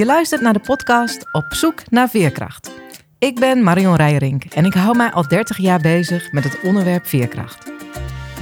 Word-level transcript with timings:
Je 0.00 0.06
luistert 0.06 0.40
naar 0.40 0.52
de 0.52 0.60
podcast 0.60 1.28
Op 1.32 1.46
zoek 1.48 1.90
naar 1.90 2.08
veerkracht. 2.08 2.70
Ik 3.18 3.40
ben 3.40 3.62
Marion 3.62 3.96
Rijrink 3.96 4.44
en 4.44 4.64
ik 4.64 4.74
hou 4.74 4.96
mij 4.96 5.10
al 5.10 5.28
30 5.28 5.56
jaar 5.56 5.80
bezig 5.80 6.32
met 6.32 6.44
het 6.44 6.60
onderwerp 6.62 7.06
veerkracht. 7.06 7.72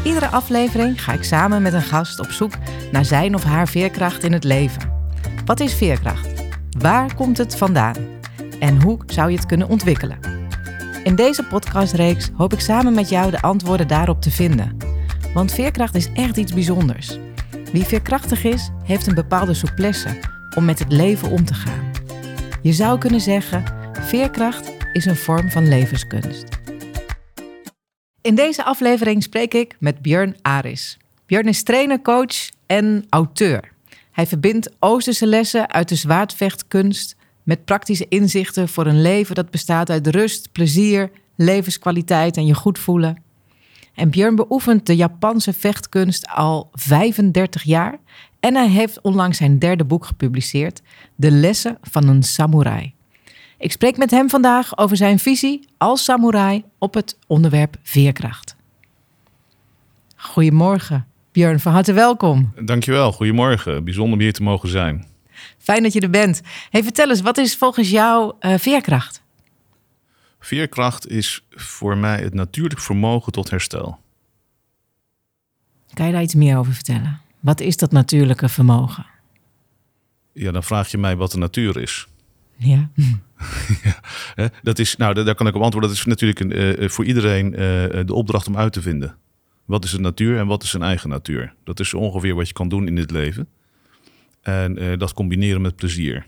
Iedere 0.04 0.26
aflevering 0.26 1.04
ga 1.04 1.12
ik 1.12 1.22
samen 1.22 1.62
met 1.62 1.72
een 1.72 1.82
gast 1.82 2.20
op 2.20 2.30
zoek 2.30 2.52
naar 2.92 3.04
zijn 3.04 3.34
of 3.34 3.44
haar 3.44 3.68
veerkracht 3.68 4.22
in 4.22 4.32
het 4.32 4.44
leven. 4.44 5.10
Wat 5.44 5.60
is 5.60 5.74
veerkracht? 5.74 6.28
Waar 6.78 7.14
komt 7.14 7.38
het 7.38 7.56
vandaan? 7.56 7.96
En 8.60 8.82
hoe 8.82 8.98
zou 9.06 9.30
je 9.30 9.36
het 9.36 9.46
kunnen 9.46 9.68
ontwikkelen? 9.68 10.18
In 11.04 11.14
deze 11.14 11.44
podcastreeks 11.44 12.30
hoop 12.36 12.52
ik 12.52 12.60
samen 12.60 12.94
met 12.94 13.08
jou 13.08 13.30
de 13.30 13.40
antwoorden 13.40 13.88
daarop 13.88 14.22
te 14.22 14.30
vinden. 14.30 14.76
Want 15.34 15.52
veerkracht 15.52 15.94
is 15.94 16.12
echt 16.12 16.36
iets 16.36 16.54
bijzonders. 16.54 17.18
Wie 17.72 17.84
veerkrachtig 17.84 18.44
is, 18.44 18.70
heeft 18.84 19.06
een 19.06 19.14
bepaalde 19.14 19.54
souplesse 19.54 20.36
om 20.56 20.64
met 20.64 20.78
het 20.78 20.92
leven 20.92 21.30
om 21.30 21.44
te 21.44 21.54
gaan. 21.54 21.90
Je 22.62 22.72
zou 22.72 22.98
kunnen 22.98 23.20
zeggen, 23.20 23.64
veerkracht 23.92 24.72
is 24.92 25.04
een 25.04 25.16
vorm 25.16 25.50
van 25.50 25.68
levenskunst. 25.68 26.44
In 28.20 28.34
deze 28.34 28.64
aflevering 28.64 29.22
spreek 29.22 29.54
ik 29.54 29.76
met 29.78 30.02
Björn 30.02 30.36
Aris. 30.42 30.98
Björn 31.26 31.48
is 31.48 31.62
trainer, 31.62 32.02
coach 32.02 32.48
en 32.66 33.06
auteur. 33.08 33.72
Hij 34.10 34.26
verbindt 34.26 34.70
Oosterse 34.78 35.26
lessen 35.26 35.70
uit 35.70 35.88
de 35.88 35.94
zwaardvechtkunst 35.94 37.16
met 37.42 37.64
praktische 37.64 38.06
inzichten 38.08 38.68
voor 38.68 38.86
een 38.86 39.02
leven 39.02 39.34
dat 39.34 39.50
bestaat 39.50 39.90
uit 39.90 40.06
rust, 40.06 40.52
plezier, 40.52 41.10
levenskwaliteit 41.36 42.36
en 42.36 42.46
je 42.46 42.54
goed 42.54 42.78
voelen. 42.78 43.22
En 43.94 44.10
Björn 44.10 44.36
beoefent 44.36 44.86
de 44.86 44.96
Japanse 44.96 45.52
vechtkunst 45.52 46.28
al 46.28 46.70
35 46.72 47.62
jaar 47.62 47.98
en 48.40 48.54
hij 48.54 48.68
heeft 48.68 49.00
onlangs 49.00 49.36
zijn 49.36 49.58
derde 49.58 49.84
boek 49.84 50.04
gepubliceerd, 50.04 50.82
De 51.16 51.30
lessen 51.30 51.78
van 51.82 52.08
een 52.08 52.22
samurai. 52.22 52.94
Ik 53.58 53.72
spreek 53.72 53.96
met 53.96 54.10
hem 54.10 54.30
vandaag 54.30 54.78
over 54.78 54.96
zijn 54.96 55.18
visie 55.18 55.68
als 55.78 56.04
samurai 56.04 56.64
op 56.78 56.94
het 56.94 57.18
onderwerp 57.26 57.76
veerkracht. 57.82 58.56
Goedemorgen, 60.16 61.06
Björn, 61.32 61.60
van 61.60 61.72
harte 61.72 61.92
welkom. 61.92 62.52
Dankjewel, 62.64 63.12
goedemorgen. 63.12 63.84
Bijzonder 63.84 64.14
om 64.14 64.20
hier 64.20 64.32
te 64.32 64.42
mogen 64.42 64.68
zijn. 64.68 65.06
Fijn 65.58 65.82
dat 65.82 65.92
je 65.92 66.00
er 66.00 66.10
bent. 66.10 66.40
Hey, 66.70 66.82
vertel 66.82 67.08
eens, 67.08 67.20
wat 67.20 67.38
is 67.38 67.56
volgens 67.56 67.90
jou 67.90 68.34
uh, 68.40 68.54
veerkracht? 68.58 69.22
Veerkracht 70.40 71.08
is 71.08 71.44
voor 71.50 71.96
mij 71.96 72.20
het 72.20 72.34
natuurlijk 72.34 72.80
vermogen 72.80 73.32
tot 73.32 73.50
herstel. 73.50 73.98
Kan 75.94 76.06
je 76.06 76.12
daar 76.12 76.22
iets 76.22 76.34
meer 76.34 76.58
over 76.58 76.72
vertellen? 76.72 77.20
Wat 77.40 77.60
is 77.60 77.76
dat 77.76 77.92
natuurlijke 77.92 78.48
vermogen? 78.48 79.06
Ja, 80.32 80.50
dan 80.50 80.62
vraag 80.62 80.90
je 80.90 80.98
mij 80.98 81.16
wat 81.16 81.32
de 81.32 81.38
natuur 81.38 81.80
is. 81.80 82.08
Ja. 82.56 82.90
ja 84.36 84.50
dat 84.62 84.78
is, 84.78 84.96
nou, 84.96 85.24
daar 85.24 85.34
kan 85.34 85.46
ik 85.46 85.54
op 85.54 85.62
antwoorden. 85.62 85.90
Dat 85.90 85.98
is 85.98 86.04
natuurlijk 86.04 86.40
een, 86.40 86.82
uh, 86.82 86.88
voor 86.88 87.04
iedereen 87.04 87.46
uh, 87.46 87.58
de 88.06 88.14
opdracht 88.14 88.46
om 88.46 88.56
uit 88.56 88.72
te 88.72 88.82
vinden. 88.82 89.16
Wat 89.64 89.84
is 89.84 89.90
de 89.90 90.00
natuur 90.00 90.38
en 90.38 90.46
wat 90.46 90.62
is 90.62 90.70
zijn 90.70 90.82
eigen 90.82 91.08
natuur? 91.08 91.54
Dat 91.64 91.80
is 91.80 91.94
ongeveer 91.94 92.34
wat 92.34 92.48
je 92.48 92.54
kan 92.54 92.68
doen 92.68 92.86
in 92.86 92.94
dit 92.94 93.10
leven. 93.10 93.48
En 94.42 94.82
uh, 94.82 94.98
dat 94.98 95.12
combineren 95.12 95.60
met 95.60 95.76
plezier. 95.76 96.26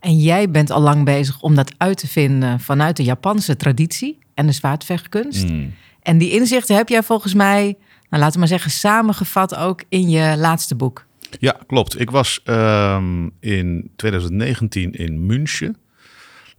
En 0.00 0.18
jij 0.18 0.50
bent 0.50 0.70
al 0.70 0.80
lang 0.80 1.04
bezig 1.04 1.40
om 1.40 1.54
dat 1.54 1.74
uit 1.76 1.98
te 1.98 2.08
vinden 2.08 2.60
vanuit 2.60 2.96
de 2.96 3.02
Japanse 3.02 3.56
traditie 3.56 4.18
en 4.34 4.46
de 4.46 4.52
zwaardvechtkunst. 4.52 5.48
Mm. 5.48 5.74
En 6.02 6.18
die 6.18 6.30
inzichten 6.30 6.76
heb 6.76 6.88
jij 6.88 7.02
volgens 7.02 7.34
mij, 7.34 7.76
nou, 8.10 8.22
laten 8.22 8.32
we 8.32 8.38
maar 8.38 8.48
zeggen, 8.48 8.70
samengevat 8.70 9.56
ook 9.56 9.82
in 9.88 10.08
je 10.08 10.36
laatste 10.36 10.74
boek. 10.74 11.06
Ja, 11.38 11.56
klopt. 11.66 12.00
Ik 12.00 12.10
was 12.10 12.40
um, 12.44 13.30
in 13.40 13.90
2019 13.96 14.92
in 14.92 15.26
München. 15.26 15.76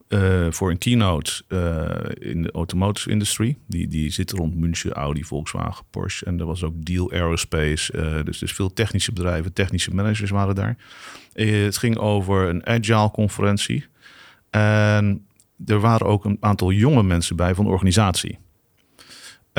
Uh, 0.09 0.47
voor 0.49 0.69
een 0.69 0.77
keynote 0.77 1.31
uh, 1.47 2.29
in 2.31 2.41
de 2.41 2.51
automotive 2.51 3.09
industry. 3.09 3.57
Die, 3.67 3.87
die 3.87 4.11
zit 4.11 4.31
rond 4.31 4.55
München, 4.55 4.91
Audi, 4.91 5.23
Volkswagen, 5.23 5.85
Porsche. 5.89 6.25
En 6.25 6.39
er 6.39 6.45
was 6.45 6.63
ook 6.63 6.73
Deal 6.75 7.11
Aerospace. 7.11 7.93
Uh, 7.95 8.25
dus, 8.25 8.37
dus 8.37 8.51
veel 8.51 8.73
technische 8.73 9.13
bedrijven, 9.13 9.53
technische 9.53 9.95
managers 9.95 10.29
waren 10.29 10.55
daar. 10.55 10.77
het 11.33 11.77
ging 11.77 11.97
over 11.97 12.49
een 12.49 12.65
agile 12.65 13.11
conferentie. 13.11 13.85
En 14.49 15.25
er 15.65 15.79
waren 15.79 16.07
ook 16.07 16.25
een 16.25 16.37
aantal 16.39 16.71
jonge 16.71 17.03
mensen 17.03 17.35
bij 17.35 17.55
van 17.55 17.65
de 17.65 17.71
organisatie. 17.71 18.37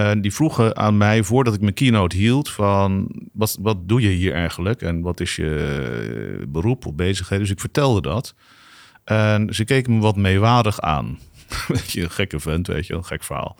En 0.04 0.20
die 0.20 0.34
vroegen 0.34 0.76
aan 0.76 0.96
mij, 0.96 1.22
voordat 1.22 1.54
ik 1.54 1.60
mijn 1.60 1.74
keynote 1.74 2.16
hield, 2.16 2.50
van 2.50 3.10
wat, 3.32 3.58
wat 3.60 3.88
doe 3.88 4.00
je 4.00 4.08
hier 4.08 4.34
eigenlijk? 4.34 4.82
En 4.82 5.00
wat 5.00 5.20
is 5.20 5.36
je 5.36 6.44
beroep 6.48 6.86
of 6.86 6.94
bezigheden? 6.94 7.44
Dus 7.44 7.54
ik 7.54 7.60
vertelde 7.60 8.00
dat. 8.00 8.34
En 9.04 9.54
ze 9.54 9.64
keken 9.64 9.94
me 9.94 10.00
wat 10.00 10.16
meewarig 10.16 10.80
aan. 10.80 11.18
weet 11.68 11.90
je, 11.90 12.02
een 12.02 12.10
gekke 12.10 12.40
vent, 12.40 12.66
weet 12.66 12.86
je, 12.86 12.94
een 12.94 13.04
gek 13.04 13.24
verhaal. 13.24 13.56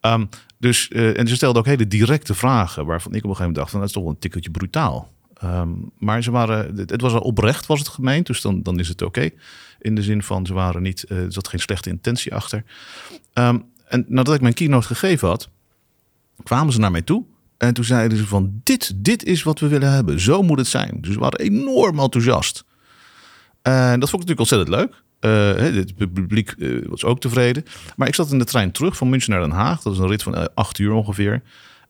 Um, 0.00 0.28
dus, 0.58 0.90
uh, 0.90 1.18
en 1.18 1.28
ze 1.28 1.34
stelden 1.34 1.60
ook 1.60 1.68
hele 1.68 1.86
directe 1.86 2.34
vragen, 2.34 2.86
waarvan 2.86 3.14
ik 3.14 3.24
op 3.24 3.30
een 3.30 3.36
gegeven 3.36 3.52
moment 3.52 3.56
dacht, 3.56 3.70
van, 3.70 3.78
dat 3.78 3.88
is 3.88 3.94
toch 3.94 4.02
wel 4.02 4.12
een 4.12 4.18
tikkeltje 4.18 4.50
brutaal. 4.50 5.12
Um, 5.44 5.90
maar 5.98 6.22
ze 6.22 6.30
waren, 6.30 6.76
het 6.76 7.00
was 7.00 7.12
al 7.12 7.20
oprecht, 7.20 7.66
was 7.66 7.78
het 7.78 7.88
gemeend, 7.88 8.26
dus 8.26 8.40
dan, 8.40 8.62
dan 8.62 8.78
is 8.78 8.88
het 8.88 9.02
oké. 9.02 9.30
In 9.78 9.94
de 9.94 10.02
zin 10.02 10.22
van, 10.22 10.46
ze 10.46 10.54
waren 10.54 10.82
niet, 10.82 11.04
uh, 11.08 11.18
er 11.18 11.32
zat 11.32 11.48
geen 11.48 11.60
slechte 11.60 11.90
intentie 11.90 12.34
achter. 12.34 12.64
Um, 13.34 13.64
en 13.88 14.04
nadat 14.08 14.34
ik 14.34 14.40
mijn 14.40 14.54
keynote 14.54 14.86
gegeven 14.86 15.28
had, 15.28 15.48
kwamen 16.42 16.72
ze 16.72 16.78
naar 16.78 16.90
mij 16.90 17.02
toe. 17.02 17.24
En 17.56 17.74
toen 17.74 17.84
zeiden 17.84 18.18
ze 18.18 18.26
van, 18.26 18.60
dit, 18.62 18.92
dit 18.96 19.24
is 19.24 19.42
wat 19.42 19.60
we 19.60 19.68
willen 19.68 19.92
hebben. 19.92 20.20
Zo 20.20 20.42
moet 20.42 20.58
het 20.58 20.66
zijn. 20.66 20.98
Dus 21.00 21.12
ze 21.12 21.18
waren 21.18 21.40
enorm 21.40 21.98
enthousiast. 21.98 22.64
En 23.62 24.00
dat 24.00 24.10
vond 24.10 24.22
ik 24.22 24.28
natuurlijk 24.28 24.38
ontzettend 24.38 24.68
leuk. 24.68 25.04
Het 25.20 25.96
publiek 25.96 26.54
uh, 26.58 26.88
was 26.88 27.04
ook 27.04 27.20
tevreden. 27.20 27.64
Maar 27.96 28.08
ik 28.08 28.14
zat 28.14 28.32
in 28.32 28.38
de 28.38 28.44
trein 28.44 28.72
terug 28.72 28.96
van 28.96 29.08
München 29.08 29.30
naar 29.30 29.40
Den 29.40 29.50
Haag. 29.50 29.82
Dat 29.82 29.92
is 29.92 29.98
een 29.98 30.08
rit 30.08 30.22
van 30.22 30.38
uh, 30.38 30.44
acht 30.54 30.78
uur 30.78 30.92
ongeveer. 30.92 31.42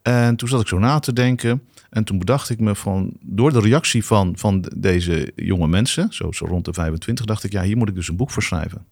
En 0.02 0.36
toen 0.36 0.48
zat 0.48 0.60
ik 0.60 0.68
zo 0.68 0.78
na 0.78 0.98
te 0.98 1.12
denken. 1.12 1.62
En 1.90 2.04
toen 2.04 2.18
bedacht 2.18 2.50
ik 2.50 2.60
me 2.60 2.74
van, 2.74 3.12
door 3.20 3.52
de 3.52 3.60
reactie 3.60 4.04
van, 4.04 4.32
van 4.36 4.64
deze 4.76 5.32
jonge 5.36 5.68
mensen, 5.68 6.06
zo, 6.10 6.32
zo 6.32 6.46
rond 6.46 6.64
de 6.64 6.72
25, 6.72 7.24
dacht 7.24 7.44
ik, 7.44 7.52
ja, 7.52 7.62
hier 7.62 7.76
moet 7.76 7.88
ik 7.88 7.94
dus 7.94 8.08
een 8.08 8.16
boek 8.16 8.30
voor 8.30 8.42
schrijven. 8.42 8.86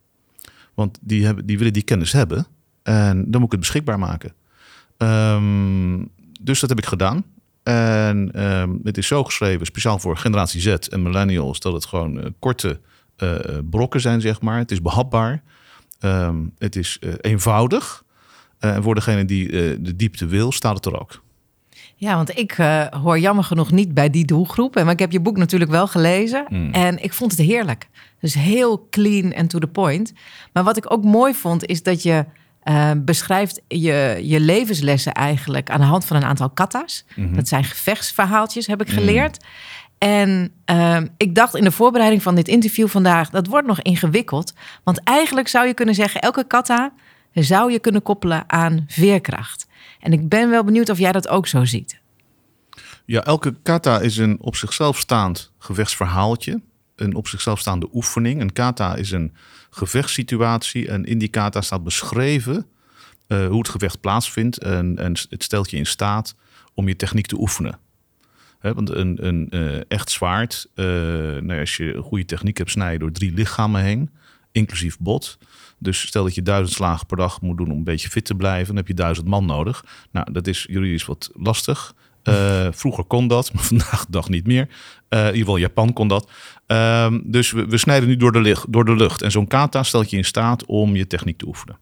Want 0.75 0.99
die, 1.01 1.25
hebben, 1.25 1.47
die 1.47 1.59
willen 1.59 1.73
die 1.73 1.83
kennis 1.83 2.13
hebben. 2.13 2.47
En 2.83 3.17
dan 3.17 3.41
moet 3.41 3.45
ik 3.45 3.51
het 3.51 3.61
beschikbaar 3.61 3.99
maken. 3.99 4.33
Um, 5.05 6.11
dus 6.41 6.61
dat 6.61 6.69
heb 6.69 6.79
ik 6.79 6.87
gedaan. 6.87 7.25
En 7.63 8.43
um, 8.45 8.81
het 8.83 8.99
is 8.99 9.07
zo 9.07 9.25
geschreven, 9.25 9.67
speciaal 9.67 9.99
voor 9.99 10.17
generatie 10.17 10.61
Z 10.61 10.67
en 10.67 11.03
millennials, 11.03 11.61
dat 11.61 11.73
het 11.73 11.85
gewoon 11.85 12.19
uh, 12.19 12.25
korte 12.39 12.81
uh, 13.23 13.35
brokken 13.71 14.01
zijn, 14.01 14.21
zeg 14.21 14.41
maar. 14.41 14.59
Het 14.59 14.71
is 14.71 14.83
behapbaar. 14.83 15.43
Um, 16.01 16.53
het 16.59 16.77
is 16.77 16.99
uh, 17.01 17.13
eenvoudig. 17.21 18.05
en 18.59 18.83
voor 18.83 18.95
degene 18.95 19.25
die 19.25 19.49
de 19.83 19.97
diepte 19.97 20.27
wil, 20.27 20.53
staat 20.53 20.77
het 20.77 20.87
er 20.87 21.01
ook. 21.01 21.23
Ja, 21.97 22.17
want 22.17 22.39
ik 22.39 22.53
hoor 23.03 23.19
jammer 23.19 23.45
genoeg 23.45 23.71
niet 23.71 23.95
bij 23.95 24.11
die 24.11 24.25
doelgroep. 24.25 24.75
Maar 24.75 24.91
ik 24.91 24.99
heb 24.99 25.13
je 25.13 25.21
boek 25.21 25.37
natuurlijk 25.37 25.71
wel 25.71 25.87
gelezen. 25.87 26.47
Mm. 26.49 26.73
En 26.73 27.03
ik 27.03 27.13
vond 27.13 27.31
het 27.31 27.41
heerlijk. 27.41 27.89
Dus 28.21 28.35
heel 28.35 28.87
clean 28.91 29.33
en 29.33 29.47
to 29.47 29.59
the 29.59 29.67
point. 29.67 30.13
Maar 30.53 30.65
wat 30.65 30.77
ik 30.77 30.93
ook 30.93 31.05
mooi 31.05 31.35
vond, 31.35 31.67
is 31.67 31.83
dat 31.83 32.03
je 32.03 32.25
uh, 32.65 32.91
beschrijft 32.97 33.63
je, 33.69 34.21
je 34.23 34.41
levenslessen 34.41 35.13
eigenlijk 35.13 35.71
aan 35.71 35.81
de 35.81 35.87
hand 35.87 36.05
van 36.05 36.17
een 36.17 36.25
aantal 36.25 36.51
kata's. 36.51 37.05
Mm 37.15 37.25
-hmm. 37.25 37.35
Dat 37.35 37.49
zijn 37.49 37.65
gevechtsverhaaltjes, 37.65 38.67
heb 38.67 38.81
ik 38.81 38.89
geleerd. 38.89 39.39
Mm. 39.43 39.49
En 39.99 40.53
uh, 40.71 41.01
ik 41.17 41.35
dacht 41.35 41.55
in 41.55 41.65
de 41.65 41.71
voorbereiding 41.71 42.23
van 42.23 42.35
dit 42.35 42.49
interview 42.49 42.89
vandaag, 42.89 43.31
dat 43.31 43.47
wordt 43.47 43.67
nog 43.67 43.81
ingewikkeld. 43.81 44.53
Want 44.83 45.01
eigenlijk 45.05 45.49
zou 45.49 45.67
je 45.67 45.75
kunnen 45.75 45.95
zeggen, 45.95 46.21
elke 46.21 46.47
kata 46.47 46.93
zou 47.33 47.73
je 47.73 47.79
kunnen 47.79 48.03
koppelen 48.03 48.45
aan 48.47 48.85
veerkracht. 48.89 49.67
En 50.01 50.13
ik 50.13 50.29
ben 50.29 50.51
wel 50.51 50.65
benieuwd 50.65 50.89
of 50.89 50.99
jij 50.99 51.13
dat 51.13 51.29
ook 51.29 51.47
zo 51.47 51.65
ziet. 51.65 52.01
Ja, 53.05 53.23
elke 53.23 53.55
kata 53.63 54.01
is 54.01 54.17
een 54.17 54.39
op 54.41 54.57
zichzelf 54.57 54.99
staand 54.99 55.53
gevechtsverhaaltje. 55.59 56.61
Een 56.97 57.15
op 57.15 57.29
zichzelf 57.29 57.61
staande 57.61 57.89
oefening. 57.93 58.41
Een 58.41 58.53
kata 58.53 58.95
is 58.95 59.11
een 59.11 59.35
gevechtssituatie. 59.75 60.89
En 60.89 61.05
in 61.05 61.19
die 61.19 61.29
kata 61.29 61.61
staat 61.61 61.85
beschreven 61.85 62.67
uh, 63.29 63.47
hoe 63.47 63.59
het 63.59 63.69
gevecht 63.69 64.01
plaatsvindt. 64.01 64.59
En, 64.59 64.99
en 64.99 65.13
het 65.29 65.43
stelt 65.43 65.71
je 65.71 65.77
in 65.77 65.87
staat 65.87 66.35
om 66.75 66.89
je 66.89 66.97
techniek 66.97 67.27
te 67.27 67.41
oefenen. 67.41 67.79
Want 68.73 68.91
een, 68.91 69.27
een 69.27 69.47
uh, 69.51 69.81
echt 69.89 70.11
zwaard, 70.11 70.67
uh, 70.75 70.87
nou, 71.41 71.61
als 71.61 71.77
je 71.77 72.01
goede 72.03 72.25
techniek 72.25 72.59
hebt, 72.59 72.71
snij 72.71 72.93
je 72.93 72.99
door 72.99 73.13
drie 73.13 73.33
lichamen 73.33 73.83
heen, 73.83 74.11
inclusief 74.53 74.99
bot. 74.99 75.39
Dus 75.79 76.07
stel 76.07 76.25
dat 76.25 76.35
je 76.35 76.43
duizend 76.43 76.77
slagen 76.77 77.07
per 77.07 77.17
dag 77.17 77.41
moet 77.41 77.57
doen 77.57 77.71
om 77.71 77.77
een 77.77 77.85
beetje 77.85 78.09
fit 78.09 78.25
te 78.25 78.35
blijven, 78.35 78.67
dan 78.67 78.77
heb 78.77 78.89
je 78.89 78.95
duizend 78.95 79.27
man 79.27 79.47
nodig. 79.47 79.85
Nou, 80.11 80.33
dat 80.33 80.47
is 80.47 80.67
juridisch 80.71 81.05
wat 81.05 81.31
lastig. 81.35 81.95
Vroeger 82.71 83.05
kon 83.05 83.29
dat, 83.29 83.53
maar 83.53 83.63
vandaag 83.65 84.05
de 84.05 84.13
dag 84.13 84.29
niet 84.29 84.47
meer. 84.47 84.69
Uh, 84.69 85.21
in 85.21 85.27
ieder 85.27 85.39
geval 85.39 85.57
Japan 85.57 85.93
kon 85.93 86.09
dat. 86.09 86.31
Uh, 86.67 87.15
dus 87.23 87.51
we, 87.51 87.67
we, 87.67 87.77
snijden 87.77 88.09
nu 88.09 88.17
door 88.17 88.33
de, 88.33 88.41
licht, 88.41 88.73
door 88.73 88.85
de 88.85 88.97
lucht. 88.97 89.23
En 89.23 89.31
zo'n 89.31 89.47
kata 89.47 89.83
stelt 89.83 90.11
je 90.11 90.17
in 90.17 90.25
staat 90.25 90.65
om 90.65 90.97
je 90.97 91.07
techniek 91.07 91.39
te 91.39 91.47
oefenen. 91.47 91.79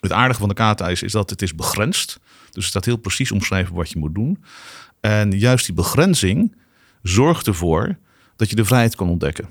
Het 0.00 0.12
aardige 0.12 0.40
van 0.40 0.48
de 0.48 0.54
kata 0.54 0.88
is, 0.88 1.02
is 1.02 1.12
dat 1.12 1.30
het 1.30 1.42
is 1.42 1.54
begrensd. 1.54 2.20
Dus 2.44 2.62
het 2.62 2.64
staat 2.64 2.84
heel 2.84 2.96
precies 2.96 3.32
omschreven 3.32 3.74
wat 3.74 3.90
je 3.90 3.98
moet 3.98 4.14
doen. 4.14 4.44
En 5.00 5.38
juist 5.38 5.66
die 5.66 5.74
begrenzing 5.74 6.56
zorgt 7.02 7.46
ervoor 7.46 7.96
dat 8.36 8.50
je 8.50 8.56
de 8.56 8.64
vrijheid 8.64 8.96
kan 8.96 9.08
ontdekken. 9.08 9.48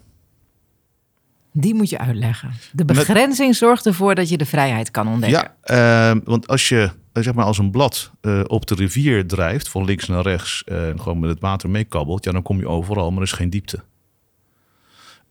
Die 1.51 1.73
moet 1.73 1.89
je 1.89 1.97
uitleggen. 1.97 2.51
De 2.71 2.85
begrenzing 2.85 3.55
zorgt 3.55 3.85
ervoor 3.85 4.15
dat 4.15 4.29
je 4.29 4.37
de 4.37 4.45
vrijheid 4.45 4.91
kan 4.91 5.07
ontdekken. 5.07 5.51
Ja, 5.63 6.13
uh, 6.15 6.21
want 6.23 6.47
als 6.47 6.69
je 6.69 6.91
eh, 7.15 7.23
zeg 7.23 7.33
maar 7.33 7.45
als 7.45 7.57
een 7.57 7.71
blad 7.71 8.11
uh, 8.21 8.41
op 8.47 8.65
de 8.65 8.75
rivier 8.75 9.27
drijft, 9.27 9.69
van 9.69 9.85
links 9.85 10.07
naar 10.07 10.21
rechts, 10.21 10.63
en 10.63 10.99
gewoon 10.99 11.19
met 11.19 11.29
het 11.29 11.39
water 11.39 11.69
meekabbelt, 11.69 12.23
ja, 12.23 12.31
dan 12.31 12.41
kom 12.41 12.59
je 12.59 12.67
overal, 12.67 13.09
maar 13.09 13.17
er 13.17 13.27
is 13.27 13.31
geen 13.31 13.49
diepte. 13.49 13.83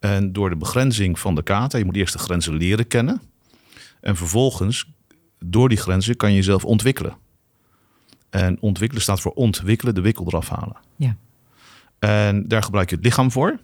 En 0.04 0.32
door 0.32 0.50
de 0.50 0.56
begrenzing 0.56 1.18
van 1.18 1.34
de 1.34 1.42
kata, 1.42 1.78
je 1.78 1.84
moet 1.84 1.96
eerst 1.96 2.12
de 2.12 2.18
grenzen 2.18 2.54
leren 2.54 2.86
kennen. 2.86 3.22
En 4.00 4.16
vervolgens, 4.16 4.90
door 5.38 5.68
die 5.68 5.78
grenzen, 5.78 6.16
kan 6.16 6.30
je 6.30 6.36
jezelf 6.36 6.64
ontwikkelen. 6.64 7.16
En 8.30 8.60
ontwikkelen 8.60 9.02
staat 9.02 9.20
voor 9.20 9.32
ontwikkelen, 9.32 9.94
de 9.94 10.00
wikkel 10.00 10.26
eraf 10.26 10.48
halen. 10.48 10.76
Ja. 10.96 11.16
En 11.98 12.48
daar 12.48 12.62
gebruik 12.62 12.90
je 12.90 12.96
het 12.96 13.04
lichaam 13.04 13.30
voor. 13.30 13.58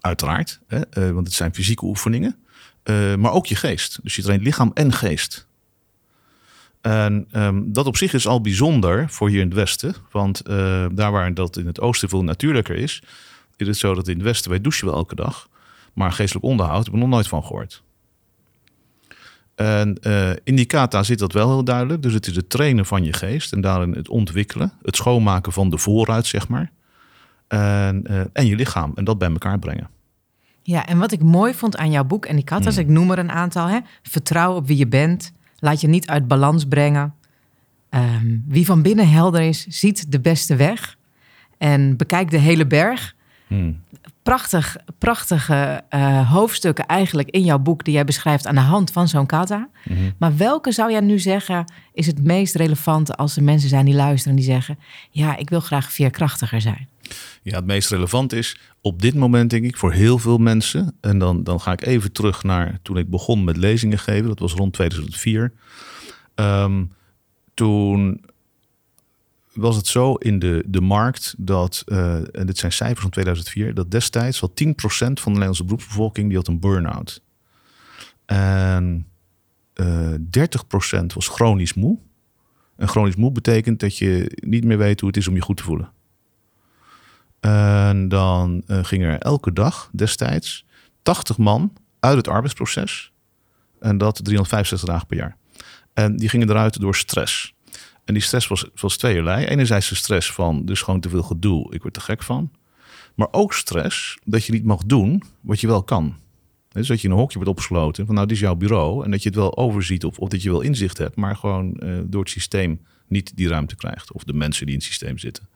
Uiteraard, 0.00 0.60
hè, 0.66 0.78
uh, 0.78 1.10
want 1.10 1.26
het 1.26 1.36
zijn 1.36 1.54
fysieke 1.54 1.84
oefeningen. 1.84 2.36
Uh, 2.84 3.14
maar 3.14 3.32
ook 3.32 3.46
je 3.46 3.56
geest. 3.56 3.98
Dus 4.02 4.16
je 4.16 4.22
traint 4.22 4.42
lichaam 4.42 4.70
en 4.74 4.92
geest. 4.92 5.46
En 6.80 7.28
um, 7.32 7.72
dat 7.72 7.86
op 7.86 7.96
zich 7.96 8.12
is 8.12 8.26
al 8.26 8.40
bijzonder 8.40 9.10
voor 9.10 9.28
hier 9.28 9.40
in 9.40 9.46
het 9.46 9.54
Westen. 9.54 9.94
Want 10.10 10.48
uh, 10.48 10.86
daar 10.92 11.12
waar 11.12 11.34
dat 11.34 11.56
in 11.56 11.66
het 11.66 11.80
Oosten 11.80 12.08
veel 12.08 12.24
natuurlijker 12.24 12.76
is, 12.76 13.02
is 13.56 13.66
het 13.66 13.76
zo 13.76 13.94
dat 13.94 14.08
in 14.08 14.14
het 14.14 14.24
Westen 14.24 14.50
wij 14.50 14.60
douchen 14.60 14.86
wel 14.86 14.94
elke 14.94 15.14
dag. 15.14 15.48
Maar 15.92 16.12
geestelijk 16.12 16.46
onderhoud 16.46 16.84
heb 16.84 16.94
ik 16.94 17.00
nog 17.00 17.08
nooit 17.08 17.28
van 17.28 17.44
gehoord. 17.44 17.82
En 19.54 19.98
uh, 20.02 20.30
in 20.44 20.56
die 20.56 20.64
kata 20.64 21.02
zit 21.02 21.18
dat 21.18 21.32
wel 21.32 21.48
heel 21.48 21.64
duidelijk. 21.64 22.02
Dus 22.02 22.12
het 22.12 22.26
is 22.26 22.36
het 22.36 22.50
trainen 22.50 22.86
van 22.86 23.04
je 23.04 23.12
geest 23.12 23.52
en 23.52 23.60
daarin 23.60 23.92
het 23.92 24.08
ontwikkelen, 24.08 24.72
het 24.82 24.96
schoonmaken 24.96 25.52
van 25.52 25.70
de 25.70 25.78
vooruit, 25.78 26.26
zeg 26.26 26.48
maar. 26.48 26.70
En, 27.48 28.04
uh, 28.10 28.20
en 28.32 28.46
je 28.46 28.56
lichaam 28.56 28.92
en 28.94 29.04
dat 29.04 29.18
bij 29.18 29.30
elkaar 29.30 29.58
brengen. 29.58 29.88
Ja, 30.62 30.86
en 30.86 30.98
wat 30.98 31.12
ik 31.12 31.22
mooi 31.22 31.54
vond 31.54 31.76
aan 31.76 31.90
jouw 31.90 32.04
boek 32.04 32.26
en 32.26 32.34
die 32.36 32.44
katas, 32.44 32.74
mm. 32.74 32.80
ik 32.80 32.88
noem 32.88 33.10
er 33.10 33.18
een 33.18 33.30
aantal, 33.30 33.66
hè? 33.66 33.78
vertrouw 34.02 34.54
op 34.54 34.66
wie 34.66 34.76
je 34.76 34.86
bent, 34.86 35.32
laat 35.58 35.80
je 35.80 35.88
niet 35.88 36.06
uit 36.06 36.28
balans 36.28 36.64
brengen. 36.64 37.14
Um, 37.90 38.44
wie 38.48 38.66
van 38.66 38.82
binnen 38.82 39.10
helder 39.10 39.40
is, 39.40 39.66
ziet 39.66 40.12
de 40.12 40.20
beste 40.20 40.56
weg 40.56 40.96
en 41.58 41.96
bekijk 41.96 42.30
de 42.30 42.38
hele 42.38 42.66
berg. 42.66 43.14
Hmm. 43.46 43.82
Prachtig, 44.22 44.76
prachtige 44.98 45.82
uh, 45.90 46.32
hoofdstukken 46.32 46.86
eigenlijk 46.86 47.30
in 47.30 47.44
jouw 47.44 47.58
boek 47.58 47.84
die 47.84 47.94
jij 47.94 48.04
beschrijft 48.04 48.46
aan 48.46 48.54
de 48.54 48.60
hand 48.60 48.90
van 48.90 49.08
zo'n 49.08 49.26
kata. 49.26 49.68
-hmm. 49.84 50.14
Maar 50.18 50.36
welke 50.36 50.72
zou 50.72 50.90
jij 50.90 51.00
nu 51.00 51.18
zeggen 51.18 51.72
is 51.92 52.06
het 52.06 52.24
meest 52.24 52.54
relevante 52.54 53.14
als 53.14 53.36
er 53.36 53.42
mensen 53.42 53.68
zijn 53.68 53.84
die 53.84 53.94
luisteren 53.94 54.36
en 54.36 54.42
die 54.42 54.52
zeggen: 54.52 54.78
Ja, 55.10 55.36
ik 55.36 55.50
wil 55.50 55.60
graag 55.60 55.92
veerkrachtiger 55.92 56.60
zijn? 56.60 56.88
Ja, 57.42 57.56
het 57.56 57.66
meest 57.66 57.90
relevant 57.90 58.32
is 58.32 58.58
op 58.80 59.02
dit 59.02 59.14
moment, 59.14 59.50
denk 59.50 59.64
ik, 59.64 59.76
voor 59.76 59.92
heel 59.92 60.18
veel 60.18 60.38
mensen. 60.38 60.96
En 61.00 61.18
dan, 61.18 61.44
dan 61.44 61.60
ga 61.60 61.72
ik 61.72 61.86
even 61.86 62.12
terug 62.12 62.42
naar 62.42 62.78
toen 62.82 62.96
ik 62.96 63.10
begon 63.10 63.44
met 63.44 63.56
lezingen 63.56 63.98
geven. 63.98 64.26
Dat 64.28 64.38
was 64.38 64.52
rond 64.52 64.72
2004. 64.72 65.52
Um, 66.34 66.90
toen 67.54 68.24
was 69.54 69.76
het 69.76 69.86
zo 69.86 70.14
in 70.14 70.38
de, 70.38 70.62
de 70.66 70.80
markt 70.80 71.34
dat, 71.38 71.82
uh, 71.86 72.14
en 72.14 72.46
dit 72.46 72.58
zijn 72.58 72.72
cijfers 72.72 73.00
van 73.00 73.10
2004, 73.10 73.74
dat 73.74 73.90
destijds 73.90 74.42
al 74.42 74.50
10% 74.50 74.52
van 74.54 75.06
de 75.06 75.22
Nederlandse 75.22 75.64
beroepsbevolking 75.64 76.28
die 76.28 76.36
had 76.36 76.48
een 76.48 76.60
burn-out. 76.60 77.22
En 78.26 79.06
uh, 79.74 80.12
30% 80.12 81.04
was 81.14 81.28
chronisch 81.28 81.74
moe. 81.74 81.98
En 82.76 82.88
chronisch 82.88 83.16
moe 83.16 83.32
betekent 83.32 83.80
dat 83.80 83.98
je 83.98 84.38
niet 84.44 84.64
meer 84.64 84.78
weet 84.78 85.00
hoe 85.00 85.08
het 85.08 85.18
is 85.18 85.28
om 85.28 85.34
je 85.34 85.40
goed 85.40 85.56
te 85.56 85.62
voelen. 85.62 85.90
En 87.40 88.08
dan 88.08 88.62
uh, 88.66 88.84
gingen 88.84 89.10
er 89.10 89.18
elke 89.18 89.52
dag 89.52 89.90
destijds 89.92 90.64
80 91.02 91.38
man 91.38 91.72
uit 92.00 92.16
het 92.16 92.28
arbeidsproces. 92.28 93.12
En 93.80 93.98
dat 93.98 94.24
365 94.24 94.88
dagen 94.88 95.06
per 95.06 95.16
jaar. 95.16 95.36
En 95.92 96.16
die 96.16 96.28
gingen 96.28 96.50
eruit 96.50 96.80
door 96.80 96.94
stress. 96.94 97.54
En 98.04 98.14
die 98.14 98.22
stress 98.22 98.46
was, 98.46 98.64
was 98.74 98.96
tweeërlei. 98.96 99.44
Enerzijds 99.44 99.88
de 99.88 99.94
stress 99.94 100.32
van 100.32 100.64
dus 100.64 100.82
gewoon 100.82 101.00
te 101.00 101.08
veel 101.08 101.22
gedoe, 101.22 101.74
ik 101.74 101.82
word 101.82 101.96
er 101.96 102.02
gek 102.02 102.22
van. 102.22 102.50
Maar 103.14 103.28
ook 103.30 103.54
stress 103.54 104.18
dat 104.24 104.44
je 104.44 104.52
niet 104.52 104.64
mag 104.64 104.84
doen 104.84 105.22
wat 105.40 105.60
je 105.60 105.66
wel 105.66 105.82
kan. 105.82 106.16
Dus 106.68 106.86
dat 106.86 107.00
je 107.00 107.06
in 107.06 107.12
een 107.12 107.20
hokje 107.20 107.36
wordt 107.36 107.50
opgesloten 107.50 108.06
van 108.06 108.14
nou, 108.14 108.26
dit 108.26 108.36
is 108.36 108.42
jouw 108.42 108.54
bureau. 108.54 109.04
En 109.04 109.10
dat 109.10 109.22
je 109.22 109.28
het 109.28 109.38
wel 109.38 109.56
overziet 109.56 110.04
of, 110.04 110.18
of 110.18 110.28
dat 110.28 110.42
je 110.42 110.50
wel 110.50 110.60
inzicht 110.60 110.98
hebt, 110.98 111.16
maar 111.16 111.36
gewoon 111.36 111.76
uh, 111.82 111.98
door 112.04 112.20
het 112.20 112.30
systeem 112.30 112.80
niet 113.08 113.36
die 113.36 113.48
ruimte 113.48 113.76
krijgt. 113.76 114.12
Of 114.12 114.24
de 114.24 114.32
mensen 114.32 114.66
die 114.66 114.74
in 114.74 114.80
het 114.80 114.88
systeem 114.88 115.18
zitten. 115.18 115.48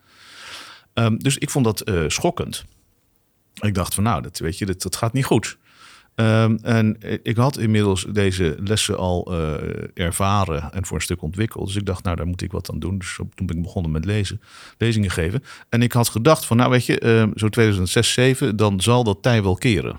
Um, 0.95 1.19
dus 1.19 1.39
ik 1.39 1.51
vond 1.51 1.65
dat 1.65 1.89
uh, 1.89 2.05
schokkend. 2.09 2.65
Ik 3.61 3.75
dacht 3.75 3.95
van 3.95 4.05
nou, 4.05 4.23
dat, 4.23 4.39
weet 4.39 4.59
je, 4.59 4.67
dat, 4.67 4.83
dat 4.83 4.97
gaat 4.97 5.13
niet 5.13 5.25
goed. 5.25 5.59
Um, 6.21 6.59
en 6.63 6.97
ik 7.23 7.37
had 7.37 7.59
inmiddels 7.59 8.07
deze 8.13 8.57
lessen 8.65 8.97
al 8.97 9.33
uh, 9.33 9.55
ervaren 9.95 10.73
en 10.73 10.87
voor 10.87 10.97
een 10.97 11.03
stuk 11.03 11.23
ontwikkeld. 11.23 11.67
Dus 11.67 11.77
ik 11.77 11.87
dacht, 11.87 12.05
nou, 12.05 12.17
daar 12.17 12.27
moet 12.27 12.43
ik 12.43 12.53
wat 12.53 12.71
aan 12.71 12.79
doen. 12.79 12.99
Dus 12.99 13.15
toen 13.35 13.47
ben 13.47 13.57
ik 13.57 13.63
begonnen 13.63 13.91
met 13.91 14.05
lezen, 14.05 14.41
lezingen 14.79 15.11
geven. 15.11 15.43
En 15.69 15.83
ik 15.83 15.93
had 15.93 16.09
gedacht 16.09 16.47
van, 16.47 16.57
nou 16.57 16.71
weet 16.71 16.87
je, 16.87 17.01
uh, 17.01 17.23
zo 17.35 17.49
2006, 17.49 18.13
2007, 18.13 18.57
dan 18.57 18.81
zal 18.81 19.05
dat 19.05 19.23
tij 19.23 19.43
wel 19.43 19.55
keren. 19.55 19.99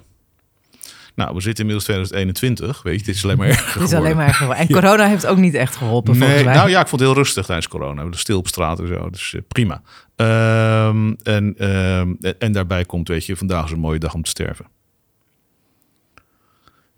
Nou, 1.15 1.35
we 1.35 1.41
zitten 1.41 1.59
inmiddels 1.59 1.83
2021, 1.83 2.81
weet 2.83 2.99
je, 2.99 3.05
dit 3.05 3.15
is 3.15 3.23
alleen 3.23 3.37
maar 3.37 3.47
erger 3.57 3.81
Het 3.81 3.91
is 3.91 3.97
alleen 3.97 4.15
maar 4.15 4.27
erger 4.27 4.49
En 4.49 4.67
corona 4.79 5.03
ja. 5.03 5.09
heeft 5.09 5.25
ook 5.25 5.37
niet 5.37 5.53
echt 5.53 5.75
geholpen, 5.75 6.11
nee, 6.11 6.21
volgens 6.21 6.45
mij. 6.45 6.55
Nou 6.55 6.69
ja, 6.69 6.81
ik 6.81 6.87
vond 6.87 7.01
het 7.01 7.09
heel 7.09 7.19
rustig 7.19 7.45
tijdens 7.45 7.67
corona. 7.67 8.09
We 8.09 8.17
stil 8.17 8.37
op 8.37 8.47
straat 8.47 8.79
en 8.79 8.87
zo, 8.87 9.09
dus 9.09 9.33
uh, 9.33 9.41
prima. 9.47 9.81
Um, 10.15 11.15
en, 11.23 11.69
um, 11.69 12.17
en 12.39 12.51
daarbij 12.51 12.85
komt, 12.85 13.07
weet 13.07 13.25
je, 13.25 13.35
vandaag 13.35 13.65
is 13.65 13.71
een 13.71 13.79
mooie 13.79 13.99
dag 13.99 14.13
om 14.13 14.23
te 14.23 14.29
sterven 14.29 14.65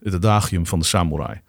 het 0.04 0.14
adagium 0.14 0.66
van 0.66 0.80
de 0.80 0.86
samurai. 0.86 1.42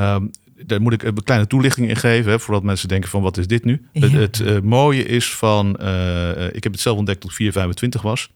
Um, 0.00 0.30
daar 0.56 0.80
moet 0.80 0.92
ik 0.92 1.02
een 1.02 1.22
kleine 1.22 1.46
toelichting 1.46 1.88
in 1.88 1.96
geven, 1.96 2.30
hè, 2.30 2.40
voordat 2.40 2.62
mensen 2.62 2.88
denken 2.88 3.10
van 3.10 3.22
wat 3.22 3.36
is 3.36 3.46
dit 3.46 3.64
nu? 3.64 3.86
Ja. 3.92 4.08
Het, 4.08 4.12
het 4.12 4.40
uh, 4.40 4.60
mooie 4.60 5.04
is 5.04 5.34
van, 5.34 5.76
uh, 5.80 6.54
ik 6.54 6.62
heb 6.62 6.72
het 6.72 6.80
zelf 6.80 6.98
ontdekt 6.98 7.20
tot 7.20 7.34
425 7.34 8.02
was, 8.02 8.30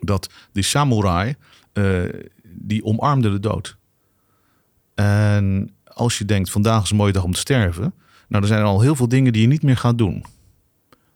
dat 0.00 0.30
die 0.52 0.62
samurai, 0.62 1.34
uh, 1.72 2.02
die 2.42 2.84
omarmde 2.84 3.30
de 3.30 3.40
dood. 3.40 3.76
En 4.94 5.74
als 5.84 6.18
je 6.18 6.24
denkt, 6.24 6.50
vandaag 6.50 6.82
is 6.82 6.90
een 6.90 6.96
mooie 6.96 7.12
dag 7.12 7.24
om 7.24 7.32
te 7.32 7.38
sterven, 7.38 7.94
nou 8.28 8.42
dan 8.42 8.46
zijn 8.46 8.60
er 8.60 8.66
al 8.66 8.80
heel 8.80 8.96
veel 8.96 9.08
dingen 9.08 9.32
die 9.32 9.42
je 9.42 9.48
niet 9.48 9.62
meer 9.62 9.76
gaat 9.76 9.98
doen. 9.98 10.24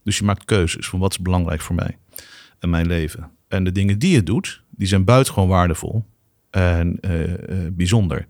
Dus 0.05 0.19
je 0.19 0.25
maakt 0.25 0.45
keuzes 0.45 0.89
van 0.89 0.99
wat 0.99 1.11
is 1.11 1.19
belangrijk 1.19 1.61
voor 1.61 1.75
mij 1.75 1.99
en 2.59 2.71
mijn 2.71 2.87
leven. 2.87 3.31
En 3.49 3.65
de 3.65 3.73
dingen 3.73 3.99
die 3.99 4.13
je 4.13 4.23
doet, 4.23 4.63
die 4.71 4.87
zijn 4.87 5.05
buitengewoon 5.05 5.49
waardevol 5.49 6.05
en 6.51 6.99
uh, 7.01 7.29
uh, 7.29 7.35
bijzonder. 7.73 8.27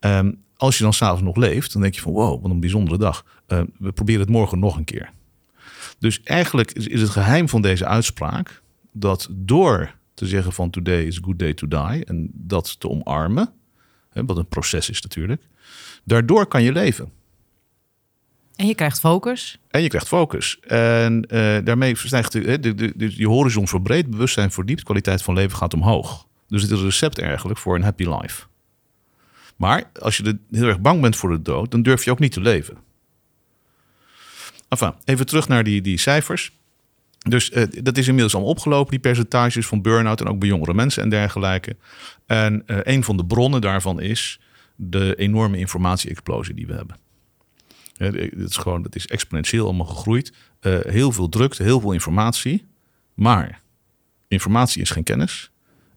Um, 0.00 0.44
als 0.56 0.76
je 0.76 0.82
dan 0.82 0.92
s'avonds 0.92 1.22
nog 1.22 1.36
leeft, 1.36 1.72
dan 1.72 1.82
denk 1.82 1.94
je 1.94 2.00
van 2.00 2.12
wow, 2.12 2.42
wat 2.42 2.50
een 2.50 2.60
bijzondere 2.60 2.98
dag. 2.98 3.24
Uh, 3.48 3.60
we 3.78 3.92
proberen 3.92 4.20
het 4.20 4.30
morgen 4.30 4.58
nog 4.58 4.76
een 4.76 4.84
keer. 4.84 5.10
Dus 5.98 6.22
eigenlijk 6.22 6.72
is, 6.72 6.86
is, 6.86 7.00
het 7.00 7.10
geheim 7.10 7.48
van 7.48 7.62
deze 7.62 7.86
uitspraak 7.86 8.62
dat 8.92 9.28
door 9.30 9.94
te 10.14 10.26
zeggen 10.26 10.52
van 10.52 10.70
today 10.70 11.04
is 11.04 11.18
a 11.18 11.22
good 11.24 11.38
day 11.38 11.54
to 11.54 11.68
die 11.68 12.04
en 12.04 12.30
dat 12.32 12.80
te 12.80 12.88
omarmen, 12.88 13.52
hè, 14.10 14.24
wat 14.24 14.36
een 14.36 14.48
proces 14.48 14.90
is 14.90 15.02
natuurlijk, 15.02 15.42
daardoor 16.04 16.46
kan 16.46 16.62
je 16.62 16.72
leven. 16.72 17.10
En 18.56 18.66
je 18.66 18.74
krijgt 18.74 19.00
focus. 19.00 19.58
En 19.68 19.82
je 19.82 19.88
krijgt 19.88 20.08
focus. 20.08 20.58
En 20.60 21.20
daarmee 21.64 21.96
verstijgt 21.96 22.32
de, 22.32 22.58
de, 22.60 22.74
de, 22.74 22.92
de, 22.96 23.16
je 23.16 23.28
horizon 23.28 23.68
verbreed, 23.68 24.10
bewustzijn 24.10 24.50
verdiept, 24.50 24.82
kwaliteit 24.82 25.22
van 25.22 25.34
leven 25.34 25.56
gaat 25.56 25.74
omhoog. 25.74 26.26
Dus 26.48 26.62
het 26.62 26.70
is 26.70 26.78
een 26.78 26.84
recept 26.84 27.18
eigenlijk 27.18 27.58
voor 27.58 27.74
een 27.74 27.82
happy 27.82 28.04
life. 28.08 28.46
Maar 29.56 29.90
als 30.00 30.16
je 30.16 30.38
heel 30.50 30.68
erg 30.68 30.80
bang 30.80 31.00
bent 31.00 31.16
voor 31.16 31.30
de 31.30 31.42
dood, 31.42 31.70
dan 31.70 31.82
durf 31.82 32.04
je 32.04 32.10
ook 32.10 32.18
niet 32.18 32.32
te 32.32 32.40
leven. 32.40 32.76
Enfin, 34.68 34.94
even 35.04 35.26
terug 35.26 35.48
naar 35.48 35.64
die, 35.64 35.80
die 35.80 35.98
cijfers. 35.98 36.52
Dus 37.18 37.50
uh, 37.50 37.64
dat 37.82 37.96
is 37.96 38.06
inmiddels 38.06 38.34
allemaal 38.34 38.52
opgelopen, 38.52 38.90
die 38.90 39.00
percentages 39.00 39.66
van 39.66 39.82
burn-out 39.82 40.20
en 40.20 40.28
ook 40.28 40.38
bij 40.38 40.48
jongere 40.48 40.74
mensen 40.74 41.02
en 41.02 41.08
dergelijke. 41.08 41.76
En 42.26 42.62
uh, 42.66 42.78
een 42.82 43.04
van 43.04 43.16
de 43.16 43.26
bronnen 43.26 43.60
daarvan 43.60 44.00
is 44.00 44.40
de 44.76 45.14
enorme 45.14 45.58
informatie-explosie 45.58 46.54
die 46.54 46.66
we 46.66 46.74
hebben. 46.74 46.96
Dat, 47.96 48.50
is 48.50 48.56
gewoon, 48.56 48.82
dat 48.82 48.94
is 48.94 49.06
exponentieel 49.06 49.64
allemaal 49.64 49.86
gegroeid. 49.86 50.32
Uh, 50.60 50.78
heel 50.80 51.12
veel 51.12 51.28
drukte, 51.28 51.62
heel 51.62 51.80
veel 51.80 51.92
informatie. 51.92 52.66
Maar 53.14 53.60
informatie 54.28 54.82
is 54.82 54.90
geen 54.90 55.04
kennis 55.04 55.50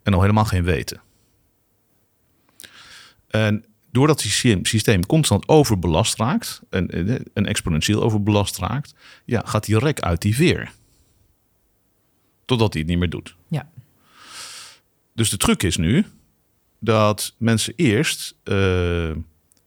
en 0.04 0.14
al 0.14 0.22
helemaal 0.22 0.46
geen 0.46 0.64
weten. 0.64 1.02
En 3.28 3.66
doordat 3.92 4.22
het 4.22 4.68
systeem 4.68 5.06
constant 5.06 5.48
overbelast 5.48 6.18
raakt, 6.18 6.62
en, 6.70 6.90
en 7.34 7.46
exponentieel 7.46 8.04
overbelast 8.04 8.58
raakt, 8.58 8.94
ja, 9.26 9.42
gaat 9.46 9.66
die 9.66 9.80
rek 9.80 10.00
uit 10.00 10.22
die 10.22 10.36
veer. 10.36 10.72
Totdat 12.46 12.74
hij 12.74 12.82
het 12.82 12.92
niet 12.92 13.00
meer 13.00 13.10
doet. 13.10 13.36
Ja. 13.48 13.70
Dus 15.14 15.30
de 15.30 15.38
truc 15.38 15.64
is 15.64 15.78
nu 15.78 16.06
dat 16.80 17.36
mensen 17.38 17.74
eerst 17.76 18.36
uh, 18.44 19.12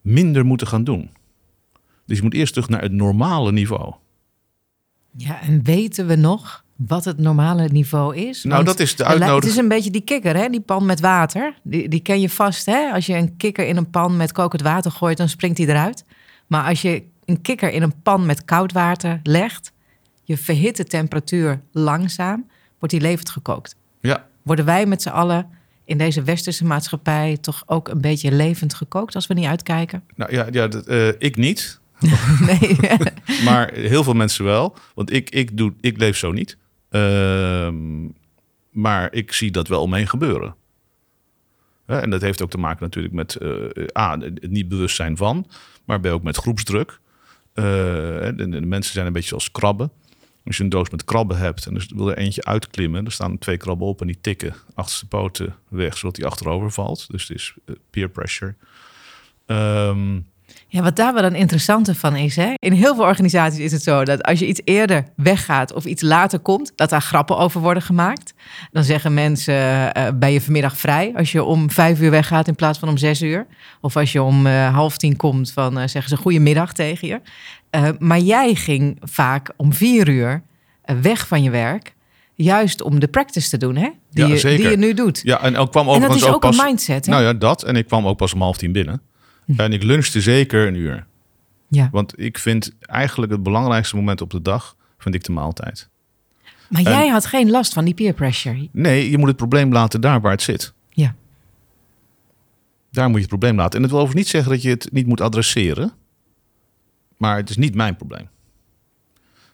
minder 0.01 0.45
moeten 0.45 0.67
gaan 0.67 0.85
doen. 0.85 1.11
Dus 2.07 2.17
je 2.17 2.23
moet 2.23 2.35
eerst 2.35 2.53
terug 2.53 2.69
naar 2.69 2.83
het 2.83 2.93
normale 2.93 3.53
niveau. 3.53 3.95
Ja, 5.17 5.41
en 5.41 5.63
weten 5.63 6.07
we 6.07 6.17
nog 6.17 6.62
wat 6.87 7.05
het 7.05 7.19
normale 7.19 7.69
niveau 7.69 8.17
is? 8.17 8.43
Nou, 8.45 8.55
Want 8.55 8.67
dat 8.67 8.81
is 8.81 8.97
de 8.97 9.05
uitnodiging. 9.05 9.43
Het 9.43 9.53
is 9.53 9.59
een 9.59 9.69
beetje 9.69 9.91
die 9.91 10.01
kikker, 10.01 10.37
hè? 10.37 10.49
die 10.49 10.61
pan 10.61 10.87
met 10.87 11.01
water. 11.01 11.55
Die, 11.63 11.89
die 11.89 12.01
ken 12.01 12.21
je 12.21 12.29
vast. 12.29 12.67
Hè? 12.67 12.91
Als 12.93 13.07
je 13.07 13.15
een 13.15 13.37
kikker 13.37 13.67
in 13.67 13.77
een 13.77 13.91
pan 13.91 14.17
met 14.17 14.33
kokend 14.33 14.63
water 14.63 14.91
gooit, 14.91 15.17
dan 15.17 15.29
springt 15.29 15.59
hij 15.59 15.67
eruit. 15.67 16.05
Maar 16.47 16.69
als 16.69 16.83
je 16.83 17.03
een 17.25 17.41
kikker 17.41 17.71
in 17.71 17.83
een 17.83 18.03
pan 18.03 18.27
met 18.27 18.45
koud 18.45 18.73
water 18.73 19.21
legt, 19.23 19.73
je 20.25 20.37
verhit 20.37 20.77
de 20.77 20.85
temperatuur 20.85 21.61
langzaam, 21.73 22.47
wordt 22.79 22.95
die 22.95 23.03
levend 23.03 23.31
gekookt. 23.31 23.77
Ja, 24.01 24.27
Worden 24.43 24.65
wij 24.65 24.87
met 24.87 25.03
z'n 25.03 25.09
allen 25.09 25.47
in 25.85 25.99
deze 25.99 26.23
westerse 26.23 26.65
maatschappij 26.65 27.39
toch 27.41 27.63
ook 27.67 27.89
een 27.89 28.01
beetje 28.01 28.33
levend 28.33 28.75
gekookt 28.75 29.15
als 29.15 29.27
we 29.27 29.35
niet 29.35 29.47
uitkijken? 29.47 30.03
nou 30.15 30.33
ja, 30.33 30.47
ja 30.51 30.69
dat, 30.69 30.87
eh, 30.87 31.09
ik 31.19 31.37
niet. 31.37 31.81
Nee. 32.41 32.77
Maar 33.45 33.73
heel 33.73 34.05
veel 34.05 34.15
mensen 34.15 34.45
wel. 34.45 34.75
Want 34.95 35.13
ik, 35.13 35.31
ik, 35.31 35.57
doe, 35.57 35.73
ik 35.81 35.99
leef 35.99 36.17
zo 36.17 36.33
niet. 36.33 36.57
Ehm, 36.93 38.09
maar 38.71 39.13
ik 39.13 39.33
zie 39.33 39.51
dat 39.51 39.69
wel 39.69 39.83
omheen 39.83 40.09
gebeuren. 40.09 40.55
En 41.87 42.11
dat 42.11 42.21
heeft 42.21 42.43
ook 42.43 42.51
te 42.51 42.59
maken 42.59 42.83
natuurlijk 42.83 43.15
met 43.15 43.35
eh, 43.37 43.99
A, 43.99 44.19
het 44.19 44.51
niet 44.51 44.69
bewustzijn 44.69 45.17
van, 45.17 45.47
maar 45.85 46.01
B 46.01 46.07
ook 46.07 46.23
met 46.23 46.37
groepsdruk. 46.37 47.01
Eh, 47.55 47.65
de, 47.65 48.49
de 48.49 48.61
mensen 48.61 48.93
zijn 48.93 49.07
een 49.07 49.13
beetje 49.13 49.35
als 49.35 49.51
krabben. 49.51 49.91
Als 50.45 50.57
je 50.57 50.63
een 50.63 50.69
doos 50.69 50.91
met 50.91 51.05
krabben 51.05 51.39
hebt 51.39 51.67
en 51.67 51.75
er 51.75 51.89
wil 51.95 52.11
er 52.11 52.17
eentje 52.17 52.45
uitklimmen, 52.45 53.05
er 53.05 53.13
staan 53.13 53.39
twee 53.39 53.57
krabben 53.57 53.87
op 53.87 54.01
en 54.01 54.07
die 54.07 54.19
tikken 54.21 54.55
achterste 54.75 55.09
poten 55.09 55.57
weg, 55.69 55.97
zodat 55.97 56.15
die 56.15 56.27
achterover 56.27 56.71
valt. 56.71 57.11
Dus 57.11 57.29
het 57.29 57.37
is 57.37 57.55
eh, 57.65 57.75
peer 57.91 58.09
pressure. 58.09 58.55
Ehm, 59.47 60.21
Ja, 60.73 60.83
wat 60.83 60.97
daar 60.97 61.15
wel 61.15 61.25
een 61.25 61.35
interessante 61.35 61.95
van 61.95 62.17
is, 62.17 62.37
hè? 62.37 62.53
in 62.55 62.73
heel 62.73 62.95
veel 62.95 63.05
organisaties 63.05 63.59
is 63.59 63.73
het 63.73 63.83
zo 63.83 64.05
dat 64.05 64.23
als 64.23 64.39
je 64.39 64.47
iets 64.47 64.61
eerder 64.65 65.05
weggaat 65.17 65.73
of 65.73 65.85
iets 65.85 66.03
later 66.03 66.39
komt, 66.39 66.73
dat 66.77 66.91
daar 66.91 67.03
grappen 67.03 67.39
over 67.39 67.61
worden 67.61 67.83
gemaakt. 67.83 68.35
Dan 68.71 68.85
zeggen 68.85 69.15
mensen, 69.15 69.95
eh 69.95 70.09
ben 70.15 70.33
je 70.33 70.41
vanmiddag 70.41 70.77
vrij 70.77 71.13
als 71.17 71.33
je 71.33 71.45
om 71.45 71.71
vijf 71.71 72.01
uur 72.01 72.11
weggaat 72.11 72.49
in 72.49 72.55
plaats 72.55 72.79
van 72.79 72.89
om 72.89 72.97
zes 72.97 73.23
uur? 73.23 73.47
Of 73.81 73.97
als 73.97 74.13
je 74.13 74.23
om 74.23 74.47
eh, 74.47 74.75
half 74.75 74.97
tien 74.97 75.17
komt, 75.17 75.53
van, 75.53 75.79
eh, 75.79 75.89
zeggen 75.89 76.09
ze 76.09 76.17
goedemiddag 76.17 76.73
tegen 76.73 77.09
je. 77.09 77.21
Eh, 77.71 77.89
maar 77.99 78.19
jij 78.19 78.55
ging 78.55 78.99
vaak 79.01 79.53
om 79.57 79.73
vier 79.73 80.09
uur 80.09 80.43
eh, 80.83 80.97
weg 80.97 81.27
van 81.27 81.43
je 81.43 81.51
werk, 81.51 81.95
juist 82.35 82.83
om 82.83 83.01
de 83.01 83.09
practice 83.09 83.49
te 83.49 83.57
doen, 83.57 83.77
hè? 83.77 83.89
Die, 84.11 84.27
Ja, 84.27 84.35
je, 84.35 84.57
die 84.57 84.69
je 84.69 84.77
nu 84.77 84.95
doet. 84.95 85.21
ja, 85.25 85.43
en 85.43 85.57
ook 85.57 85.71
kwam 85.71 85.89
en 85.89 86.01
dat 86.01 86.15
is 86.15 86.27
ook 86.27 86.41
pas... 86.41 86.59
een 86.59 86.65
mindset, 86.65 87.07
hè? 87.07 87.13
Nou 87.13 87.25
ja, 87.25 87.33
dat. 87.33 87.63
En 87.63 87.77
ik 87.77 87.87
kwam 87.87 88.07
ook 88.07 88.17
pas 88.17 88.35
om 88.35 88.41
half 88.41 88.57
tien 88.57 88.73
binnen. 88.73 89.03
En 89.57 89.73
ik 89.73 89.83
lunchte 89.83 90.21
zeker 90.21 90.67
een 90.67 90.75
uur. 90.75 91.07
ja. 91.69 91.89
Want 91.93 92.21
ik 92.21 92.39
vind 92.39 92.73
eigenlijk 92.81 93.33
het 93.33 93.43
belangrijkste 93.43 93.97
moment 93.97 94.21
op 94.21 94.31
de 94.31 94.43
dag, 94.43 94.77
vind 94.99 95.15
ik 95.15 95.25
de 95.25 95.33
maaltijd. 95.33 95.91
Maar 96.69 96.83
jij 96.83 97.09
had 97.09 97.27
geen 97.27 97.51
last 97.51 97.73
van 97.73 97.85
die 97.85 97.95
peer 97.95 98.13
pressure. 98.13 98.69
Nee, 98.73 99.11
je 99.11 99.19
moet 99.19 99.29
het 99.29 99.37
probleem 99.37 99.73
laten 99.73 100.01
daar 100.01 100.21
waar 100.21 100.33
het 100.33 100.43
zit. 100.43 100.73
Ja. 100.91 101.15
Daar 102.91 103.05
moet 103.07 103.15
je 103.15 103.21
het 103.21 103.29
probleem 103.29 103.57
laten. 103.57 103.77
En 103.77 103.83
het 103.83 103.91
wil 103.91 104.01
overigens 104.01 104.25
niet 104.25 104.43
zeggen 104.43 104.53
dat 104.53 104.63
je 104.63 104.71
het 104.71 104.93
niet 104.93 105.07
moet 105.07 105.21
adresseren. 105.21 105.93
Maar 107.17 107.37
het 107.37 107.51
is 107.51 107.57
niet 107.57 107.75
mijn 107.75 107.97
probleem. 107.97 108.29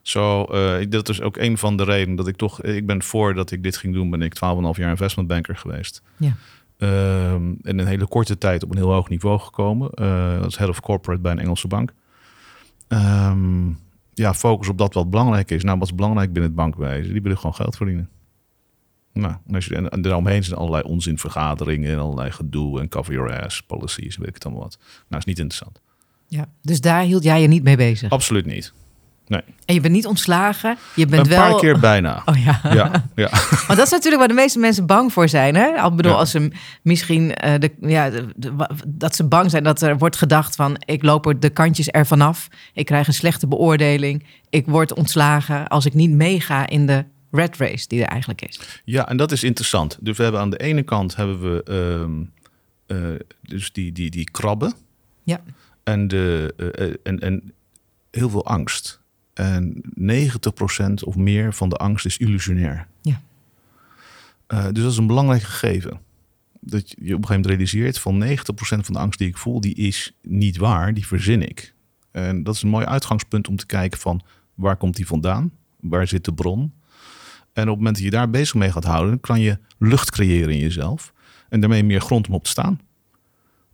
Zo, 0.02 0.45
eh, 0.45 0.87
dat 0.88 1.09
is 1.09 1.21
ook 1.21 1.37
een 1.37 1.59
van 1.59 1.76
de 1.76 1.85
redenen 1.85 2.17
dat 2.17 2.28
ik 2.28 2.37
toch... 2.37 2.62
Ik 2.62 2.87
ben 2.87 3.02
voordat 3.02 3.50
ik 3.50 3.62
dit 3.62 3.76
ging 3.76 3.95
doen, 3.95 4.11
ben 4.11 4.23
ik 4.23 4.35
12,5 4.35 4.40
jaar 4.81 4.90
investmentbanker 4.90 5.57
geweest. 5.57 6.02
Ja. 6.17 6.37
Ehm, 6.78 7.35
en 7.42 7.58
in 7.62 7.78
een 7.78 7.87
hele 7.87 8.06
korte 8.06 8.38
tijd 8.38 8.62
op 8.62 8.70
een 8.70 8.76
heel 8.76 8.92
hoog 8.92 9.08
niveau 9.08 9.38
gekomen. 9.38 9.90
eh, 9.90 10.42
als 10.42 10.58
head 10.58 10.68
of 10.68 10.80
corporate 10.80 11.20
bij 11.20 11.32
een 11.32 11.38
Engelse 11.38 11.68
bank. 11.68 11.92
Ehm, 12.88 13.68
ja, 14.14 14.35
focus 14.35 14.68
op 14.68 14.78
dat 14.78 14.94
wat 14.94 15.11
belangrijk 15.11 15.50
is. 15.50 15.62
Nou, 15.64 15.78
wat 15.78 15.88
is 15.88 15.94
belangrijk 15.94 16.32
binnen 16.32 16.50
het 16.50 16.54
bankwezen? 16.61 17.12
Die 17.12 17.23
willen 17.23 17.37
gewoon 17.38 17.54
geld 17.54 17.76
verdienen. 17.76 18.08
Nou, 19.12 19.35
en, 19.47 19.54
als 19.54 19.64
je, 19.66 19.75
en, 19.75 19.88
en 19.88 20.02
daaromheen 20.02 20.44
zijn 20.44 20.58
allerlei 20.58 20.82
onzinvergaderingen 20.82 21.92
en 21.92 21.99
allerlei 21.99 22.30
gedoe 22.30 22.80
en 22.80 22.88
cover 22.88 23.12
your 23.14 23.42
ass 23.44 23.62
policies, 23.62 24.16
weet 24.16 24.28
ik 24.28 24.35
het 24.35 24.44
allemaal 24.44 24.62
wat. 24.62 24.78
Nou, 25.08 25.20
is 25.20 25.25
niet 25.25 25.38
interessant. 25.38 25.80
Ja, 26.26 26.49
dus 26.62 26.80
daar 26.80 27.02
hield 27.02 27.23
jij 27.23 27.42
je 27.42 27.49
niet 27.49 27.62
mee 27.62 27.76
bezig. 27.76 28.11
Absoluut 28.11 28.47
niet. 28.47 28.73
Nee. 29.28 29.40
En 29.64 29.75
je 29.75 29.80
bent 29.80 29.94
niet 29.94 30.06
ontslagen. 30.06 30.76
Je 30.94 31.06
bent 31.06 31.23
een 31.23 31.28
wel. 31.32 31.50
paar 31.50 31.61
keer 31.61 31.78
bijna. 31.78 32.23
Oh 32.26 32.44
ja. 32.44 32.61
Ja, 32.62 33.04
ja. 33.14 33.28
Maar 33.66 33.76
dat 33.76 33.87
is 33.87 33.90
natuurlijk 33.90 34.18
waar 34.18 34.28
de 34.28 34.35
meeste 34.35 34.58
mensen 34.58 34.87
bang 34.87 35.12
voor 35.12 35.28
zijn. 35.28 35.54
Hè? 35.54 35.87
Ik 35.87 35.97
bedoel, 35.97 36.12
Ja. 36.12 36.18
als 36.18 36.30
ze 36.30 36.50
misschien 36.82 37.35
eh, 37.35 37.58
de, 37.61 37.73
ja, 37.80 38.11
de- 38.11 38.28
de- 38.37 38.54
wa- 38.54 38.70
dat 38.87 39.16
ze 39.16 39.25
bang 39.25 39.50
zijn 39.50 39.62
dat 39.62 39.82
er 39.82 39.99
wordt 39.99 40.16
gedacht 40.16 40.56
van 40.56 40.76
ik 40.85 41.02
loop 41.02 41.26
er 41.26 41.40
de 41.40 41.50
kantjes 41.50 41.88
ervan 41.88 42.20
af. 42.20 42.49
Ik 42.73 42.87
krijg 42.87 43.06
een 43.06 43.14
slechte 43.14 43.47
beoordeling. 43.47 44.25
Ik 44.50 44.66
word 44.66 44.94
ontslagen 44.94 45.68
als 45.68 45.87
ik 45.87 45.94
niet 45.94 46.11
meega 46.11 46.66
in 46.68 46.87
de 46.87 47.04
red 47.30 47.56
race 47.56 47.88
die 47.88 48.02
er 48.02 48.08
eigenlijk 48.08 48.42
is. 48.42 48.61
Ja, 48.85 49.08
en 49.08 49.16
dat 49.16 49.32
is 49.32 49.44
interessant. 49.44 49.99
Dus 50.00 50.16
we 50.16 50.23
hebben 50.23 50.40
aan 50.40 50.50
de 50.50 50.58
ene 50.58 50.82
kant 50.82 51.16
hebben 51.16 51.40
we 51.40 51.62
ehm, 51.62 52.23
eh, 52.87 53.18
dus 53.42 53.73
die, 53.73 53.92
die, 53.92 54.11
die 54.11 54.30
krabben 54.30 54.73
Ja. 55.23 55.40
en, 55.85 56.08
de, 56.08 56.54
eh, 56.56 56.94
en, 57.12 57.18
en 57.20 57.52
heel 58.11 58.30
veel 58.30 58.47
angst. 58.47 59.00
En 59.38 59.83
90% 60.00 61.04
of 61.04 61.16
meer 61.16 61.54
van 61.54 61.68
de 61.68 61.76
angst 61.76 62.07
is 62.07 62.16
illusionair. 62.16 62.87
Ja. 63.02 63.21
Eh, 64.47 64.64
dus 64.64 64.83
dat 64.83 64.92
is 64.92 64.97
een 64.97 65.07
belangrijk 65.07 65.42
gegeven. 65.42 66.00
Dat 66.61 66.88
je 66.88 66.95
op 66.95 67.00
een 67.00 67.09
gegeven 67.09 67.28
moment 67.28 67.47
realiseert 67.47 67.99
van 67.99 68.18
90% 68.18 68.85
van 68.85 68.95
de 68.95 68.99
angst 68.99 69.18
die 69.18 69.28
ik 69.28 69.37
voel, 69.37 69.61
die 69.61 69.75
is 69.75 70.12
niet 70.23 70.57
waar, 70.57 70.95
die 70.95 71.07
verzin 71.07 71.49
ik. 71.49 71.75
En 72.11 72.42
dat 72.42 72.54
is 72.54 72.62
een 72.62 72.68
mooi 72.68 72.87
uitgangspunt 72.87 73.49
om 73.49 73.57
te 73.57 73.66
kijken 73.66 74.00
van 74.00 74.23
waar 74.54 74.76
komt 74.76 74.97
die 74.97 75.07
vandaan? 75.07 75.52
Waar 75.80 76.09
zit 76.09 76.25
de 76.25 76.35
bron? 76.35 76.61
En 77.52 77.62
op 77.62 77.68
het 77.68 77.76
moment 77.76 77.95
dat 77.95 78.04
je 78.04 78.11
daar 78.11 78.30
bezig 78.30 78.54
mee 78.54 78.73
gaat 78.73 78.85
houden, 78.85 79.21
kan 79.21 79.40
je 79.40 79.59
lucht 79.78 80.11
creëren 80.11 80.52
in 80.52 80.61
jezelf. 80.61 81.12
En 81.49 81.61
daarmee 81.61 81.85
meer 81.85 82.00
grond 82.00 82.28
om 82.28 82.35
op 82.35 82.45
te 82.45 82.50
staan. 82.50 82.80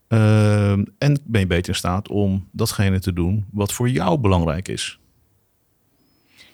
Ehm, 0.09 0.85
en 0.99 1.19
ben 1.25 1.41
je 1.41 1.47
beter 1.47 1.69
in 1.69 1.79
staat 1.79 2.09
om 2.09 2.49
datgene 2.53 3.01
te 3.01 3.13
doen 3.13 3.45
wat 3.51 3.73
voor 3.73 3.89
jou 3.89 4.19
belangrijk 4.19 4.69
is. 4.69 4.99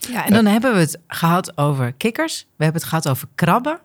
Ja, 0.09 0.27
en 0.27 0.33
dan 0.33 0.47
hebben 0.47 0.73
we 0.75 0.79
het 0.79 0.99
gehad 1.07 1.59
over 1.59 1.93
kikkers. 1.93 2.47
We 2.57 2.65
hebben 2.65 2.81
het 2.81 2.91
gehad 2.91 3.09
over 3.09 3.29
krabben. 3.35 3.81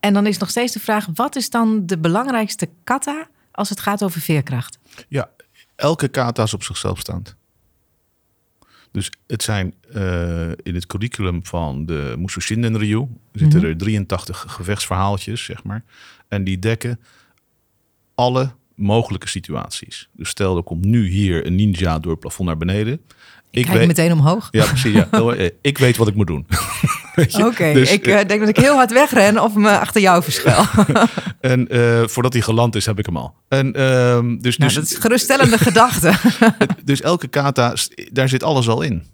En 0.00 0.12
dan 0.12 0.26
is 0.26 0.38
nog 0.38 0.50
steeds 0.50 0.72
de 0.72 0.80
vraag: 0.80 1.06
wat 1.14 1.36
is 1.36 1.50
dan 1.50 1.86
de 1.86 1.98
belangrijkste 1.98 2.68
kata 2.84 3.28
als 3.52 3.68
het 3.68 3.80
gaat 3.80 4.02
over 4.02 4.20
veerkracht? 4.20 4.78
Ja, 5.08 5.30
elke 5.76 6.08
kata 6.08 6.42
is 6.42 6.54
op 6.54 6.62
zichzelf 6.62 6.98
staand. 6.98 7.36
Dus 8.90 9.10
het 9.26 9.42
zijn 9.42 9.74
eh, 9.92 10.48
in 10.48 10.74
het 10.74 10.86
curriculum 10.86 11.46
van 11.46 11.86
de 11.86 12.14
Musu 12.18 12.40
Shinden 12.40 12.78
Ryu 12.78 13.06
zitten 13.32 13.64
er 13.64 13.76
83 13.76 14.44
gevechtsverhaaltjes, 14.48 15.44
zeg 15.44 15.64
maar. 15.64 15.84
En 16.28 16.44
die 16.44 16.58
dekken 16.58 17.00
alle 18.14 18.54
mogelijke 18.74 19.28
situaties. 19.28 20.08
Dus 20.12 20.28
stel, 20.28 20.56
er 20.56 20.62
komt 20.62 20.84
nu 20.84 21.08
hier 21.08 21.46
een 21.46 21.54
ninja 21.54 21.98
door 21.98 22.10
het 22.10 22.20
plafond 22.20 22.48
naar 22.48 22.56
beneden. 22.56 23.00
Ik 23.56 23.66
kijk 23.66 23.86
meteen 23.86 24.12
omhoog. 24.12 24.48
Ja, 24.50 24.64
precies. 24.64 24.92
Ja. 24.92 25.08
Eh, 25.36 25.50
Ik 25.60 25.78
weet 25.78 25.96
wat 25.96 26.08
ik 26.08 26.14
moet 26.14 26.26
doen. 26.26 26.46
Weet? 27.14 27.34
Oké, 27.44 27.72
Dus, 27.72 27.92
ik 27.92 28.06
eh, 28.06 28.20
eh, 28.20 28.28
denk 28.28 28.40
dat 28.40 28.48
ik 28.48 28.56
heel 28.56 28.74
hard 28.74 28.92
wegren 28.92 29.42
of 29.42 29.54
me 29.54 29.78
achter 29.78 30.00
jou 30.00 30.22
verschuil. 30.22 30.64
En 31.40 31.66
voordat 32.10 32.32
hij 32.32 32.42
geland 32.42 32.74
is, 32.74 32.86
heb 32.86 32.98
ik 32.98 33.06
hem 33.06 33.16
al. 33.16 33.34
En, 33.48 33.72
ehm, 33.72 34.36
dus, 34.36 34.56
nou, 34.56 34.72
dus, 34.72 34.74
dat 34.74 34.90
is 34.90 34.96
geruststellende 34.96 35.58
gedachte. 35.58 36.12
dus 36.84 37.00
elke 37.00 37.28
kata, 37.28 37.74
daar 38.12 38.28
zit 38.28 38.42
alles 38.42 38.68
al 38.68 38.82
in. 38.82 39.04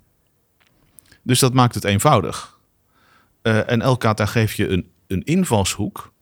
Dus 1.23 1.39
dat 1.39 1.53
maakt 1.53 1.75
het 1.75 1.85
eenvoudig. 1.85 2.59
En 3.43 3.83
elke 3.83 4.07
kata 4.07 4.27
geeft 4.27 4.57
je 4.57 4.69
een, 4.69 4.89
een 5.07 5.23
invalshoek 5.25 6.13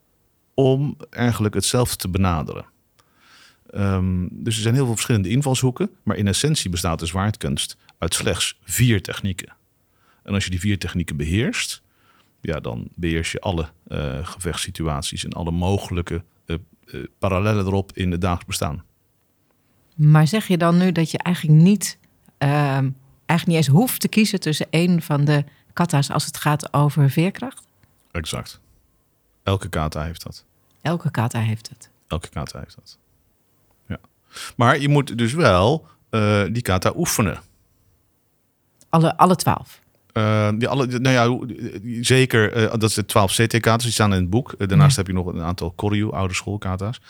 om 0.54 0.96
eigenlijk 1.10 1.54
hetzelfde 1.54 1.96
te 1.96 2.08
benaderen. 2.08 2.64
Ehm, 3.70 4.26
dus 4.30 4.56
er 4.56 4.62
zijn 4.62 4.74
heel 4.74 4.84
veel 4.84 4.94
verschillende 4.94 5.28
invalshoeken, 5.28 5.90
maar 6.02 6.16
in 6.16 6.26
essentie 6.26 6.70
bestaat 6.70 6.98
de 6.98 7.06
zwaardkunst 7.06 7.76
uit 8.00 8.14
slechts 8.14 8.58
vier 8.64 9.02
technieken. 9.02 9.52
En 10.22 10.34
als 10.34 10.44
je 10.44 10.50
die 10.50 10.60
vier 10.60 10.78
technieken 10.78 11.16
beheerst, 11.16 11.82
ja, 12.40 12.60
dan 12.60 12.88
beheers 12.94 13.32
je 13.32 13.40
alle 13.40 13.68
eh, 13.88 14.26
gevechtssituaties 14.26 15.24
en 15.24 15.32
alle 15.32 15.50
mogelijke 15.50 16.24
eh, 16.46 16.56
parallellen 17.18 17.66
erop 17.66 17.92
in 17.92 18.10
het 18.10 18.20
dagelijks 18.20 18.46
bestaan. 18.46 18.84
maar 19.94 20.26
zeg 20.26 20.46
je 20.46 20.58
dan 20.58 20.78
nu 20.78 20.92
dat 20.92 21.10
je 21.10 21.18
eigenlijk 21.18 21.62
niet, 21.62 21.98
ehm, 22.38 22.90
eigenlijk 23.26 23.46
niet 23.46 23.56
eens 23.56 23.66
hoeft 23.66 24.00
te 24.00 24.08
kiezen 24.08 24.40
tussen 24.40 24.66
één 24.70 25.02
van 25.02 25.24
de 25.24 25.44
kata's 25.72 26.10
als 26.10 26.24
het 26.24 26.36
gaat 26.36 26.72
over 26.72 27.10
veerkracht? 27.10 27.66
Exact. 28.10 28.60
Elke 29.42 29.68
kata 29.68 30.02
heeft 30.02 30.22
dat. 30.22 30.44
Elke 30.82 31.10
kata 31.10 31.40
heeft 31.40 31.68
het. 31.68 31.90
Elke 32.06 32.28
kata 32.28 32.58
heeft 32.58 32.74
dat. 32.74 32.98
Ja. 33.86 33.98
Maar 34.56 34.78
je 34.78 34.88
moet 34.88 35.18
dus 35.18 35.32
wel 35.32 35.86
die 36.52 36.62
kata 36.62 36.92
oefenen. 36.96 37.40
Alle, 38.90 39.16
alle 39.16 39.36
twaalf. 39.36 39.80
Eh, 40.12 40.48
die 40.58 40.68
alle, 40.68 40.86
nou 40.86 41.14
ja, 41.14 41.46
zeker, 42.02 42.52
eh, 42.52 42.70
dat 42.70 42.82
is 42.82 42.94
de 42.94 43.04
12 43.04 43.32
CT-kata's, 43.32 43.82
die 43.82 43.92
staan 43.92 44.14
in 44.14 44.20
het 44.20 44.30
boek. 44.30 44.52
Eh, 44.52 44.68
daarnaast 44.68 44.96
heb 44.96 45.06
je 45.06 45.12
nog 45.12 45.26
een 45.26 45.42
aantal 45.42 45.70
Koryu, 45.70 46.12
oude 46.12 46.34
schoolkata's. 46.34 47.00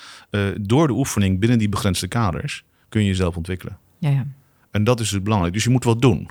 Door 0.60 0.86
de 0.86 0.92
oefening 0.92 1.40
binnen 1.40 1.58
die 1.58 1.68
begrensde 1.68 2.08
kaders 2.08 2.64
kun 2.88 3.00
je 3.00 3.06
jezelf 3.06 3.36
ontwikkelen. 3.36 3.78
Ja, 3.98 4.10
ja. 4.10 4.26
En 4.70 4.84
dat 4.84 5.00
is 5.00 5.10
dus 5.10 5.22
belangrijk. 5.22 5.54
Dus 5.54 5.64
je 5.64 5.70
moet 5.70 5.84
wat 5.84 6.00
doen. 6.00 6.28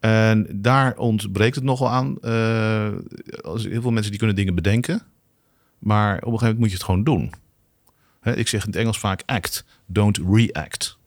En 0.00 0.46
daar 0.54 0.96
ontbreekt 0.96 1.54
het 1.54 1.64
nogal 1.64 1.90
aan. 1.90 2.16
Uh, 2.22 2.88
als 3.42 3.64
heel 3.64 3.80
veel 3.80 3.90
mensen 3.90 4.10
die 4.10 4.18
kunnen 4.18 4.36
dingen 4.36 4.54
bedenken. 4.54 5.02
Maar 5.78 6.16
op 6.16 6.22
een 6.22 6.38
gegeven 6.38 6.40
moment 6.40 6.58
moet 6.58 6.68
je 6.68 6.74
het 6.74 6.84
gewoon 6.84 7.04
doen. 7.04 7.32
ik 8.22 8.48
zeg 8.48 8.64
in 8.64 8.70
het 8.70 8.78
Engels 8.78 8.98
vaak 8.98 9.22
act, 9.26 9.64
don't 9.86 10.20
react. 10.30 10.98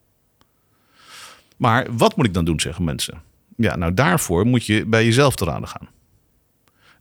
Maar 1.60 1.86
wat 1.96 2.16
moet 2.16 2.26
ik 2.26 2.34
dan 2.34 2.44
doen, 2.44 2.60
zeggen 2.60 2.84
mensen? 2.84 3.22
Ja, 3.56 3.76
nou 3.76 3.94
daarvoor 3.94 4.46
moet 4.46 4.66
je 4.66 4.86
bij 4.86 5.04
jezelf 5.04 5.34
te 5.34 5.44
raden 5.44 5.68
gaan. 5.68 5.88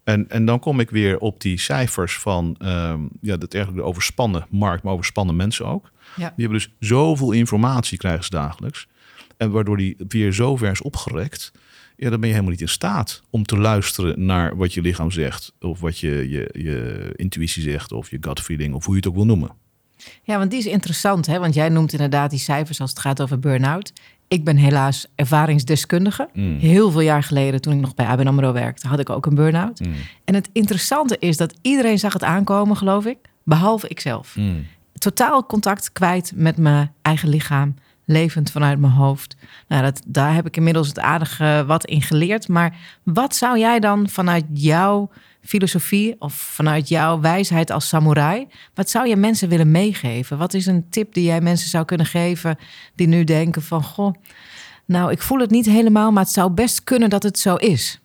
En, 0.03 0.29
en 0.29 0.45
dan 0.45 0.59
kom 0.59 0.79
ik 0.79 0.89
weer 0.89 1.17
op 1.17 1.41
die 1.41 1.59
cijfers 1.59 2.17
van 2.17 2.55
um, 2.61 3.09
ja, 3.21 3.37
dat 3.37 3.53
eigenlijk 3.53 3.83
de 3.83 3.89
overspannen 3.89 4.45
markt, 4.49 4.83
maar 4.83 4.93
overspannen 4.93 5.35
mensen 5.35 5.65
ook. 5.65 5.91
Ja. 6.15 6.33
Die 6.35 6.45
hebben 6.45 6.57
dus 6.57 6.89
zoveel 6.89 7.31
informatie 7.31 7.97
krijgen 7.97 8.23
ze 8.23 8.29
dagelijks. 8.29 8.87
En 9.37 9.51
waardoor 9.51 9.77
die 9.77 9.95
weer 10.07 10.33
zo 10.33 10.55
ver 10.55 10.71
is 10.71 10.81
opgerekt. 10.81 11.51
Ja, 11.95 12.09
dan 12.09 12.19
ben 12.19 12.27
je 12.29 12.33
helemaal 12.35 12.55
niet 12.55 12.61
in 12.61 12.69
staat 12.69 13.23
om 13.29 13.43
te 13.43 13.57
luisteren 13.57 14.25
naar 14.25 14.57
wat 14.57 14.73
je 14.73 14.81
lichaam 14.81 15.11
zegt. 15.11 15.53
Of 15.59 15.79
wat 15.79 15.99
je, 15.99 16.29
je, 16.29 16.49
je 16.53 17.09
intuïtie 17.15 17.63
zegt. 17.63 17.91
Of 17.91 18.09
je 18.09 18.17
gut 18.21 18.39
feeling. 18.39 18.73
Of 18.73 18.85
hoe 18.85 18.93
je 18.93 18.99
het 18.99 19.09
ook 19.09 19.15
wil 19.15 19.25
noemen. 19.25 19.51
Ja, 20.23 20.37
want 20.37 20.51
die 20.51 20.59
is 20.59 20.65
interessant. 20.65 21.25
Hè? 21.25 21.39
Want 21.39 21.53
jij 21.53 21.69
noemt 21.69 21.91
inderdaad 21.91 22.29
die 22.29 22.39
cijfers 22.39 22.81
als 22.81 22.89
het 22.89 22.99
gaat 22.99 23.21
over 23.21 23.39
burn-out. 23.39 23.93
Ik 24.27 24.43
ben 24.43 24.57
helaas 24.57 25.07
ervaringsdeskundige. 25.15 26.29
Mm. 26.33 26.57
Heel 26.59 26.91
veel 26.91 27.01
jaar 27.01 27.23
geleden, 27.23 27.61
toen 27.61 27.73
ik 27.73 27.79
nog 27.79 27.95
bij 27.95 28.05
ABN 28.05 28.27
AMRO 28.27 28.51
werkte, 28.53 28.87
had 28.87 28.99
ik 28.99 29.09
ook 29.09 29.25
een 29.25 29.35
burn-out. 29.35 29.79
Mm. 29.79 29.93
En 30.25 30.33
het 30.33 30.49
interessante 30.53 31.17
is 31.19 31.37
dat 31.37 31.53
iedereen 31.61 31.99
zag 31.99 32.13
het 32.13 32.23
aankomen, 32.23 32.77
geloof 32.77 33.05
ik. 33.05 33.17
Behalve 33.43 33.87
ikzelf. 33.87 34.35
Mm. 34.35 34.65
Totaal 34.93 35.45
contact 35.45 35.91
kwijt 35.91 36.31
met 36.35 36.57
mijn 36.57 36.91
eigen 37.01 37.29
lichaam. 37.29 37.75
Levend 38.05 38.51
vanuit 38.51 38.79
mijn 38.79 38.93
hoofd. 38.93 39.35
Nou, 39.67 39.83
dat, 39.83 40.01
daar 40.05 40.33
heb 40.33 40.45
ik 40.45 40.57
inmiddels 40.57 40.87
het 40.87 40.99
aardige 40.99 41.63
wat 41.67 41.85
in 41.85 42.01
geleerd. 42.01 42.47
Maar 42.47 42.75
wat 43.03 43.35
zou 43.35 43.59
jij 43.59 43.79
dan 43.79 44.09
vanuit 44.09 44.45
jouw 44.53 45.09
filosofie 45.41 46.15
of 46.19 46.33
vanuit 46.33 46.87
jouw 46.87 47.19
wijsheid 47.19 47.71
als 47.71 47.87
samurai, 47.87 48.47
wat 48.73 48.89
zou 48.89 49.07
je 49.07 49.15
mensen 49.15 49.49
willen 49.49 49.71
meegeven? 49.71 50.37
Wat 50.37 50.53
is 50.53 50.65
een 50.65 50.89
tip 50.89 51.13
die 51.13 51.23
jij 51.23 51.41
mensen 51.41 51.69
zou 51.69 51.85
kunnen 51.85 52.05
geven 52.05 52.57
die 52.95 53.07
nu 53.07 53.23
denken 53.23 53.61
van, 53.61 53.83
goh, 53.83 54.13
nou, 54.85 55.11
ik 55.11 55.21
voel 55.21 55.39
het 55.39 55.49
niet 55.49 55.65
helemaal, 55.65 56.11
maar 56.11 56.23
het 56.23 56.33
zou 56.33 56.51
best 56.51 56.83
kunnen 56.83 57.09
dat 57.09 57.23
het 57.23 57.39
zo 57.39 57.55
is? 57.55 57.99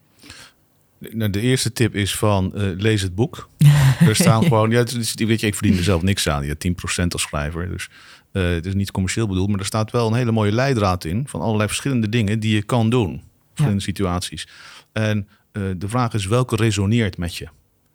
Nou, 0.98 1.30
de 1.30 1.40
eerste 1.40 1.72
tip 1.72 1.94
is 1.94 2.16
van 2.16 2.52
uh, 2.54 2.62
lees 2.76 3.02
het 3.02 3.14
boek. 3.14 3.48
er 4.08 4.16
staan 4.16 4.42
gewoon, 4.42 4.70
ja, 4.70 4.84
weet 5.14 5.40
je, 5.40 5.46
ik 5.46 5.54
verdien 5.54 5.76
er 5.76 5.84
zelf 5.84 6.02
niks 6.02 6.28
aan. 6.28 6.42
Je 6.42 6.56
hebt 6.58 7.00
10% 7.02 7.06
als 7.08 7.22
schrijver, 7.22 7.68
dus 7.68 7.88
uh, 8.32 8.48
het 8.48 8.66
is 8.66 8.74
niet 8.74 8.90
commercieel 8.90 9.26
bedoeld, 9.26 9.48
maar 9.48 9.58
er 9.58 9.66
staat 9.66 9.90
wel 9.90 10.06
een 10.06 10.14
hele 10.14 10.32
mooie 10.32 10.52
leidraad 10.52 11.04
in 11.04 11.28
van 11.28 11.40
allerlei 11.40 11.68
verschillende 11.68 12.08
dingen 12.08 12.40
die 12.40 12.54
je 12.54 12.62
kan 12.62 12.90
doen, 12.90 13.22
verschillende 13.48 13.82
situaties. 13.82 14.48
En 14.92 15.28
uh, 15.56 15.70
de 15.76 15.88
vraag 15.88 16.14
is 16.14 16.26
welke 16.26 16.56
resoneert 16.56 17.18
met 17.18 17.36
je? 17.36 17.48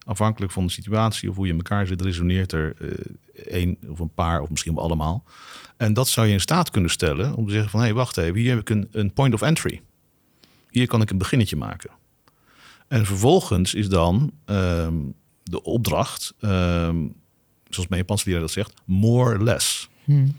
Afhankelijk 0.06 0.52
van 0.52 0.66
de 0.66 0.72
situatie 0.72 1.30
of 1.30 1.36
hoe 1.36 1.46
je 1.46 1.52
in 1.52 1.58
elkaar 1.58 1.88
zit, 1.88 2.02
resoneert 2.02 2.52
er 2.52 2.76
uh, 2.82 2.92
één 3.46 3.78
of 3.88 4.00
een 4.00 4.14
paar 4.14 4.42
of 4.42 4.50
misschien 4.50 4.76
wel 4.76 4.84
allemaal. 4.84 5.24
En 5.78 5.94
dat 5.94 6.08
zou 6.08 6.28
je 6.28 6.34
in 6.34 6.42
staat 6.42 6.70
kunnen 6.70 6.92
stellen 6.92 7.36
om 7.36 7.46
te 7.46 7.52
zeggen 7.52 7.70
van 7.70 7.80
hé, 7.80 7.86
hey, 7.86 7.96
wacht 7.96 8.18
even, 8.18 8.36
hier 8.36 8.50
heb 8.50 8.70
ik 8.70 8.88
een, 8.92 9.14
point 9.14 9.34
of 9.34 9.42
entry. 9.42 9.82
Hier 10.70 10.88
kan 10.88 11.02
ik 11.02 11.10
een 11.10 11.18
beginnetje 11.18 11.56
maken. 11.56 11.90
En 12.88 13.06
vervolgens 13.06 13.74
is 13.74 13.90
dan 13.90 14.32
um, 14.46 15.14
de 15.44 15.64
opdracht, 15.64 16.34
um, 16.40 17.14
zoals 17.70 17.90
mijn 17.90 18.02
Japanse 18.02 18.26
leraar 18.26 18.42
dat 18.42 18.52
zegt, 18.52 18.74
more 18.86 19.44
less. 19.44 19.90
Hmm. 20.04 20.38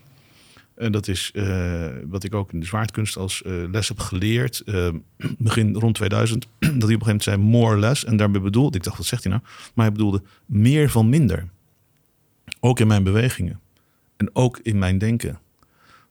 En 0.80 0.92
dat 0.92 1.08
is 1.08 1.30
uh, 1.34 1.86
wat 2.06 2.24
ik 2.24 2.34
ook 2.34 2.52
in 2.52 2.60
de 2.60 2.66
zwaardkunst 2.66 3.16
als 3.16 3.42
uh, 3.46 3.68
les 3.70 3.88
heb 3.88 3.98
geleerd. 3.98 4.62
Uh, 4.64 4.88
begin 5.38 5.74
rond 5.74 5.94
2000. 5.94 6.46
dat 6.58 6.60
hij 6.60 6.74
op 6.74 6.80
een 6.80 6.82
gegeven 6.82 7.06
moment 7.06 7.22
zei 7.22 7.36
more 7.36 7.78
less. 7.78 8.04
En 8.04 8.16
daarbij 8.16 8.40
bedoelde, 8.40 8.76
ik 8.76 8.84
dacht 8.84 8.96
wat 8.96 9.06
zegt 9.06 9.22
hij 9.22 9.32
nou? 9.32 9.44
Maar 9.74 9.84
hij 9.84 9.94
bedoelde 9.94 10.22
meer 10.46 10.90
van 10.90 11.08
minder. 11.08 11.48
Ook 12.60 12.80
in 12.80 12.86
mijn 12.86 13.02
bewegingen. 13.02 13.60
En 14.16 14.30
ook 14.32 14.58
in 14.62 14.78
mijn 14.78 14.98
denken. 14.98 15.38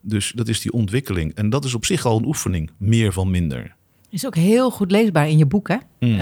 Dus 0.00 0.32
dat 0.34 0.48
is 0.48 0.60
die 0.60 0.72
ontwikkeling. 0.72 1.34
En 1.34 1.50
dat 1.50 1.64
is 1.64 1.74
op 1.74 1.84
zich 1.84 2.04
al 2.04 2.18
een 2.18 2.26
oefening. 2.26 2.70
Meer 2.76 3.12
van 3.12 3.30
minder. 3.30 3.74
Is 4.08 4.26
ook 4.26 4.36
heel 4.36 4.70
goed 4.70 4.90
leesbaar 4.90 5.28
in 5.28 5.38
je 5.38 5.46
boek, 5.46 5.68
hè? 5.68 5.76
Mm. 5.98 6.18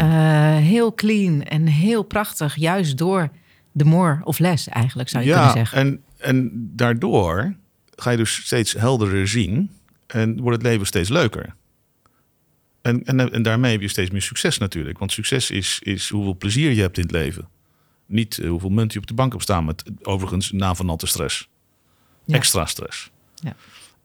heel 0.56 0.94
clean 0.94 1.42
en 1.42 1.66
heel 1.66 2.02
prachtig. 2.02 2.56
Juist 2.56 2.98
door 2.98 3.30
de 3.72 3.84
more 3.84 4.20
of 4.24 4.38
less 4.38 4.68
eigenlijk, 4.68 5.08
zou 5.08 5.24
je 5.24 5.32
kunnen 5.32 5.52
zeggen. 5.52 5.78
En, 5.78 6.02
en 6.18 6.50
daardoor 6.76 7.56
ga 8.00 8.10
je 8.10 8.16
dus 8.16 8.34
steeds 8.34 8.72
helderder 8.72 9.28
zien 9.28 9.70
en 10.06 10.40
wordt 10.40 10.56
het 10.56 10.66
leven 10.66 10.86
steeds 10.86 11.08
leuker. 11.08 11.54
En, 12.82 13.04
en, 13.04 13.32
en 13.32 13.42
daarmee 13.42 13.72
heb 13.72 13.80
je 13.80 13.88
steeds 13.88 14.10
meer 14.10 14.22
succes 14.22 14.58
natuurlijk. 14.58 14.98
Want 14.98 15.12
succes 15.12 15.50
is, 15.50 15.78
is 15.82 16.08
hoeveel 16.08 16.36
plezier 16.36 16.72
je 16.72 16.80
hebt 16.80 16.96
in 16.96 17.02
het 17.02 17.12
leven. 17.12 17.48
Niet 18.06 18.38
eh, 18.38 18.48
hoeveel 18.48 18.70
munt 18.70 18.92
je 18.92 18.98
op 18.98 19.06
de 19.06 19.14
bank 19.14 19.32
hebt 19.32 19.44
staan 19.44 19.64
met 19.64 19.84
overigens 20.02 20.52
na 20.52 20.74
van 20.74 20.86
natte 20.86 21.06
stress. 21.06 21.48
Extra 22.26 22.66
stress. 22.66 23.10
Ja. 23.34 23.56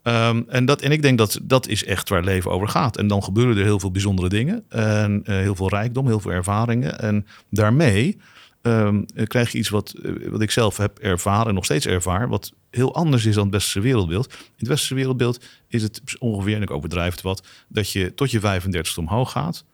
Ehm, 0.04 0.42
en, 0.48 0.66
dat, 0.66 0.82
en 0.82 0.92
ik 0.92 1.02
denk 1.02 1.18
dat 1.18 1.40
dat 1.44 1.68
is 1.68 1.86
echt 1.86 2.10
waar 2.10 2.24
leven 2.24 2.52
over 2.52 2.68
gaat. 2.68 2.98
En 2.98 3.08
dan 3.08 3.24
gebeuren 3.24 3.58
er 3.58 3.64
heel 3.64 3.80
veel 3.80 3.92
bijzondere 3.92 4.30
dingen. 4.30 4.64
En 4.70 5.24
uh, 5.26 5.36
heel 5.36 5.56
veel 5.56 5.70
rijkdom, 5.70 6.08
heel 6.08 6.20
veel 6.20 6.32
ervaringen. 6.32 7.00
En 7.00 7.28
daarmee 7.50 8.18
um, 8.64 9.06
krijg 9.28 9.52
je 9.52 9.58
iets 9.58 9.70
wat, 9.70 9.92
eh, 9.92 10.12
wat 10.30 10.42
ik 10.42 10.52
zelf 10.52 10.78
heb 10.78 11.00
ervaren 11.00 11.48
en 11.48 11.54
nog 11.54 11.66
steeds 11.66 11.86
ervaar, 11.86 12.28
wat 12.28 12.54
heel 12.70 12.96
anders 12.96 13.26
is 13.26 13.36
dan 13.36 13.44
het 13.44 13.54
westerse 13.54 13.80
wereldbeeld. 13.80 14.34
In 14.34 14.40
het 14.56 14.68
westerse 14.68 14.96
wereldbeeld 14.96 15.46
is 15.68 15.84
het 15.84 16.02
ongeveer, 16.20 16.56
en 16.56 16.62
ik 16.62 16.72
overdrijf 16.72 17.12
het 17.12 17.22
wat, 17.22 17.48
dat 17.68 17.92
je 17.92 18.14
tot 18.14 18.32
je 18.32 18.40
35ste 18.40 18.96
omhoog 18.96 19.32
gaat. 19.32 19.66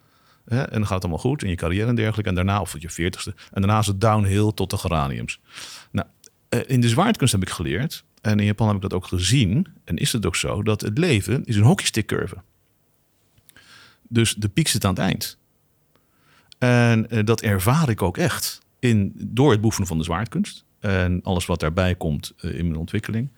Hè, 0.46 0.62
en 0.62 0.72
dan 0.72 0.82
gaat 0.82 0.94
het 0.94 1.04
allemaal 1.04 1.18
goed 1.20 1.44
in 1.44 1.50
je 1.50 1.56
carrière 1.56 1.88
en 1.88 1.96
dergelijke. 1.96 2.30
En 2.30 2.36
daarna, 2.36 2.62
of 2.62 2.72
tot 2.72 2.82
je 2.82 3.12
40ste. 3.12 3.36
En 3.52 3.62
daarna 3.62 3.80
is 3.80 3.88
het 3.88 4.02
downhill 4.02 4.52
tot 4.54 4.70
de 4.70 4.78
geraniums. 4.78 5.40
Nou, 5.92 6.08
eh, 6.50 6.60
in 6.68 6.82
de 6.82 6.90
zwaardkunst 6.90 7.34
heb 7.34 7.42
ik 7.42 7.50
geleerd, 7.50 8.04
en 8.22 8.40
in 8.40 8.46
Japan 8.46 8.68
heb 8.68 8.76
ik 8.76 8.82
dat 8.82 8.94
ook 8.94 9.06
gezien, 9.06 9.68
en 9.84 9.98
is 9.98 10.12
het 10.12 10.26
ook 10.26 10.36
zo, 10.36 10.64
dat 10.64 10.82
het 10.82 10.98
leven 10.98 11.46
is 11.46 11.56
een 11.56 11.64
hockeystickcurve. 11.64 12.38
Dus 14.08 14.34
de 14.34 14.50
piek 14.50 14.68
zit 14.68 14.86
aan 14.86 14.94
het 14.94 15.00
eind. 15.00 15.38
En 16.58 17.08
dat 17.26 17.42
ervaar 17.42 17.90
ik 17.90 18.02
ook 18.02 18.18
echt 18.18 18.62
in, 18.80 19.14
door 19.16 19.52
het 19.52 19.60
beoefenen 19.60 19.88
van 19.88 19.98
de 19.98 20.04
zwaardkunst. 20.04 20.66
En 20.80 21.20
alles 21.24 21.46
wat 21.46 21.60
daarbij 21.60 21.96
komt 21.96 22.34
uh, 22.42 22.58
in 22.58 22.66
mijn 22.66 22.80
ontwikkeling. 22.80 23.30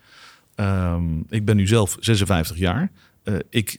Um, 0.56 1.26
ik 1.30 1.46
ben 1.46 1.56
nu 1.56 1.68
zelf 1.68 1.98
56 2.00 2.58
jaar. 2.58 2.92
Uh, 3.24 3.36
ik 3.50 3.78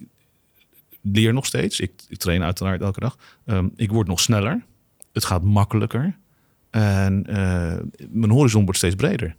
leer 1.02 1.32
nog 1.32 1.46
steeds. 1.46 1.80
Ik, 1.80 1.92
ik 2.08 2.18
train 2.18 2.42
uiteraard 2.42 2.80
elke 2.80 3.00
dag. 3.00 3.16
Um, 3.46 3.72
ik 3.76 3.90
word 3.90 4.06
nog 4.06 4.20
sneller. 4.20 4.64
Het 5.12 5.24
gaat 5.24 5.42
makkelijker. 5.42 6.16
En 6.70 7.26
uh, 7.28 8.06
mijn 8.10 8.30
horizon 8.30 8.62
wordt 8.62 8.78
steeds 8.78 8.94
breder. 8.94 9.36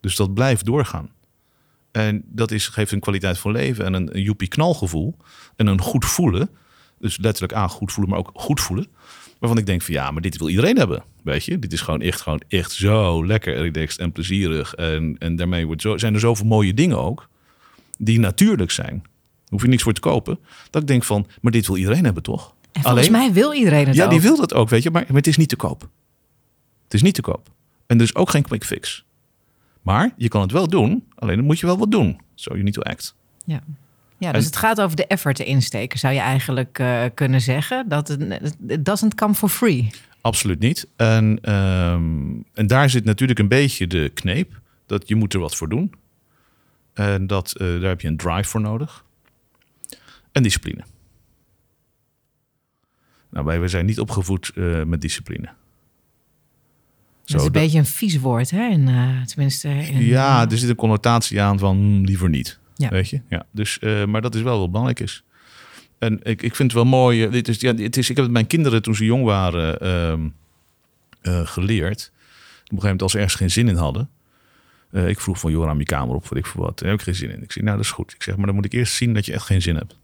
Dus 0.00 0.16
dat 0.16 0.34
blijft 0.34 0.64
doorgaan. 0.64 1.10
En 1.90 2.22
dat 2.26 2.50
is, 2.50 2.68
geeft 2.68 2.92
een 2.92 3.00
kwaliteit 3.00 3.38
van 3.38 3.52
leven 3.52 3.84
en 3.84 3.94
een, 3.94 4.16
een 4.16 4.22
joepie 4.22 4.48
knalgevoel. 4.48 5.16
En 5.56 5.66
een 5.66 5.80
goed 5.80 6.04
voelen. 6.04 6.48
Dus 6.98 7.16
letterlijk 7.18 7.52
aan 7.52 7.68
goed 7.68 7.92
voelen, 7.92 8.10
maar 8.10 8.22
ook 8.22 8.30
goed 8.34 8.60
voelen. 8.60 8.86
Waarvan 9.46 9.64
ik 9.64 9.70
denk 9.70 9.82
van 9.82 9.94
ja, 9.94 10.10
maar 10.10 10.22
dit 10.22 10.38
wil 10.38 10.48
iedereen 10.48 10.76
hebben. 10.76 11.02
Weet 11.22 11.44
je, 11.44 11.58
dit 11.58 11.72
is 11.72 11.80
gewoon 11.80 12.00
echt, 12.00 12.20
gewoon 12.20 12.42
echt 12.48 12.72
zo 12.72 13.26
lekker 13.26 13.54
relaxed 13.54 14.00
en 14.00 14.12
plezierig. 14.12 14.74
En, 14.74 15.16
en 15.18 15.36
daarmee 15.36 15.66
wordt 15.66 15.82
zo, 15.82 15.98
zijn 15.98 16.14
er 16.14 16.20
zoveel 16.20 16.46
mooie 16.46 16.74
dingen 16.74 16.98
ook. 16.98 17.28
Die 17.98 18.18
natuurlijk 18.18 18.70
zijn. 18.70 19.00
Daar 19.02 19.48
hoef 19.48 19.62
je 19.62 19.68
niks 19.68 19.82
voor 19.82 19.92
te 19.92 20.00
kopen. 20.00 20.38
Dat 20.70 20.82
ik 20.82 20.88
denk 20.88 21.04
van, 21.04 21.26
maar 21.40 21.52
dit 21.52 21.66
wil 21.66 21.76
iedereen 21.76 22.04
hebben 22.04 22.22
toch? 22.22 22.54
En 22.72 22.82
volgens 22.82 23.08
Alleen, 23.08 23.20
mij 23.20 23.32
wil 23.32 23.52
iedereen 23.52 23.86
het 23.86 23.96
Ja, 23.96 24.06
die 24.06 24.20
wil 24.20 24.36
dat 24.36 24.54
ook, 24.54 24.68
weet 24.68 24.82
je. 24.82 24.90
Maar, 24.90 25.04
maar 25.06 25.16
het 25.16 25.26
is 25.26 25.36
niet 25.36 25.48
te 25.48 25.56
koop. 25.56 25.88
Het 26.84 26.94
is 26.94 27.02
niet 27.02 27.14
te 27.14 27.22
koop. 27.22 27.48
En 27.86 27.96
er 27.96 28.04
is 28.04 28.14
ook 28.14 28.30
geen 28.30 28.42
quick 28.42 28.64
fix. 28.64 29.04
Maar 29.82 30.14
je 30.16 30.28
kan 30.28 30.40
het 30.40 30.52
wel 30.52 30.68
doen. 30.68 31.04
Alleen 31.14 31.36
dan 31.36 31.44
moet 31.44 31.58
je 31.58 31.66
wel 31.66 31.78
wat 31.78 31.90
doen. 31.90 32.20
Zo 32.34 32.56
je 32.56 32.62
niet 32.62 32.74
to 32.74 32.82
act. 32.82 33.14
Ja. 33.44 33.62
Ja, 34.18 34.32
dus 34.32 34.44
het 34.44 34.56
gaat 34.56 34.80
over 34.80 34.96
de 34.96 35.06
effort 35.06 35.36
te 35.36 35.44
insteken, 35.44 35.98
zou 35.98 36.14
je 36.14 36.20
eigenlijk 36.20 36.78
uh, 36.78 37.04
kunnen 37.14 37.40
zeggen. 37.40 37.88
Dat 37.88 38.08
het 38.08 38.84
doesn't 38.84 39.14
come 39.14 39.34
for 39.34 39.48
free. 39.48 39.90
Absoluut 40.20 40.58
niet. 40.58 40.88
En, 40.96 41.52
um, 41.54 42.44
en 42.52 42.66
daar 42.66 42.90
zit 42.90 43.04
natuurlijk 43.04 43.38
een 43.38 43.48
beetje 43.48 43.86
de 43.86 44.10
kneep. 44.14 44.60
Dat 44.86 45.08
je 45.08 45.14
moet 45.14 45.34
er 45.34 45.40
wat 45.40 45.56
voor 45.56 45.68
doen. 45.68 45.94
En 46.94 47.26
dat, 47.26 47.54
uh, 47.60 47.80
daar 47.80 47.88
heb 47.88 48.00
je 48.00 48.08
een 48.08 48.16
drive 48.16 48.48
voor 48.48 48.60
nodig. 48.60 49.04
En 50.32 50.42
discipline. 50.42 50.84
Nou, 53.30 53.44
wij, 53.44 53.58
wij 53.58 53.68
zijn 53.68 53.86
niet 53.86 54.00
opgevoed 54.00 54.52
uh, 54.54 54.82
met 54.82 55.00
discipline. 55.00 55.48
dat 57.24 57.40
is 57.40 57.46
een 57.46 57.52
beetje 57.52 57.78
een 57.78 57.86
vies 57.86 58.18
woord, 58.18 58.50
hè? 58.50 58.68
In, 58.68 58.90
tenminste. 59.26 59.68
In, 59.68 60.04
ja, 60.04 60.50
er 60.50 60.58
zit 60.58 60.68
een 60.68 60.76
connotatie 60.76 61.40
aan 61.40 61.58
van 61.58 61.76
hm, 61.76 62.04
liever 62.04 62.28
niet. 62.28 62.58
Ja. 62.76 62.88
Weet 62.88 63.08
je? 63.08 63.20
Ja. 63.28 63.46
Dus, 63.50 63.78
uh, 63.80 64.04
maar 64.04 64.22
dat 64.22 64.34
is 64.34 64.42
wel 64.42 64.58
wat 64.58 64.68
belangrijk 64.68 65.00
is. 65.00 65.24
En 65.98 66.20
ik, 66.22 66.42
ik 66.42 66.54
vind 66.54 66.72
het 66.72 66.72
wel 66.72 66.84
mooi. 66.90 67.24
Eh, 67.24 67.32
dit 67.32 67.48
is, 67.48 67.60
ja, 67.60 67.74
het 67.74 67.96
is, 67.96 68.10
ik 68.10 68.16
heb 68.16 68.24
het 68.24 68.34
mijn 68.34 68.46
kinderen 68.46 68.82
toen 68.82 68.94
ze 68.94 69.04
jong 69.04 69.24
waren 69.24 69.78
uh, 69.82 71.32
uh, 71.32 71.46
geleerd. 71.46 72.12
Op 72.12 72.72
een 72.72 72.82
gegeven 72.82 72.82
moment 72.82 73.02
als 73.02 73.12
ze 73.12 73.18
ergens 73.18 73.34
geen 73.34 73.50
zin 73.50 73.68
in 73.68 73.76
hadden. 73.76 74.10
ik 74.92 75.20
vroeg 75.20 75.38
van, 75.38 75.50
joh, 75.50 75.64
ruim 75.64 75.78
je 75.78 75.84
kamer 75.84 76.14
op, 76.14 76.28
wat 76.28 76.38
ik 76.38 76.46
voor 76.46 76.62
wat. 76.62 76.78
Daar 76.78 76.88
heb 76.88 76.98
ik 76.98 77.04
geen 77.04 77.14
zin 77.14 77.30
in. 77.30 77.42
Ik 77.42 77.52
zeg, 77.52 77.62
nou, 77.62 77.76
dat 77.76 77.84
is 77.84 77.92
goed. 77.92 78.12
Ik 78.12 78.22
zeg, 78.22 78.36
maar 78.36 78.46
dan 78.46 78.54
moet 78.54 78.64
ik 78.64 78.72
eerst 78.72 78.94
zien 78.94 79.14
dat 79.14 79.26
je 79.26 79.32
echt 79.32 79.46
geen 79.46 79.62
zin 79.62 79.76
hebt. 79.76 79.96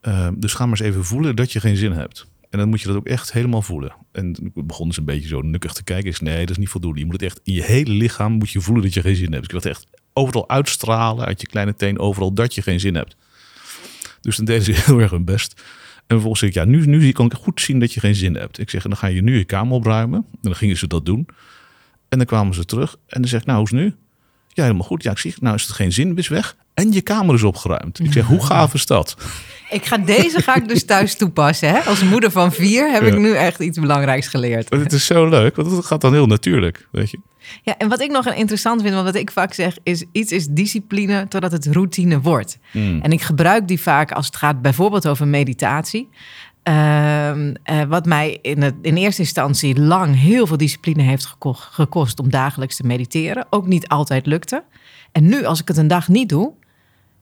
Ehm, 0.00 0.34
dus 0.36 0.54
ga 0.54 0.66
maar 0.66 0.78
eens 0.78 0.88
even 0.88 1.04
voelen 1.04 1.36
dat 1.36 1.52
je 1.52 1.60
geen 1.60 1.76
zin 1.76 1.92
hebt. 1.92 2.26
En 2.50 2.58
dan 2.58 2.68
moet 2.68 2.80
je 2.80 2.86
dat 2.86 2.96
ook 2.96 3.06
echt 3.06 3.32
helemaal 3.32 3.62
voelen. 3.62 3.92
En 4.12 4.32
toen 4.32 4.52
begon 4.54 4.92
ze 4.92 4.98
een 4.98 5.04
beetje 5.04 5.28
zo 5.28 5.40
nukkig 5.40 5.72
te 5.72 5.84
kijken. 5.84 6.10
Ik 6.10 6.16
zei, 6.16 6.30
nee, 6.30 6.40
dat 6.40 6.50
is 6.50 6.56
niet 6.56 6.68
voldoende. 6.68 6.98
Je 6.98 7.04
moet 7.04 7.14
het 7.14 7.22
echt 7.22 7.40
in 7.42 7.52
je 7.52 7.62
hele 7.62 7.90
lichaam 7.90 8.32
moet 8.32 8.50
je 8.50 8.60
voelen 8.60 8.84
dat 8.84 8.94
je 8.94 9.00
geen 9.00 9.16
zin 9.16 9.32
hebt. 9.32 9.48
Dus 9.48 9.56
ik 9.56 9.62
wil 9.62 9.72
echt 9.72 9.86
overal 10.12 10.48
uitstralen 10.48 11.24
uit 11.26 11.40
je 11.40 11.46
kleine 11.46 11.74
teen, 11.74 11.98
overal 11.98 12.32
dat 12.32 12.54
je 12.54 12.62
geen 12.62 12.80
zin 12.80 12.94
hebt. 12.94 13.16
Dus 14.20 14.36
dan 14.36 14.44
deden 14.44 14.64
ze 14.64 14.72
heel 14.84 14.98
erg 14.98 15.10
hun 15.10 15.24
best. 15.24 15.62
En 15.96 16.16
vervolgens 16.16 16.40
zeg 16.40 16.48
ik, 16.48 16.54
ja, 16.54 16.64
nu, 16.64 16.86
nu 16.86 17.12
kan 17.12 17.26
ik 17.26 17.32
goed 17.32 17.60
zien 17.60 17.80
dat 17.80 17.92
je 17.92 18.00
geen 18.00 18.14
zin 18.14 18.36
hebt. 18.36 18.58
Ik 18.58 18.70
zeg, 18.70 18.82
dan 18.82 18.96
ga 18.96 19.06
je 19.06 19.22
nu 19.22 19.38
je 19.38 19.44
kamer 19.44 19.74
opruimen. 19.74 20.18
En 20.32 20.38
dan 20.40 20.54
gingen 20.54 20.76
ze 20.76 20.86
dat 20.86 21.06
doen. 21.06 21.28
En 22.08 22.18
dan 22.18 22.26
kwamen 22.26 22.54
ze 22.54 22.64
terug. 22.64 22.96
En 23.06 23.20
dan 23.20 23.30
zeg 23.30 23.40
ik, 23.40 23.46
nou, 23.46 23.58
hoe 23.58 23.66
is 23.66 23.72
het 23.72 23.80
nu? 23.80 23.94
Ja, 24.48 24.62
helemaal 24.62 24.86
goed. 24.86 25.02
Ja, 25.02 25.10
ik 25.10 25.18
zie, 25.18 25.34
nou 25.40 25.54
is 25.54 25.62
het 25.62 25.72
geen 25.72 25.92
zin, 25.92 26.16
is 26.16 26.28
weg. 26.28 26.56
En 26.74 26.92
je 26.92 27.00
kamer 27.00 27.34
is 27.34 27.42
opgeruimd. 27.42 27.98
Ik 27.98 28.12
zeg, 28.12 28.26
hoe 28.26 28.44
gaaf 28.44 28.74
is 28.74 28.86
dat? 28.86 29.16
Ik 29.70 29.86
ga 29.86 29.98
deze 29.98 30.42
ga 30.42 30.56
ik 30.56 30.68
dus 30.68 30.84
thuis 30.84 31.16
toepassen. 31.16 31.68
Hè? 31.68 31.78
Als 31.78 32.02
moeder 32.02 32.30
van 32.30 32.52
vier 32.52 32.90
heb 32.90 33.02
ik 33.02 33.18
nu 33.18 33.34
echt 33.34 33.60
iets 33.60 33.78
belangrijks 33.78 34.28
geleerd. 34.28 34.70
Het 34.70 34.92
is 34.92 35.06
zo 35.06 35.28
leuk, 35.28 35.56
want 35.56 35.70
het 35.70 35.84
gaat 35.84 36.00
dan 36.00 36.12
heel 36.12 36.26
natuurlijk, 36.26 36.88
weet 36.90 37.10
je. 37.10 37.20
Ja, 37.62 37.78
en 37.78 37.88
wat 37.88 38.00
ik 38.00 38.10
nog 38.10 38.34
interessant 38.34 38.82
vind, 38.82 38.94
want 38.94 39.06
wat 39.06 39.14
ik 39.14 39.30
vaak 39.30 39.54
zeg, 39.54 39.76
is 39.82 40.04
iets 40.12 40.32
is 40.32 40.46
discipline 40.46 41.28
totdat 41.28 41.52
het 41.52 41.66
routine 41.66 42.20
wordt. 42.20 42.58
Hmm. 42.70 43.00
En 43.02 43.12
ik 43.12 43.22
gebruik 43.22 43.68
die 43.68 43.80
vaak 43.80 44.12
als 44.12 44.26
het 44.26 44.36
gaat 44.36 44.62
bijvoorbeeld 44.62 45.08
over 45.08 45.28
meditatie. 45.28 46.08
Ehm, 46.62 47.54
eh, 47.62 47.82
wat 47.82 48.06
mij 48.06 48.38
in, 48.42 48.62
het, 48.62 48.74
in 48.82 48.96
eerste 48.96 49.22
instantie 49.22 49.80
lang 49.80 50.20
heel 50.20 50.46
veel 50.46 50.56
discipline 50.56 51.02
heeft 51.02 51.26
geko- 51.26 51.52
gekost 51.52 52.20
om 52.20 52.30
dagelijks 52.30 52.76
te 52.76 52.86
mediteren. 52.86 53.46
Ook 53.50 53.66
niet 53.66 53.88
altijd 53.88 54.26
lukte. 54.26 54.64
En 55.12 55.26
nu, 55.26 55.44
als 55.44 55.60
ik 55.60 55.68
het 55.68 55.76
een 55.76 55.88
dag 55.88 56.08
niet 56.08 56.28
doe, 56.28 56.52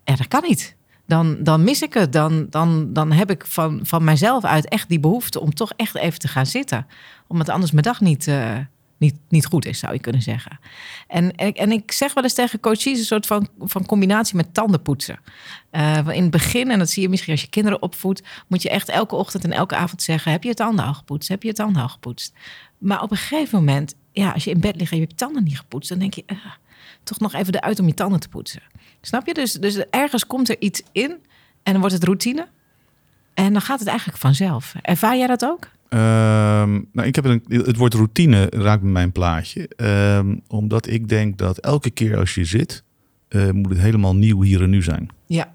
ja, 0.04 0.16
dat 0.16 0.28
kan 0.28 0.42
niet. 0.48 0.76
Dan, 1.08 1.36
dan 1.42 1.64
mis 1.64 1.82
ik 1.82 1.94
het. 1.94 2.12
Dan, 2.12 2.46
dan, 2.50 2.92
dan 2.92 3.12
heb 3.12 3.30
ik 3.30 3.46
van, 3.46 3.80
van 3.82 4.04
mijzelf 4.04 4.44
uit 4.44 4.68
echt 4.68 4.88
die 4.88 5.00
behoefte 5.00 5.40
om 5.40 5.54
toch 5.54 5.72
echt 5.76 5.96
even 5.96 6.18
te 6.18 6.28
gaan 6.28 6.46
zitten. 6.46 6.86
Omdat 7.26 7.48
anders 7.48 7.72
mijn 7.72 7.84
dag 7.84 8.00
niet, 8.00 8.26
eh, 8.26 8.56
niet, 8.98 9.14
niet 9.28 9.46
goed 9.46 9.66
is, 9.66 9.78
zou 9.78 9.92
je 9.92 9.98
kunnen 9.98 10.22
zeggen. 10.22 10.58
En, 11.06 11.36
en, 11.36 11.72
ik 11.72 11.92
zeg 11.92 12.14
wel 12.14 12.22
eens 12.22 12.34
tegen 12.34 12.60
coaches 12.60 12.98
een 12.98 13.04
soort 13.04 13.26
van, 13.26 13.48
van 13.58 13.86
combinatie 13.86 14.36
met 14.36 14.54
tandenpoetsen. 14.54 15.18
Eh, 15.70 15.94
want 15.94 16.16
in 16.16 16.22
het 16.22 16.30
begin, 16.30 16.70
en 16.70 16.78
dat 16.78 16.90
zie 16.90 17.02
je 17.02 17.08
misschien 17.08 17.32
als 17.32 17.42
je 17.42 17.48
kinderen 17.48 17.82
opvoedt, 17.82 18.22
moet 18.46 18.62
je 18.62 18.70
echt 18.70 18.88
elke 18.88 19.14
ochtend 19.14 19.44
en 19.44 19.52
elke 19.52 19.76
avond 19.76 20.02
zeggen: 20.02 20.32
Heb 20.32 20.42
je 20.42 20.48
je 20.48 20.54
tanden 20.54 20.84
al 20.84 20.94
gepoetst? 20.94 21.28
Heb 21.28 21.42
je 21.42 21.48
je 21.48 21.54
tanden 21.54 21.82
al 21.82 21.88
gepoetst? 21.88 22.32
Maar 22.78 23.02
op 23.02 23.10
een 23.10 23.16
gegeven 23.16 23.58
moment, 23.58 23.94
ja, 24.12 24.30
als 24.30 24.44
je 24.44 24.50
in 24.50 24.60
bed 24.60 24.76
ligt 24.76 24.90
en 24.90 24.96
je 24.96 25.02
hebt 25.02 25.20
je 25.20 25.26
tanden 25.26 25.44
niet 25.44 25.58
gepoetst, 25.58 25.88
dan 25.88 25.98
denk 25.98 26.14
je: 26.14 26.22
"Ah, 26.26 26.36
toch 27.02 27.20
nog 27.20 27.32
even 27.34 27.54
eruit 27.54 27.80
om 27.80 27.86
je 27.86 27.94
tanden 27.94 28.20
te 28.20 28.28
poetsen. 28.28 28.62
Snap 29.00 29.26
je? 29.26 29.34
Dus, 29.34 29.52
dus 29.52 29.76
ergens 29.90 30.26
komt 30.26 30.48
er 30.48 30.56
iets 30.58 30.82
in 30.92 31.10
en 31.62 31.72
dan 31.72 31.78
wordt 31.80 31.94
het 31.94 32.04
routine. 32.04 32.48
En 33.34 33.52
dan 33.52 33.62
gaat 33.62 33.78
het 33.78 33.88
eigenlijk 33.88 34.18
vanzelf. 34.18 34.74
Ervaar 34.82 35.16
jij 35.16 35.26
dat 35.26 35.44
ook? 35.44 35.68
Ehm, 35.88 36.72
nou, 36.92 37.06
ik 37.08 37.14
heb 37.14 37.24
een, 37.24 37.42
het 37.48 37.76
woord 37.76 37.94
routine 37.94 38.46
raakt 38.50 38.82
bij 38.82 38.90
mijn 38.90 39.12
plaatje. 39.12 39.68
Ehm, 39.68 40.36
omdat 40.48 40.86
ik 40.86 41.08
denk 41.08 41.38
dat 41.38 41.58
elke 41.58 41.90
keer 41.90 42.16
als 42.18 42.34
je 42.34 42.44
zit, 42.44 42.84
eh, 43.28 43.50
moet 43.50 43.70
het 43.70 43.78
helemaal 43.80 44.14
nieuw 44.16 44.42
hier 44.42 44.62
en 44.62 44.70
nu 44.70 44.82
zijn. 44.82 45.08
Ja. 45.26 45.54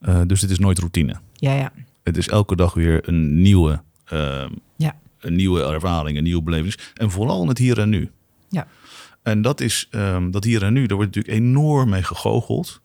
Eh, 0.00 0.20
dus 0.26 0.40
het 0.40 0.50
is 0.50 0.58
nooit 0.58 0.78
routine. 0.78 1.14
Ja, 1.34 1.54
ja. 1.54 1.72
Het 2.02 2.16
is 2.16 2.28
elke 2.28 2.56
dag 2.56 2.74
weer 2.74 3.08
een 3.08 3.42
nieuwe, 3.42 3.82
ehm, 4.04 4.50
Ja. 4.76 4.96
een 5.20 5.34
nieuwe 5.34 5.62
ervaring, 5.62 6.16
een 6.16 6.22
nieuwe 6.24 6.42
belevenis. 6.42 6.78
En 6.94 7.10
vooral 7.10 7.42
in 7.42 7.48
het 7.48 7.58
hier 7.58 7.78
en 7.78 7.88
nu. 7.88 8.10
En 9.24 9.42
dat 9.42 9.60
is 9.60 9.88
ehm, 9.90 10.30
dat 10.30 10.44
hier 10.44 10.62
en 10.62 10.72
nu, 10.72 10.86
daar 10.86 10.96
wordt 10.96 11.14
natuurlijk 11.14 11.44
enorm 11.44 11.88
mee 11.88 12.02
gegoocheld. 12.02 12.82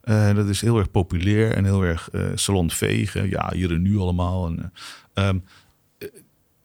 Eh, 0.00 0.34
dat 0.34 0.48
is 0.48 0.60
heel 0.60 0.78
erg 0.78 0.90
populair 0.90 1.52
en 1.52 1.64
heel 1.64 1.82
erg 1.82 2.10
eh 2.10 2.30
salonvegen. 2.34 3.28
Ja, 3.28 3.52
hier 3.54 3.72
en 3.72 3.82
nu 3.82 3.98
allemaal. 3.98 4.46
En, 4.46 4.72
eh, 5.14 5.28
ehm, 5.28 5.38
eh, 5.98 6.08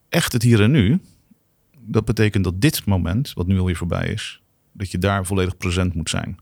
echt 0.10 0.34
het 0.34 0.42
hier 0.42 0.62
en 0.62 0.72
nu, 0.72 1.02
dat 1.80 2.06
betekent 2.06 2.44
dat 2.44 2.62
dit 2.62 2.86
moment, 2.86 3.34
wat 3.34 3.48
nu 3.48 3.60
alweer 3.60 3.76
voorbij 3.76 4.08
is, 4.08 4.42
dat 4.72 4.92
je 4.92 4.98
daar 4.98 5.26
volledig 5.26 5.58
present 5.58 5.94
moet 5.94 6.10
zijn. 6.10 6.38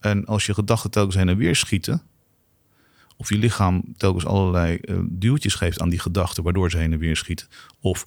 En 0.00 0.24
als 0.24 0.46
je 0.46 0.54
gedachten 0.54 0.90
telkens 0.90 1.16
heen 1.16 1.28
en 1.28 1.36
weer 1.36 1.56
schieten, 1.56 2.02
of 3.16 3.28
je 3.28 3.38
lichaam 3.38 3.94
telkens 3.96 4.26
allerlei 4.26 4.80
duwtjes 5.08 5.54
geeft 5.54 5.80
aan 5.80 5.88
die 5.88 5.98
gedachten, 5.98 6.42
waardoor 6.42 6.70
ze 6.70 6.78
heen 6.78 6.92
en 6.92 6.98
weer 6.98 7.16
schieten, 7.16 7.46
of 7.80 8.06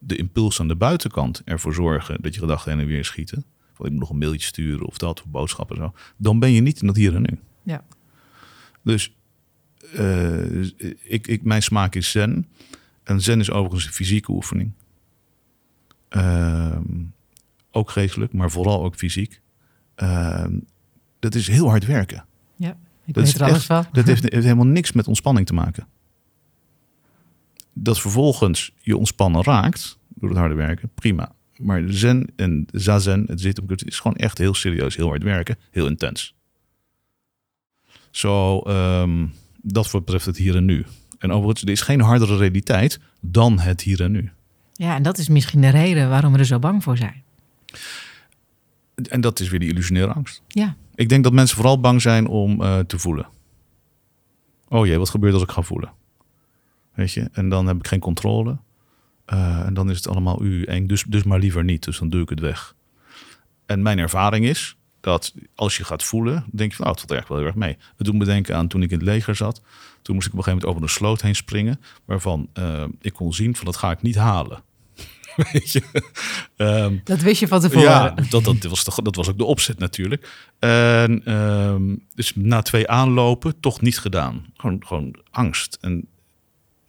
de 0.00 0.16
impuls 0.16 0.60
aan 0.60 0.68
de 0.68 0.76
buitenkant 0.76 1.42
ervoor 1.44 1.74
zorgen 1.74 2.22
dat 2.22 2.34
je 2.34 2.40
gedachten 2.40 2.70
heen 2.72 2.80
en 2.80 2.86
weer 2.86 3.04
schieten, 3.04 3.44
van 3.72 3.86
ik 3.86 3.92
moet 3.92 4.00
nog 4.00 4.10
een 4.10 4.18
mailtje 4.18 4.46
sturen 4.46 4.86
of 4.86 4.98
dat, 4.98 5.22
of 5.22 5.26
boodschappen 5.30 5.76
zo, 5.76 5.92
dan 6.16 6.38
ben 6.38 6.52
je 6.52 6.60
niet 6.60 6.80
in 6.80 6.86
dat 6.86 6.96
hier 6.96 7.14
en 7.14 7.22
nu. 7.22 7.38
Ja. 7.62 7.84
Dus 8.82 9.14
eh, 9.92 10.62
ik, 11.02 11.26
ik, 11.26 11.42
mijn 11.42 11.62
smaak 11.62 11.94
is 11.94 12.10
zen. 12.10 12.48
En 13.02 13.20
zen 13.20 13.40
is 13.40 13.50
overigens 13.50 13.86
een 13.86 13.92
fysieke 13.92 14.32
oefening. 14.32 14.72
Ehm, 16.08 16.82
ook 17.70 17.90
geestelijk, 17.90 18.32
maar 18.32 18.50
vooral 18.50 18.84
ook 18.84 18.94
fysiek. 18.94 19.40
Ehm, 19.94 20.58
dat 21.18 21.34
is 21.34 21.48
heel 21.48 21.68
hard 21.68 21.86
werken. 21.86 22.24
ja. 22.56 22.76
Ik 23.06 23.14
Dat, 23.14 23.24
weet 23.24 23.34
is 23.34 23.40
er 23.40 23.46
alles 23.46 23.56
echt- 23.56 23.66
van. 23.66 23.86
dat 23.92 24.06
heeft, 24.06 24.22
heeft 24.22 24.44
helemaal 24.44 24.66
niks 24.66 24.92
met 24.92 25.08
ontspanning 25.08 25.46
te 25.46 25.54
maken. 25.54 25.86
Dat 27.74 28.00
vervolgens 28.00 28.72
je 28.80 28.96
ontspannen 28.96 29.42
raakt 29.42 29.98
door 30.08 30.28
het 30.28 30.38
harde 30.38 30.54
werken, 30.54 30.90
prima. 30.94 31.32
Maar 31.56 31.82
zen 31.86 32.32
en 32.36 32.66
zazen, 32.72 33.24
het 33.26 33.40
zitten, 33.40 33.64
het 33.66 33.86
is 33.86 34.00
gewoon 34.00 34.16
echt 34.16 34.38
heel 34.38 34.54
serieus, 34.54 34.96
heel 34.96 35.08
hard 35.08 35.22
werken, 35.22 35.56
heel 35.70 35.86
intens. 35.86 36.34
Zo, 38.10 38.58
ehm, 38.58 39.26
dat 39.62 39.90
betreft 39.92 40.26
het 40.26 40.36
hier 40.36 40.56
en 40.56 40.64
nu. 40.64 40.84
En 41.18 41.30
overigens, 41.30 41.62
er 41.62 41.70
is 41.70 41.80
geen 41.80 42.00
hardere 42.00 42.36
realiteit 42.36 43.00
dan 43.20 43.58
het 43.58 43.80
hier 43.80 44.02
en 44.02 44.10
nu. 44.10 44.30
Ja, 44.72 44.94
en 44.94 45.02
dat 45.02 45.18
is 45.18 45.28
misschien 45.28 45.60
de 45.60 45.68
reden 45.68 46.08
waarom 46.08 46.32
we 46.32 46.38
er 46.38 46.44
zo 46.44 46.58
bang 46.58 46.82
voor 46.82 46.96
zijn. 46.96 47.22
En 49.08 49.20
dat 49.20 49.40
is 49.40 49.48
weer 49.48 49.60
die 49.60 49.68
illusionaire 49.68 50.12
angst. 50.12 50.42
Ja. 50.48 50.76
Ik 50.94 51.08
denk 51.08 51.24
dat 51.24 51.32
mensen 51.32 51.56
vooral 51.56 51.80
bang 51.80 52.02
zijn 52.02 52.26
om 52.26 52.62
eh, 52.62 52.78
te 52.78 52.98
voelen. 52.98 53.26
Oh 54.68 54.86
jee, 54.86 54.98
wat 54.98 55.10
gebeurt 55.10 55.34
als 55.34 55.42
ik 55.42 55.50
ga 55.50 55.62
voelen? 55.62 55.92
Weet 56.94 57.12
je, 57.12 57.28
en 57.32 57.48
dan 57.48 57.66
heb 57.66 57.76
ik 57.76 57.86
geen 57.86 58.00
controle. 58.00 58.58
Eh, 59.24 59.66
en 59.66 59.74
dan 59.74 59.90
is 59.90 59.96
het 59.96 60.08
allemaal 60.08 60.42
u 60.42 60.64
eng, 60.64 60.86
dus, 60.86 61.04
dus 61.08 61.22
maar 61.22 61.38
liever 61.38 61.64
niet. 61.64 61.84
Dus 61.84 61.98
dan 61.98 62.08
doe 62.08 62.22
ik 62.22 62.28
het 62.28 62.40
weg. 62.40 62.74
En 63.66 63.82
mijn 63.82 63.98
ervaring 63.98 64.46
is 64.46 64.76
dat 65.00 65.34
als 65.54 65.76
je 65.76 65.84
gaat 65.84 66.02
voelen, 66.02 66.44
denk 66.52 66.70
je 66.70 66.76
van, 66.76 66.86
oh, 66.86 66.90
het 66.90 67.00
valt 67.00 67.10
eigenlijk 67.12 67.28
wel 67.28 67.38
heel 67.38 67.46
erg 67.46 67.56
mee. 67.56 67.88
Het 67.96 68.06
doet 68.06 68.14
me 68.14 68.24
denken 68.24 68.56
aan 68.56 68.68
toen 68.68 68.82
ik 68.82 68.90
in 68.90 68.98
het 68.98 69.06
leger 69.06 69.36
zat. 69.36 69.62
Toen 70.02 70.14
moest 70.14 70.26
ik 70.26 70.32
op 70.32 70.38
een 70.38 70.44
gegeven 70.44 70.66
moment 70.66 70.66
over 70.66 70.82
een 70.82 70.88
sloot 70.88 71.22
heen 71.22 71.34
springen, 71.34 71.80
waarvan 72.04 72.48
eh, 72.52 72.84
ik 73.00 73.12
kon 73.12 73.34
zien 73.34 73.56
van, 73.56 73.64
dat 73.64 73.76
ga 73.76 73.90
ik 73.90 74.02
niet 74.02 74.16
halen. 74.16 74.62
Weet 75.52 75.72
je? 75.72 75.82
Ehm, 76.56 76.96
Dat 77.04 77.20
wist 77.20 77.40
je 77.40 77.48
van 77.48 77.60
tevoren. 77.60 77.82
ja, 77.82 78.14
dat, 78.28 78.44
dat, 78.44 78.62
was 78.62 78.84
de, 78.84 79.02
dat 79.02 79.16
was 79.16 79.28
ook 79.28 79.38
de 79.38 79.44
opzet 79.44 79.78
natuurlijk. 79.78 80.48
En, 80.58 81.24
ehm, 81.24 81.96
dus 82.14 82.32
na 82.34 82.62
twee 82.62 82.88
aanlopen 82.88 83.60
toch 83.60 83.80
niet 83.80 83.98
gedaan. 83.98 84.46
Gewoon, 84.56 84.82
gewoon 84.86 85.16
angst. 85.30 85.78
En 85.80 86.08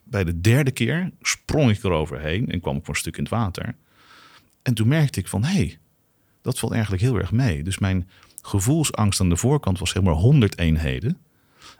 bij 0.05 0.23
de 0.23 0.41
derde 0.41 0.71
keer 0.71 1.11
sprong 1.21 1.69
ik 1.71 1.83
eroverheen 1.83 2.51
en 2.51 2.59
kwam 2.61 2.75
ik 2.75 2.85
voor 2.85 2.93
een 2.93 2.99
stuk 2.99 3.17
in 3.17 3.23
het 3.23 3.31
water. 3.31 3.75
En 4.61 4.73
toen 4.73 4.87
merkte 4.87 5.19
ik 5.19 5.27
van, 5.27 5.43
hé, 5.43 5.53
hey, 5.53 5.77
dat 6.41 6.59
valt 6.59 6.71
eigenlijk 6.73 7.03
heel 7.03 7.15
erg 7.17 7.31
mee. 7.31 7.63
Dus 7.63 7.77
mijn 7.79 8.09
gevoelsangst 8.41 9.19
aan 9.19 9.29
de 9.29 9.37
voorkant 9.37 9.79
was 9.79 9.93
helemaal 9.93 10.15
100 10.15 10.57
eenheden. 10.57 11.17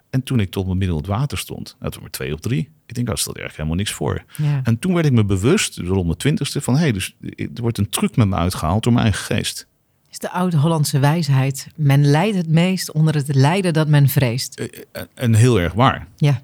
En 0.09 0.23
toen 0.23 0.39
ik 0.39 0.51
tot 0.51 0.65
mijn 0.65 0.77
middel 0.77 0.97
het 0.97 1.07
water 1.07 1.37
stond, 1.37 1.75
nou, 1.79 1.91
toen 1.91 2.01
maar 2.01 2.11
twee 2.11 2.33
of 2.33 2.39
drie. 2.39 2.69
Ik 2.85 2.95
denk, 2.95 3.07
dat 3.07 3.19
stelt 3.19 3.37
eigenlijk 3.37 3.57
helemaal 3.57 3.75
niks 3.85 3.91
voor. 3.91 4.23
Ja. 4.37 4.61
En 4.63 4.79
toen 4.79 4.93
werd 4.93 5.05
ik 5.05 5.11
me 5.11 5.25
bewust, 5.25 5.75
dus 5.75 5.87
rond 5.87 6.09
de 6.09 6.17
twintigste, 6.17 6.61
van 6.61 6.73
hé, 6.73 6.79
hey, 6.79 6.91
dus 6.91 7.15
er 7.35 7.61
wordt 7.61 7.77
een 7.77 7.89
truc 7.89 8.15
met 8.15 8.27
me 8.27 8.35
uitgehaald 8.35 8.83
door 8.83 8.93
mijn 8.93 9.05
eigen 9.05 9.25
geest. 9.35 9.67
is 10.11 10.17
de 10.19 10.31
oude 10.31 10.57
Hollandse 10.57 10.99
wijsheid. 10.99 11.67
Men 11.75 12.05
lijdt 12.05 12.37
het 12.37 12.49
meest 12.49 12.91
onder 12.91 13.15
het 13.15 13.35
lijden 13.35 13.73
dat 13.73 13.87
men 13.87 14.07
vreest. 14.09 14.59
Eh, 14.59 14.67
En, 14.91 15.07
en 15.13 15.33
heel 15.33 15.59
erg 15.59 15.73
waar. 15.73 16.07
Ja. 16.17 16.43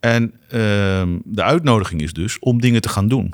En 0.00 0.34
ehm, 0.48 1.18
de 1.24 1.42
uitnodiging 1.42 2.00
is 2.02 2.12
dus 2.12 2.38
om 2.38 2.60
dingen 2.60 2.80
te 2.80 2.88
gaan 2.88 3.08
doen. 3.08 3.32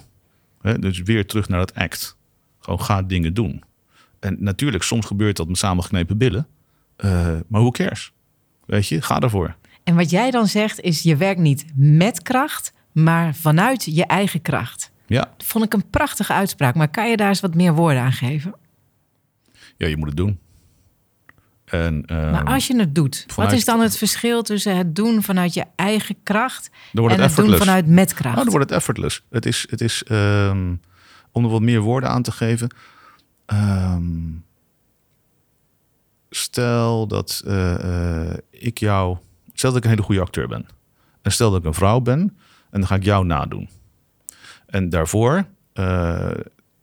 Dus 0.81 1.03
weer 1.03 1.27
terug 1.27 1.49
naar 1.49 1.61
het 1.61 1.75
act. 1.75 2.17
Gewoon 2.59 2.81
ga 2.81 3.03
dingen 3.03 3.35
doen. 3.35 3.63
En 4.21 4.37
natuurlijk, 4.41 4.85
soms 4.85 5.07
gebeurt 5.07 5.37
dat 5.37 5.49
met 5.49 5.59
samengeknepen 5.59 6.19
billen. 6.19 6.47
Eh, 6.97 7.37
maar 7.47 7.61
hoe 7.61 7.73
cares? 7.73 8.13
Weet 8.67 8.89
je, 8.89 9.03
ga 9.03 9.21
ervoor. 9.21 9.57
en 9.85 9.95
wat 9.95 10.11
jij 10.11 10.31
dan 10.31 10.47
zegt 10.47 10.81
is 10.81 11.03
je 11.03 11.17
werkt 11.17 11.41
niet 11.41 11.65
met 11.75 12.23
kracht, 12.23 12.73
maar 12.93 13.35
vanuit 13.35 13.85
je 13.85 14.07
eigen 14.07 14.43
kracht. 14.43 14.93
Ja, 15.07 15.31
Dat 15.37 15.47
vond 15.47 15.65
ik 15.65 15.73
een 15.73 15.91
prachtige 15.91 16.33
uitspraak, 16.33 16.75
maar 16.75 16.89
kan 16.89 17.11
je 17.11 17.17
daar 17.17 17.29
eens 17.29 17.41
wat 17.41 17.55
meer 17.55 17.75
woorden 17.75 18.03
aan 18.03 18.13
geven? 18.13 18.55
ja 19.77 19.87
je 19.87 19.97
moet 19.97 20.09
het 20.09 20.17
doen. 20.17 20.39
En, 21.83 22.03
ehm, 22.07 22.31
Maar 22.31 22.45
als 22.45 22.67
je 22.67 22.79
het 22.79 22.95
doet, 22.95 23.27
wat 23.35 23.53
is 23.53 23.65
dan 23.65 23.81
het 23.81 23.97
verschil 23.97 24.43
tussen 24.43 24.77
het 24.77 24.97
doen 24.97 25.23
vanuit 25.23 25.55
je 25.55 25.65
eigen 25.77 26.17
kracht 26.23 26.71
en 26.93 27.11
het 27.11 27.21
het 27.21 27.37
doen 27.37 27.57
vanuit 27.57 27.87
met 27.87 28.15
kracht? 28.15 28.35
Nou, 28.35 28.45
dan 28.47 28.55
wordt 28.55 28.71
het 28.71 28.79
effortless. 28.79 29.23
Het 29.31 29.47
is, 29.47 29.67
het 29.71 29.81
is 29.81 30.03
ehm, 30.03 30.75
om 31.33 31.45
er 31.45 31.51
wat 31.51 31.61
meer 31.61 31.81
woorden 31.81 32.11
aan 32.11 32.23
te 32.23 32.33
geven. 32.33 32.75
ehm, 33.47 34.03
stel 36.31 37.07
dat 37.07 37.43
eh, 37.47 38.29
eh, 38.31 38.37
ik 38.51 38.79
jou, 38.79 39.17
stel 39.53 39.71
dat 39.71 39.79
ik 39.79 39.85
een 39.85 39.91
hele 39.91 40.03
goede 40.03 40.21
acteur 40.21 40.49
ben. 40.49 40.67
En 41.23 41.33
stel 41.33 41.51
dat 41.51 41.61
ik 41.61 41.67
een 41.67 41.75
vrouw 41.75 42.01
ben 42.01 42.19
en 42.71 42.81
dan 42.81 42.87
ga 42.87 42.95
ik 42.95 43.05
jou 43.05 43.27
nadoen. 43.27 43.69
En 44.67 44.89
daarvoor 44.89 45.45
eh, 45.73 46.31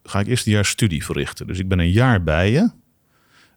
ga 0.03 0.19
ik 0.19 0.27
eerst 0.27 0.45
een 0.45 0.51
jaar 0.51 0.65
studie 0.65 1.05
verrichten. 1.05 1.47
Dus 1.47 1.59
ik 1.59 1.67
ben 1.67 1.79
een 1.79 1.91
jaar 1.91 2.23
bij 2.23 2.51
je. 2.51 2.71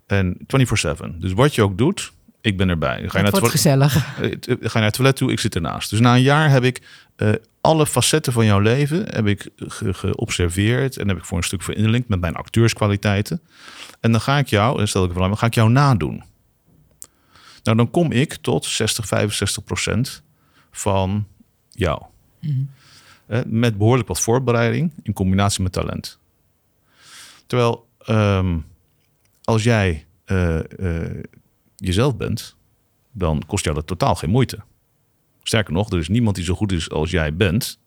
En 0.07 0.37
24-7. 0.39 1.19
Dus 1.19 1.33
wat 1.33 1.55
je 1.55 1.63
ook 1.63 1.79
doet, 1.79 2.13
ik 2.41 2.57
ben 2.57 2.69
erbij. 2.69 2.97
Ga 2.97 2.99
je, 2.99 3.03
Het 3.05 3.13
naar 3.13 3.25
het, 3.25 3.33
wordt 3.39 3.51
gezellig. 3.51 3.97
eh, 4.21 4.31
t- 4.31 4.47
ga 4.47 4.55
je 4.61 4.69
naar 4.73 4.83
het 4.83 4.95
toilet 4.95 5.17
toe, 5.17 5.33
ik 5.33 5.41
zit 5.41 5.55
ernaast. 5.55 5.91
Dus 5.91 6.01
na 6.01 6.15
een 6.15 6.23
jaar 6.23 6.51
heb 6.51 6.63
ik 6.65 6.83
eh, 7.17 7.33
alle 7.61 7.87
facetten 7.87 8.33
van 8.33 8.45
jouw 8.45 8.59
leven 8.59 9.05
heb 9.15 9.27
ik 9.27 9.49
ge- 9.57 9.95
geobserveerd 9.95 10.97
en 10.97 11.09
heb 11.09 11.17
ik 11.17 11.25
voor 11.25 11.37
een 11.39 11.45
stuk 11.45 11.63
verinnerlijkt 11.63 12.09
met 12.09 12.21
mijn 12.21 12.35
acteurskwaliteiten. 12.35 13.41
En 14.01 14.13
dan 14.13 14.21
ga 14.21 14.39
ik 14.39 14.47
jou, 14.47 14.81
en 14.81 14.89
stel 14.89 15.05
ik 15.05 15.15
dan 15.15 15.39
ga 15.39 15.47
ik 15.47 15.55
jou 15.55 15.71
nadoen. 15.71 16.23
Nou, 17.63 17.77
dan 17.77 17.91
kom 17.91 18.13
ik 18.13 18.35
tot 18.35 18.65
60, 18.65 19.07
65 19.07 19.65
procent 19.65 20.23
van 20.71 21.27
jou. 21.71 22.03
Eh, 23.27 23.41
met 23.47 23.79
behoorlijk 23.79 24.09
wat 24.09 24.21
voorbereiding 24.21 24.93
in 25.03 25.13
combinatie 25.13 25.63
met 25.63 25.73
talent. 25.73 26.19
Terwijl 27.47 27.87
ehm, 27.99 28.57
als 29.45 29.63
jij 29.63 30.07
eh, 30.25 30.59
eh, 30.59 31.25
jezelf 31.77 32.17
bent, 32.17 32.57
dan 33.13 33.43
kost 33.47 33.65
jou 33.65 33.77
dat 33.77 33.87
totaal 33.87 34.15
geen 34.15 34.31
moeite. 34.31 34.59
Sterker 35.43 35.73
nog, 35.73 35.91
er 35.91 35.99
is 35.99 36.09
niemand 36.09 36.37
die 36.37 36.45
zo 36.45 36.55
goed 36.55 36.73
is 36.73 36.91
als 36.91 37.11
jij 37.11 37.37
bent 37.37 37.79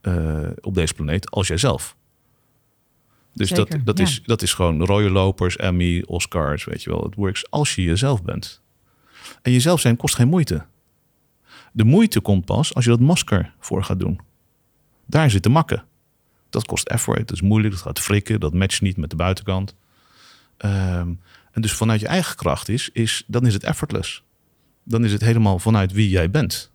eh, 0.00 0.48
op 0.60 0.74
deze 0.74 0.94
planeet 0.94 1.30
als 1.30 1.48
jijzelf. 1.48 1.96
Dus 3.32 3.48
dat, 3.48 3.68
Zeker, 3.68 3.84
dat, 3.84 3.98
ja. 3.98 4.04
is, 4.04 4.22
dat 4.22 4.42
is 4.42 4.54
gewoon 4.54 4.84
rode 4.84 5.10
lopers, 5.10 5.56
Emmy, 5.56 6.02
Oscars, 6.06 6.64
weet 6.64 6.82
je 6.82 6.90
wel. 6.90 7.02
Het 7.02 7.14
works 7.14 7.50
als 7.50 7.74
je 7.74 7.82
jezelf 7.82 8.22
bent. 8.22 8.62
En 9.42 9.52
jezelf 9.52 9.80
zijn 9.80 9.96
kost 9.96 10.14
geen 10.14 10.28
moeite. 10.28 10.66
De 11.72 11.84
moeite 11.84 12.20
komt 12.20 12.44
pas 12.44 12.74
als 12.74 12.84
je 12.84 12.90
dat 12.90 13.00
masker 13.00 13.54
voor 13.58 13.84
gaat 13.84 14.00
doen. 14.00 14.20
Daar 15.06 15.30
zit 15.30 15.42
de 15.42 15.48
makken. 15.48 15.84
Dat 16.50 16.66
kost 16.66 16.88
effort, 16.88 17.18
dat 17.18 17.32
is 17.32 17.42
moeilijk, 17.42 17.74
dat 17.74 17.82
gaat 17.82 18.00
flikken, 18.00 18.40
dat 18.40 18.54
matcht 18.54 18.80
niet 18.80 18.96
met 18.96 19.10
de 19.10 19.16
buitenkant. 19.16 19.74
Ehm, 20.60 21.08
en 21.52 21.62
dus 21.62 21.72
vanuit 21.72 22.00
je 22.00 22.06
eigen 22.06 22.36
kracht 22.36 22.68
is, 22.68 22.90
is, 22.92 23.24
dan 23.26 23.46
is 23.46 23.52
het 23.54 23.64
effortless. 23.64 24.22
Dan 24.84 25.04
is 25.04 25.12
het 25.12 25.20
helemaal 25.20 25.58
vanuit 25.58 25.92
wie 25.92 26.08
jij 26.08 26.30
bent. 26.30 26.70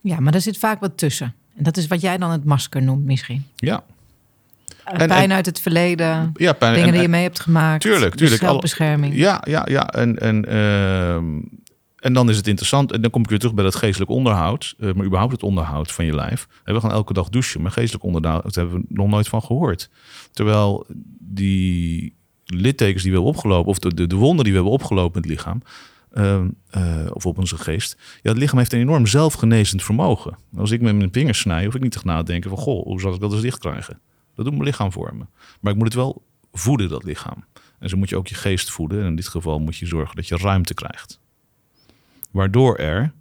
Ja, 0.00 0.20
maar 0.20 0.34
er 0.34 0.40
zit 0.40 0.58
vaak 0.58 0.80
wat 0.80 0.96
tussen. 0.98 1.34
En 1.56 1.62
dat 1.64 1.76
is 1.76 1.86
wat 1.86 2.00
jij 2.00 2.18
dan 2.18 2.30
het 2.30 2.44
masker 2.44 2.82
noemt 2.82 3.04
misschien. 3.04 3.44
Ja, 3.56 3.84
Eh, 4.84 5.00
En- 5.00 5.08
Pijn 5.08 5.30
en- 5.30 5.32
uit 5.36 5.46
het 5.46 5.60
verleden, 5.60 6.30
ja 6.34 6.52
pijn, 6.52 6.72
dingen 6.72 6.88
en- 6.88 6.92
die 6.94 7.02
je 7.02 7.08
mee 7.08 7.22
hebt 7.22 7.40
gemaakt. 7.40 7.80
Tuurlijk, 7.82 8.14
tuurlijk. 8.14 8.40
Alle- 8.42 8.50
Zelfbescherming. 8.50 9.14
Ja, 9.14 9.42
ja, 9.48 9.66
ja. 9.70 9.88
En, 9.88 10.18
en, 10.18 10.44
ehm, 10.48 11.40
en 11.96 12.12
dan 12.12 12.30
is 12.30 12.36
het 12.36 12.46
interessant. 12.46 12.92
En 12.92 13.00
dan 13.02 13.10
kom 13.10 13.22
ik 13.22 13.28
weer 13.28 13.38
terug 13.38 13.54
bij 13.54 13.64
dat 13.64 13.74
geestelijk 13.74 14.10
onderhoud. 14.10 14.74
eh, 14.78 14.92
maar 14.92 15.06
überhaupt 15.06 15.32
het 15.32 15.42
onderhoud 15.42 15.92
van 15.92 16.04
je 16.04 16.14
lijf. 16.14 16.48
En 16.64 16.74
we 16.74 16.80
gaan 16.80 16.90
elke 16.92 17.12
dag 17.12 17.28
douchen. 17.28 17.62
Maar 17.62 17.70
geestelijk 17.70 18.04
onderhoud 18.04 18.42
daar 18.54 18.64
hebben 18.64 18.80
we 18.80 18.86
nog 18.88 19.08
nooit 19.08 19.28
van 19.28 19.42
gehoord. 19.42 19.90
Terwijl 20.32 20.86
die 21.18 22.14
littekens 22.44 23.02
die 23.02 23.10
we 23.10 23.16
hebben 23.16 23.34
opgelopen... 23.34 23.70
of 23.70 23.78
de, 23.78 23.94
de, 23.94 24.06
de 24.06 24.16
wonden 24.16 24.44
die 24.44 24.52
we 24.52 24.58
hebben 24.58 24.78
opgelopen 24.78 25.22
in 25.22 25.28
het 25.28 25.38
lichaam... 25.38 25.62
ehm, 26.12 26.48
eh, 26.70 27.06
of 27.12 27.26
op 27.26 27.38
onze 27.38 27.56
geest. 27.56 27.96
Ja, 28.22 28.30
het 28.30 28.38
lichaam 28.38 28.58
heeft 28.58 28.72
een 28.72 28.80
enorm 28.80 29.06
zelfgenezend 29.06 29.82
vermogen. 29.82 30.36
Als 30.56 30.70
ik 30.70 30.80
met 30.80 30.96
mijn 30.96 31.12
vingers 31.12 31.38
snij, 31.38 31.64
hoef 31.64 31.74
ik 31.74 31.82
niet 31.82 31.92
te 31.92 32.00
nadenken 32.04 32.50
van... 32.50 32.58
goh, 32.58 32.84
hoe 32.84 33.00
zal 33.00 33.14
ik 33.14 33.20
dat 33.20 33.32
eens 33.32 33.42
dicht 33.42 33.58
krijgen? 33.58 34.00
Dat 34.34 34.44
doet 34.44 34.54
mijn 34.54 34.66
lichaam 34.66 34.92
voor 34.92 35.14
me. 35.16 35.24
Maar 35.60 35.72
ik 35.72 35.78
moet 35.78 35.86
het 35.86 35.96
wel 35.96 36.22
voeden, 36.52 36.88
dat 36.88 37.04
lichaam. 37.04 37.44
En 37.78 37.88
zo 37.88 37.96
moet 37.96 38.08
je 38.08 38.16
ook 38.16 38.26
je 38.26 38.34
geest 38.34 38.70
voeden. 38.70 39.00
En 39.00 39.06
in 39.06 39.16
dit 39.16 39.28
geval 39.28 39.60
moet 39.60 39.76
je 39.76 39.86
zorgen 39.86 40.16
dat 40.16 40.28
je 40.28 40.36
ruimte 40.36 40.74
krijgt. 40.74 41.20
Waardoor 42.30 42.76
er 42.76 43.12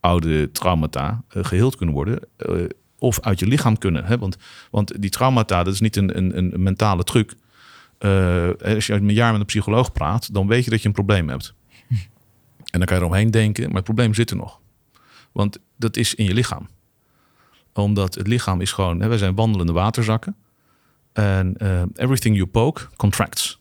oude 0.00 0.50
traumata 0.50 1.22
eh, 1.28 1.44
geheeld 1.44 1.76
kunnen 1.76 1.94
worden. 1.94 2.20
eh, 2.36 2.64
of 3.00 3.20
uit 3.20 3.38
je 3.38 3.46
lichaam 3.46 3.78
kunnen. 3.78 4.18
Want, 4.18 4.36
want 4.70 5.02
die 5.02 5.10
traumata, 5.10 5.62
dat 5.62 5.74
is 5.74 5.80
niet 5.80 5.96
een, 5.96 6.16
een, 6.16 6.36
een 6.54 6.62
mentale 6.62 7.04
truc. 7.04 7.34
Eh, 8.00 8.50
als 8.74 8.86
je 8.86 8.92
een 8.92 9.12
jaar 9.12 9.30
met 9.30 9.40
een 9.40 9.46
psycholoog 9.46 9.92
praat, 9.92 10.34
dan 10.34 10.46
weet 10.46 10.64
je 10.64 10.70
dat 10.70 10.80
je 10.80 10.88
een 10.88 10.94
probleem 10.94 11.28
hebt. 11.28 11.54
En 12.70 12.78
dan 12.78 12.84
kan 12.84 12.96
je 12.96 13.02
eromheen 13.02 13.30
denken, 13.30 13.66
maar 13.66 13.74
het 13.74 13.84
probleem 13.84 14.14
zit 14.14 14.30
er 14.30 14.36
nog. 14.36 14.60
Want 15.32 15.58
dat 15.76 15.96
is 15.96 16.14
in 16.14 16.24
je 16.24 16.34
lichaam. 16.34 16.68
Omdat 17.72 18.14
het 18.14 18.26
lichaam 18.26 18.60
is 18.60 18.72
gewoon, 18.72 18.98
wij 18.98 19.18
zijn 19.18 19.34
wandelende 19.34 19.72
waterzakken. 19.72 20.36
En 21.12 21.56
eh, 21.56 21.82
everything 21.94 22.36
you 22.36 22.46
poke 22.46 22.88
contracts. 22.96 23.60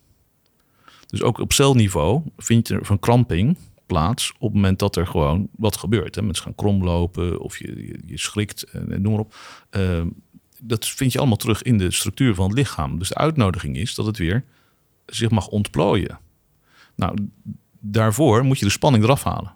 Dus 1.08 1.21
ook 1.21 1.38
op 1.39 1.54
celniveau 1.54 2.21
vind 2.38 2.67
je 2.67 2.80
er 2.80 2.99
kramping 2.99 3.58
plaats 3.86 4.32
op 4.32 4.47
het 4.47 4.54
moment 4.54 4.80
dat 4.80 4.95
er 4.95 5.08
gewoon 5.08 5.49
wat 5.56 5.78
gebeurt. 5.78 6.15
Hè. 6.15 6.21
Mensen 6.21 6.43
gaan 6.43 6.56
kromlopen 6.56 7.39
of 7.39 7.58
je, 7.58 7.99
je, 8.06 8.17
schrikt 8.17 8.63
en, 8.63 9.02
noem 9.02 9.12
maar 9.12 9.21
op. 9.21 9.36
Eh, 9.69 10.02
dat 10.62 10.88
vind 10.88 11.12
je 11.12 11.17
allemaal 11.17 11.38
terug 11.38 11.62
in 11.62 11.78
de 11.78 11.91
structuur 11.91 12.36
van 12.36 12.45
het 12.45 12.58
lichaam. 12.58 13.00
Dus 13.00 13.10
de 13.10 13.15
uitnodiging 13.15 13.78
is 13.78 13.95
dat 13.95 14.06
het 14.06 14.17
weer 14.17 14.43
zich 15.06 15.30
mag 15.30 15.48
ontplooien. 15.48 16.19
Nou, 16.95 17.28
daarvoor 17.80 18.43
moet 18.43 18.60
je 18.60 18.65
de 18.65 18.72
spanning 18.72 19.04
eraf 19.04 19.24
halen. 19.24 19.52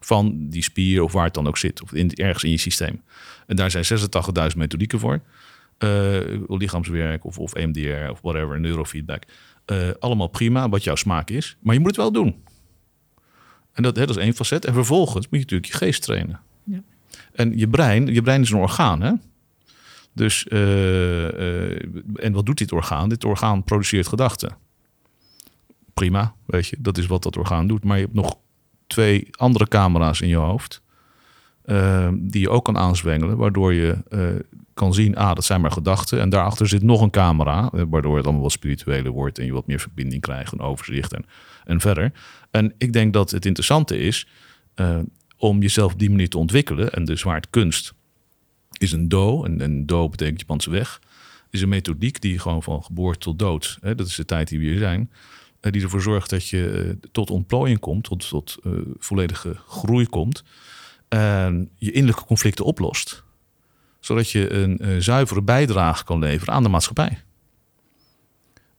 Van 0.00 0.48
die 0.48 0.62
spier 0.62 1.02
of 1.02 1.12
waar 1.12 1.24
het 1.24 1.34
dan 1.34 1.46
ook 1.46 1.58
zit. 1.58 1.82
Of 1.82 1.92
in, 1.92 2.10
ergens 2.14 2.44
in 2.44 2.50
je 2.50 2.58
systeem. 2.58 3.02
En 3.46 3.56
daar 3.56 3.70
zijn 3.70 3.84
86.000 3.84 4.56
methodieken 4.56 4.98
voor. 4.98 5.20
Eh, 5.78 6.18
lichaamswerk 6.48 7.24
of, 7.24 7.38
of 7.38 7.54
EMDR 7.54 8.10
of 8.10 8.20
whatever, 8.20 8.60
neurofeedback. 8.60 9.22
Eh, 9.64 9.88
allemaal 9.98 10.28
prima, 10.28 10.68
wat 10.68 10.84
jouw 10.84 10.94
smaak 10.94 11.30
is. 11.30 11.56
Maar 11.60 11.74
je 11.74 11.80
moet 11.80 11.88
het 11.88 11.96
wel 11.96 12.12
doen. 12.12 12.44
En 13.72 13.82
dat, 13.82 13.96
hè, 13.96 14.06
dat 14.06 14.16
is 14.16 14.22
één 14.22 14.34
facet. 14.34 14.64
En 14.64 14.74
vervolgens 14.74 15.28
moet 15.28 15.38
je 15.38 15.38
natuurlijk 15.38 15.72
je 15.72 15.78
geest 15.78 16.02
trainen. 16.02 16.40
Ja. 16.64 16.82
En 17.32 17.58
je 17.58 17.68
brein, 17.68 18.06
je 18.06 18.22
brein 18.22 18.42
is 18.42 18.50
een 18.50 18.58
orgaan, 18.58 19.02
hè? 19.02 19.12
Dus, 20.16 20.46
eh, 20.48 21.70
eh, 21.72 21.80
en 22.14 22.32
wat 22.32 22.46
doet 22.46 22.58
dit 22.58 22.72
orgaan? 22.72 23.08
Dit 23.08 23.24
orgaan 23.24 23.64
produceert 23.64 24.08
gedachten. 24.08 24.56
Prima, 25.94 26.34
weet 26.46 26.66
je, 26.66 26.76
dat 26.78 26.98
is 26.98 27.06
wat 27.06 27.22
dat 27.22 27.36
orgaan 27.36 27.66
doet. 27.66 27.84
Maar 27.84 27.96
je 27.96 28.02
hebt 28.02 28.14
nog 28.14 28.38
twee 28.86 29.28
andere 29.30 29.68
camera's 29.68 30.20
in 30.20 30.28
je 30.28 30.36
hoofd. 30.36 30.84
eh, 31.64 32.08
die 32.14 32.40
je 32.40 32.50
ook 32.50 32.64
kan 32.64 32.78
aanzwengelen, 32.78 33.36
waardoor 33.36 33.72
je 33.72 33.96
kan 34.74 34.94
zien, 34.94 35.16
ah, 35.16 35.34
dat 35.34 35.44
zijn 35.44 35.60
maar 35.60 35.70
gedachten. 35.70 36.20
En 36.20 36.28
daarachter 36.28 36.68
zit 36.68 36.82
nog 36.82 37.00
een 37.00 37.10
camera, 37.10 37.70
waardoor 37.72 38.16
het 38.16 38.24
allemaal 38.24 38.42
wat 38.42 38.52
spiritueler 38.52 39.12
wordt 39.12 39.38
en 39.38 39.44
je 39.44 39.52
wat 39.52 39.66
meer 39.66 39.80
verbinding 39.80 40.22
krijgt, 40.22 40.52
een 40.52 40.60
overzicht 40.60 41.12
en, 41.12 41.24
en 41.64 41.80
verder. 41.80 42.12
En 42.50 42.74
ik 42.78 42.92
denk 42.92 43.12
dat 43.12 43.30
het 43.30 43.46
interessante 43.46 43.98
is 43.98 44.28
om 45.36 45.60
jezelf 45.60 45.92
op 45.92 45.98
die 45.98 46.10
manier 46.10 46.28
te 46.28 46.38
ontwikkelen. 46.38 46.92
En 46.92 47.04
de 47.04 47.16
zwaardkunst 47.16 47.94
is 48.78 48.92
een 48.92 49.08
do, 49.08 49.44
en 49.44 49.86
do 49.86 50.08
betekent 50.08 50.40
Japanse 50.40 50.70
weg, 50.70 51.00
is 51.50 51.60
een 51.60 51.68
methodiek 51.68 52.20
die 52.20 52.38
gewoon 52.38 52.62
van 52.62 52.82
geboorte 52.82 53.18
tot 53.18 53.38
dood, 53.38 53.78
hè, 53.80 53.94
dat 53.94 54.06
is 54.06 54.14
de 54.14 54.24
tijd 54.24 54.48
die 54.48 54.58
we 54.58 54.64
hier 54.64 54.78
zijn, 54.78 55.10
eh, 55.60 55.72
die 55.72 55.82
ervoor 55.82 56.02
zorgt 56.02 56.30
dat 56.30 56.48
je 56.48 56.70
eh, 56.70 57.08
tot 57.12 57.30
ontplooiing 57.30 57.80
komt, 57.80 58.04
tot, 58.04 58.28
tot 58.28 58.56
eh, 58.64 58.72
volledige 58.98 59.56
groei 59.68 60.06
komt. 60.06 60.44
En 61.08 61.70
je 61.74 61.92
innerlijke 61.92 62.24
conflicten 62.24 62.64
oplost. 62.64 63.24
Zodat 64.00 64.30
je 64.30 64.52
een 64.52 65.02
zuivere 65.02 65.42
bijdrage 65.42 66.04
kan 66.04 66.18
leveren 66.18 66.54
aan 66.54 66.62
de 66.62 66.68
maatschappij. 66.68 67.18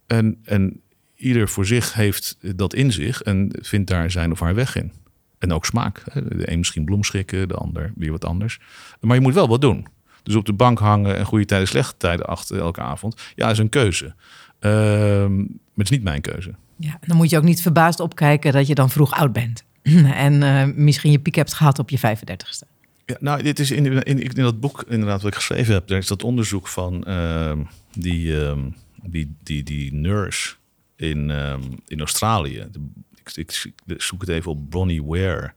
En 0.08 0.82
ieder 1.16 1.50
voor 1.50 1.66
zich 1.66 1.94
heeft 1.94 2.38
dat 2.56 2.74
in 2.74 2.92
zich 2.92 3.22
en 3.22 3.50
vindt 3.62 3.90
daar 3.90 4.12
zijn 4.12 4.32
of 4.32 4.40
haar 4.40 4.56
weg 4.56 4.76
in. 4.76 4.92
En 5.40 5.54
ook 5.54 5.66
smaak. 5.66 6.04
De 6.14 6.52
een 6.52 6.58
misschien 6.58 6.86
bloemschikken, 6.86 7.48
de 7.48 7.54
ander 7.54 7.92
weer 7.96 8.12
wat 8.12 8.26
anders. 8.26 8.60
Maar 9.00 9.16
je 9.16 9.22
moet 9.22 9.34
wel 9.34 9.48
wat 9.48 9.62
doen. 9.62 9.88
Dus 10.24 10.36
op 10.36 10.46
de 10.46 10.54
bank 10.54 10.80
hangen 10.80 11.18
en 11.18 11.26
goede 11.26 11.46
tijden, 11.46 11.68
slechte 11.68 11.98
tijden 11.98 12.26
achter 12.26 12.60
elke 12.60 12.82
avond. 12.82 13.22
Ja, 13.36 13.50
is 13.50 13.58
een 13.58 13.70
keuze. 13.70 14.16
Ehm, 14.60 15.36
maar 15.36 15.46
het 15.76 15.84
is 15.84 15.90
niet 15.90 16.04
mijn 16.04 16.22
keuze. 16.22 16.56
Ja, 16.78 17.00
dan 17.02 17.18
moet 17.18 17.30
je 17.30 17.38
ook 17.38 17.44
niet 17.44 17.62
verbaasd 17.62 18.00
opkijken 18.00 18.54
dat 18.54 18.68
je 18.68 18.76
dan 18.76 18.90
vroeg 18.90 19.14
oud 19.14 19.34
bent. 19.34 19.64
en 20.26 20.44
eh, 20.44 20.76
misschien 20.76 21.12
je 21.12 21.20
piek 21.20 21.36
hebt 21.36 21.54
gehad 21.54 21.80
op 21.80 21.90
je 21.90 22.00
35ste. 22.00 22.76
Ja, 23.06 23.16
nou, 23.20 23.44
dit 23.44 23.60
is 23.60 23.72
in, 23.72 24.04
in, 24.04 24.30
dat 24.34 24.60
boek 24.60 24.84
inderdaad 24.88 25.22
wat 25.22 25.32
ik 25.32 25.38
geschreven 25.38 25.74
heb. 25.74 25.88
Daar 25.88 25.98
is 25.98 26.08
dat 26.08 26.24
onderzoek 26.24 26.68
van 26.68 27.04
ehm, 27.04 27.64
die, 27.92 28.42
ehm, 28.42 28.70
die, 29.04 29.36
die, 29.44 29.64
die 29.64 29.94
nurse 29.94 30.56
in, 30.96 31.32
in 31.88 32.00
Australië. 32.00 32.68
De- 32.72 32.90
ik, 33.36 33.72
ik 33.86 34.02
zoek 34.02 34.22
het 34.22 34.30
even 34.30 34.52
op 34.52 34.70
Bronnie 34.70 35.04
Ware. 35.04 35.54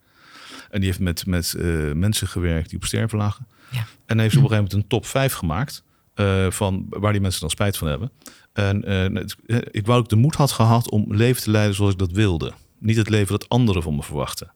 En 0.70 0.78
die 0.80 0.88
heeft 0.88 1.00
met, 1.00 1.26
met 1.26 1.54
eh, 1.54 1.92
mensen 1.92 2.28
gewerkt 2.28 2.68
die 2.68 2.78
op 2.78 2.84
sterven 2.84 3.18
lagen. 3.18 3.46
Ja. 3.70 3.86
En 4.06 4.18
heeft 4.18 4.36
op 4.36 4.42
een 4.42 4.48
gegeven 4.48 4.64
moment 4.64 4.72
een 4.72 4.86
top 4.88 5.06
5 5.06 5.32
gemaakt. 5.32 5.82
eh, 6.14 6.50
van 6.50 6.86
waar 6.88 7.12
die 7.12 7.20
mensen 7.20 7.40
dan 7.40 7.50
spijt 7.50 7.76
van 7.76 7.88
hebben. 7.88 8.10
En 8.52 8.82
het- 9.14 9.36
eh, 9.46 9.58
ik 9.70 9.86
wou 9.86 10.00
ook 10.00 10.08
de 10.08 10.16
moed 10.16 10.34
had 10.34 10.52
gehad 10.52 10.90
om 10.90 11.14
leven 11.14 11.42
te 11.42 11.50
leiden 11.50 11.74
zoals 11.74 11.92
ik 11.92 11.98
dat 11.98 12.12
wilde. 12.12 12.52
Niet 12.78 12.96
het 12.96 13.08
leven 13.08 13.32
dat 13.38 13.48
anderen 13.48 13.82
van 13.82 13.94
me 13.96 14.02
verwachten. 14.02 14.52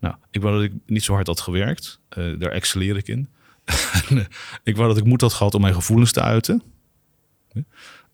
Nou, 0.00 0.14
ik 0.30 0.42
wou 0.42 0.54
dat 0.54 0.64
ik 0.64 0.72
niet 0.86 1.02
zo 1.02 1.12
hard 1.14 1.26
had 1.26 1.40
gewerkt. 1.40 2.00
Daar 2.08 2.50
excelleer 2.50 2.96
ik 2.96 3.08
in. 3.08 3.28
Ik 4.64 4.76
wou 4.76 4.88
dat 4.88 4.96
ik 4.98 5.04
moed 5.04 5.20
had 5.20 5.32
gehad 5.32 5.54
om 5.54 5.60
mijn 5.60 5.74
gevoelens 5.74 6.12
te 6.12 6.20
uiten. 6.20 6.62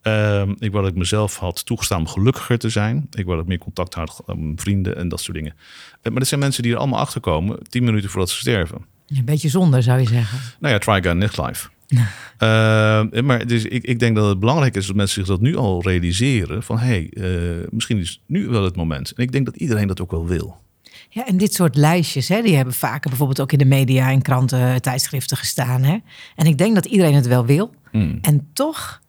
Ehm, 0.01 0.53
ik 0.59 0.71
wou 0.71 0.83
dat 0.83 0.91
ik 0.91 0.97
mezelf 0.97 1.37
had 1.37 1.65
toegestaan 1.65 1.99
om 1.99 2.07
gelukkiger 2.07 2.57
te 2.57 2.69
zijn. 2.69 3.07
Ik 3.11 3.25
wou 3.25 3.35
dat 3.35 3.39
ik 3.39 3.47
meer 3.47 3.57
contact 3.57 3.93
had 3.93 4.23
met 4.25 4.37
mijn 4.37 4.59
vrienden 4.59 4.95
en 4.95 5.09
dat 5.09 5.21
soort 5.21 5.37
dingen. 5.37 5.53
Eh, 6.01 6.11
maar 6.11 6.19
dat 6.19 6.27
zijn 6.27 6.39
mensen 6.39 6.63
die 6.63 6.71
er 6.71 6.77
allemaal 6.77 6.99
achter 6.99 7.21
komen 7.21 7.59
tien 7.69 7.83
minuten 7.83 8.09
voordat 8.09 8.29
ze 8.29 8.39
sterven. 8.39 8.85
Een 9.07 9.25
beetje 9.25 9.49
zonde, 9.49 9.81
zou 9.81 9.99
je 9.99 10.07
zeggen. 10.07 10.39
Nou 10.59 10.73
ja, 10.73 10.79
try 10.79 10.93
again 10.93 11.17
next 11.17 11.37
life. 11.37 11.69
Ehm, 12.37 13.25
maar 13.25 13.47
dus 13.47 13.63
ik, 13.63 13.83
ik 13.83 13.99
denk 13.99 14.15
dat 14.15 14.29
het 14.29 14.39
belangrijk 14.39 14.75
is 14.75 14.87
dat 14.87 14.95
mensen 14.95 15.15
zich 15.15 15.27
dat 15.27 15.41
nu 15.41 15.55
al 15.55 15.81
realiseren. 15.81 16.63
Van 16.63 16.77
hé, 16.79 16.85
hey, 16.85 17.09
eh, 17.13 17.67
misschien 17.69 17.97
is 17.97 18.21
nu 18.25 18.47
wel 18.47 18.63
het 18.63 18.75
moment. 18.75 19.11
En 19.11 19.23
ik 19.23 19.31
denk 19.31 19.45
dat 19.45 19.55
iedereen 19.55 19.87
dat 19.87 20.01
ook 20.01 20.11
wel 20.11 20.27
wil. 20.27 20.57
Ja, 21.09 21.27
en 21.27 21.37
dit 21.37 21.53
soort 21.53 21.75
lijstjes, 21.75 22.27
hè, 22.27 22.41
die 22.41 22.55
hebben 22.55 22.73
vaker 22.73 23.09
bijvoorbeeld 23.09 23.41
ook 23.41 23.51
in 23.51 23.57
de 23.57 23.65
media 23.65 24.11
en 24.11 24.21
kranten, 24.21 24.81
tijdschriften 24.81 25.37
gestaan. 25.37 25.83
Hè? 25.83 25.97
En 26.35 26.45
ik 26.45 26.57
denk 26.57 26.75
dat 26.75 26.85
iedereen 26.85 27.13
het 27.13 27.27
wel 27.27 27.45
wil. 27.45 27.73
Hmm. 27.91 28.19
En 28.21 28.47
toch 28.53 29.01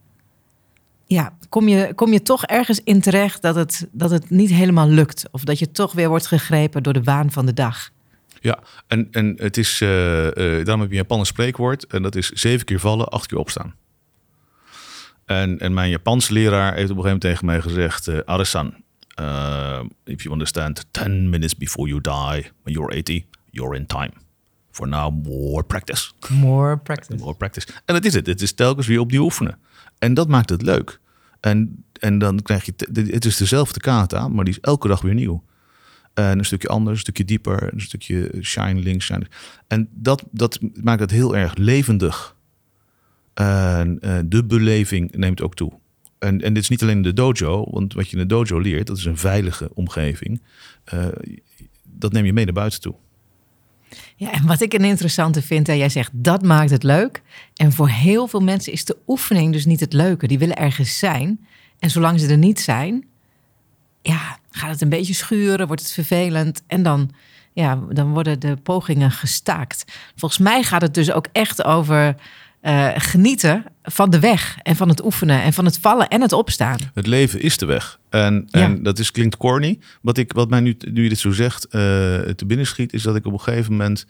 ja, 1.15 1.37
kom, 1.49 1.69
je, 1.69 1.95
kom 1.95 2.13
je 2.13 2.23
toch 2.23 2.45
ergens 2.45 2.81
in 2.85 3.01
terecht 3.01 3.43
dat 3.43 3.55
het, 3.55 3.89
dat 3.93 4.11
het 4.11 4.31
niet 4.31 4.51
helemaal 4.51 4.89
lukt. 4.89 5.25
Of 5.31 5.45
dat 5.45 5.59
je 5.59 5.71
toch 5.71 5.93
weer 5.93 6.09
wordt 6.09 6.27
gegrepen 6.27 6.83
door 6.83 6.93
de 6.93 7.03
waan 7.03 7.31
van 7.31 7.47
de 7.47 7.53
dag. 7.53 7.91
Ja, 8.41 8.59
en, 8.87 9.09
en 9.11 9.35
het 9.37 9.57
is, 9.57 9.81
uh, 9.81 10.25
uh, 10.25 10.33
daarom 10.35 10.81
heb 10.81 10.91
je 10.91 10.97
in 10.97 11.03
Japan 11.03 11.19
een 11.19 11.27
spreekwoord. 11.27 11.87
En 11.87 12.03
dat 12.03 12.17
is 12.17 12.29
zeven 12.29 12.67
keer 12.67 12.81
vallen, 12.81 13.09
acht 13.09 13.27
keer 13.27 13.39
opstaan. 13.39 13.75
En, 15.25 15.59
en 15.59 15.75
mijn 15.75 15.91
Japanse 15.91 16.33
leraar 16.33 16.75
heeft 16.75 16.91
op 16.91 16.97
een 16.97 17.03
gegeven 17.03 17.05
moment 17.05 17.21
tegen 17.21 17.47
mij 17.47 17.61
gezegd... 17.61 18.09
Uh, 18.09 18.19
Aresan, 18.25 18.75
uh, 19.21 19.81
if 20.05 20.23
you 20.23 20.33
understand, 20.33 20.87
10 20.91 21.31
minutes 21.31 21.57
before 21.57 21.89
you 21.89 22.01
die, 22.01 22.51
when 22.63 22.75
you're 22.75 22.93
80, 22.93 23.25
you're 23.51 23.77
in 23.77 23.87
time. 23.87 24.11
For 24.71 24.89
now, 24.89 25.25
more 25.25 25.63
practice. 25.63 26.11
More 26.29 26.79
practice. 26.79 27.19
more 27.19 27.35
practice. 27.35 27.67
En 27.85 27.95
dat 27.95 28.05
is 28.05 28.15
het. 28.15 28.27
Het 28.27 28.43
is 28.43 28.53
telkens 28.53 28.87
weer 28.87 29.01
opnieuw 29.01 29.23
oefenen. 29.23 29.59
En 30.01 30.15
dat 30.15 30.29
maakt 30.29 30.51
het 30.51 30.63
leuk. 30.63 31.01
En, 31.41 31.85
en 31.93 32.19
dan 32.19 32.43
krijg 32.43 32.65
je, 32.65 32.73
het 33.11 33.25
is 33.25 33.37
dezelfde 33.37 33.81
kata, 33.81 34.29
maar 34.29 34.45
die 34.45 34.55
is 34.55 34.61
elke 34.61 34.89
dag 34.89 35.01
weer 35.01 35.15
nieuw. 35.15 35.45
En 36.15 36.39
een 36.39 36.45
stukje 36.45 36.69
anders, 36.69 36.95
een 36.95 37.01
stukje 37.01 37.25
dieper, 37.25 37.73
een 37.73 37.81
stukje 37.81 38.31
shine 38.41 38.81
links. 38.81 39.05
Shine. 39.05 39.27
En 39.67 39.89
dat, 39.93 40.25
dat 40.31 40.59
maakt 40.83 41.01
het 41.01 41.11
heel 41.11 41.37
erg 41.37 41.55
levendig. 41.55 42.37
En 43.35 43.99
uh, 44.01 44.19
de 44.25 44.45
beleving 44.45 45.13
neemt 45.17 45.43
ook 45.43 45.55
toe. 45.55 45.73
En, 46.19 46.41
en 46.41 46.55
dit 46.55 46.63
is 46.63 46.69
niet 46.69 46.83
alleen 46.83 47.03
de 47.03 47.13
dojo, 47.13 47.71
want 47.71 47.95
wat 47.95 48.09
je 48.09 48.17
in 48.17 48.23
de 48.23 48.35
dojo 48.35 48.59
leert, 48.59 48.87
dat 48.87 48.97
is 48.97 49.05
een 49.05 49.17
veilige 49.17 49.71
omgeving. 49.75 50.43
Uh, 50.95 51.07
dat 51.83 52.13
neem 52.13 52.25
je 52.25 52.33
mee 52.33 52.45
naar 52.45 52.55
buiten 52.55 52.81
toe. 52.81 52.95
Ja, 54.17 54.33
en 54.33 54.47
wat 54.47 54.61
ik 54.61 54.73
een 54.73 54.85
interessante 54.85 55.43
vind, 55.43 55.67
hè, 55.67 55.73
jij 55.73 55.89
zegt 55.89 56.11
dat 56.13 56.43
maakt 56.43 56.71
het 56.71 56.83
leuk. 56.83 57.23
En 57.55 57.73
voor 57.73 57.89
heel 57.89 58.27
veel 58.27 58.41
mensen 58.41 58.73
is 58.73 58.85
de 58.85 58.97
oefening 59.07 59.53
dus 59.53 59.65
niet 59.65 59.81
het 59.81 59.93
leuke. 59.93 60.27
Die 60.27 60.39
willen 60.39 60.57
ergens 60.57 60.99
zijn. 60.99 61.47
En 61.79 61.91
zolang 61.91 62.21
ze 62.21 62.29
er 62.29 62.39
niet 62.39 62.61
zijn, 62.61 63.05
ja, 64.03 64.39
gaat 64.51 64.71
het 64.71 64.81
een 64.81 64.89
beetje 64.89 65.15
schuren, 65.15 65.67
wordt 65.67 65.83
het 65.83 65.93
vervelend. 65.93 66.63
En 66.67 66.83
dan, 66.83 67.11
ja, 67.53 67.75
dan 67.91 68.13
worden 68.13 68.41
de 68.41 68.57
pogingen 68.57 69.11
gestaakt. 69.11 69.85
Volgens 70.17 70.41
mij 70.41 70.63
gaat 70.63 70.83
het 70.83 70.95
dus 70.95 71.13
ook 71.13 71.27
echt 71.33 71.65
over 71.65 72.15
uh, 72.63 72.89
genieten 72.95 73.65
van 73.83 74.11
de 74.11 74.21
weg 74.21 74.59
en 74.63 74.77
van 74.77 74.89
het 74.89 75.05
oefenen 75.05 75.43
en 75.43 75.53
van 75.53 75.65
het 75.65 75.79
vallen 75.79 76.09
en 76.09 76.21
het 76.21 76.33
opstaan. 76.33 76.79
Het 76.95 77.07
leven 77.07 77.41
is 77.41 77.59
de 77.59 77.67
weg. 77.67 77.99
En, 78.09 78.47
ja. 78.47 78.61
en 78.61 78.83
dat 78.83 78.99
is, 78.99 79.11
klinkt 79.11 79.37
corny. 79.37 79.79
Wat, 80.03 80.19
ik, 80.19 80.33
wat 80.33 80.51
mij 80.51 80.61
nu, 80.61 80.77
nu 80.93 81.03
je 81.03 81.09
dit 81.09 81.19
zo 81.19 81.31
zegt, 81.31 81.67
uh, 81.67 81.71
te 81.71 82.45
binnen 82.47 82.67
schiet, 82.67 82.93
is 82.93 83.03
dat 83.03 83.17
ik 83.17 83.27
op 83.27 83.33
een 83.33 83.41
gegeven 83.41 83.73
moment 83.73 84.07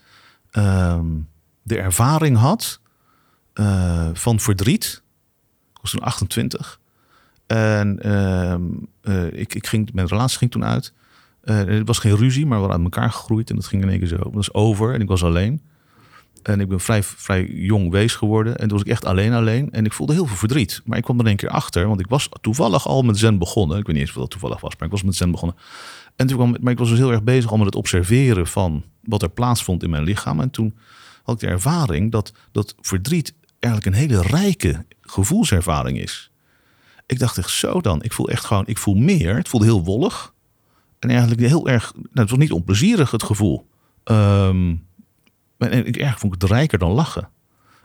uh, 0.53 1.01
de 1.63 1.79
ervaring 1.79 2.37
had 2.37 2.81
uh, 3.55 4.09
van 4.13 4.41
verdriet. 4.41 5.03
Ik 5.73 5.81
was 5.81 5.91
toen 5.91 6.01
28. 6.01 6.81
En 7.47 7.99
ik, 9.33 9.55
ik 9.55 9.67
ging, 9.67 9.93
mijn 9.93 10.07
relatie 10.07 10.39
ging 10.39 10.51
toen 10.51 10.65
uit. 10.65 10.93
het 11.43 11.87
was 11.87 11.99
geen 11.99 12.17
ruzie, 12.17 12.47
maar 12.47 12.61
we 12.61 12.67
waren 12.67 12.85
uit 12.85 12.95
elkaar 12.95 13.13
gegroeid. 13.13 13.51
En 13.51 13.57
dat 13.57 13.67
ging 13.67 13.83
in 13.83 13.89
één 13.89 13.99
keer 13.99 14.09
zo. 14.09 14.17
Dat 14.17 14.35
was 14.35 14.55
over 14.55 14.95
en 14.95 15.01
ik 15.01 15.09
was 15.09 15.25
alleen. 15.25 15.63
En 16.43 16.61
ik 16.61 16.69
ben 16.69 16.81
vrij, 16.81 17.03
vrij 17.03 17.47
jong 17.47 17.91
wees 17.91 18.15
geworden. 18.15 18.57
En 18.57 18.69
toen 18.69 18.79
was 18.79 18.87
ik 18.87 18.93
echt 18.93 19.05
alleen 19.05 19.33
alleen. 19.33 19.71
En 19.71 19.85
ik 19.85 19.93
voelde 19.93 20.13
heel 20.13 20.27
veel 20.27 20.37
verdriet. 20.37 20.81
Maar 20.85 20.99
ik 20.99 21.05
kwam 21.05 21.21
er 21.21 21.27
een 21.27 21.37
keer 21.37 21.49
achter. 21.49 21.89
Want 21.89 22.01
ik 22.01 22.07
was 22.09 22.29
toevallig 22.41 22.87
al 22.87 23.03
met 23.03 23.19
zen 23.19 23.39
begonnen. 23.39 23.79
Ik 23.79 23.87
weet 23.87 23.97
niet 23.97 24.05
eens 24.05 24.15
of 24.15 24.21
dat 24.21 24.31
toevallig 24.31 24.61
was. 24.61 24.77
Maar 24.77 24.87
ik 24.87 24.93
was 24.93 25.03
met 25.03 25.17
zen 25.17 25.31
begonnen. 25.31 25.57
En 26.17 26.27
toen 26.27 26.37
kwam, 26.37 26.57
maar 26.61 26.73
ik 26.73 26.79
was 26.79 26.89
dus 26.89 26.99
heel 26.99 27.11
erg 27.11 27.23
bezig 27.23 27.51
al 27.51 27.57
met 27.57 27.67
het 27.67 27.75
observeren 27.75 28.47
van 28.47 28.85
wat 29.03 29.23
er 29.23 29.31
plaatsvond 29.31 29.83
in 29.83 29.91
mijn 29.91 30.05
lichaam. 30.05 30.41
En 30.41 30.51
toen 30.51 30.75
had 31.23 31.35
ik 31.35 31.41
de 31.41 31.55
ervaring 31.55 32.13
dat, 32.13 32.33
dat 32.53 32.75
verdriet 32.81 33.35
eigenlijk 33.59 33.95
een 33.95 34.03
hele 34.03 34.23
rijke 34.23 34.85
gevoelservaring 35.01 36.01
is. 36.01 36.31
Ik 37.07 37.19
dacht 37.19 37.39
echt 37.39 37.51
zo 37.51 37.81
dan. 37.81 38.03
Ik 38.03 38.13
voel 38.13 38.29
echt 38.29 38.45
gewoon, 38.45 38.67
ik 38.67 38.79
voel 38.79 38.95
meer. 38.95 39.37
Het 39.37 39.49
voelde 39.49 39.67
heel 39.67 39.85
wollig. 39.85 40.35
En 40.99 41.11
eigenlijk 41.11 41.41
heel 41.41 41.69
erg, 41.69 41.93
nou, 41.95 42.09
het 42.13 42.31
was 42.31 42.39
niet 42.39 42.53
onplezierig 42.53 43.11
het 43.11 43.23
gevoel. 43.23 43.69
Um, 44.05 44.87
en 45.61 45.87
ik 45.87 45.97
erg 45.97 46.19
vond 46.19 46.35
ik 46.35 46.41
het 46.41 46.51
rijker 46.51 46.79
dan 46.79 46.91
lachen. 46.91 47.29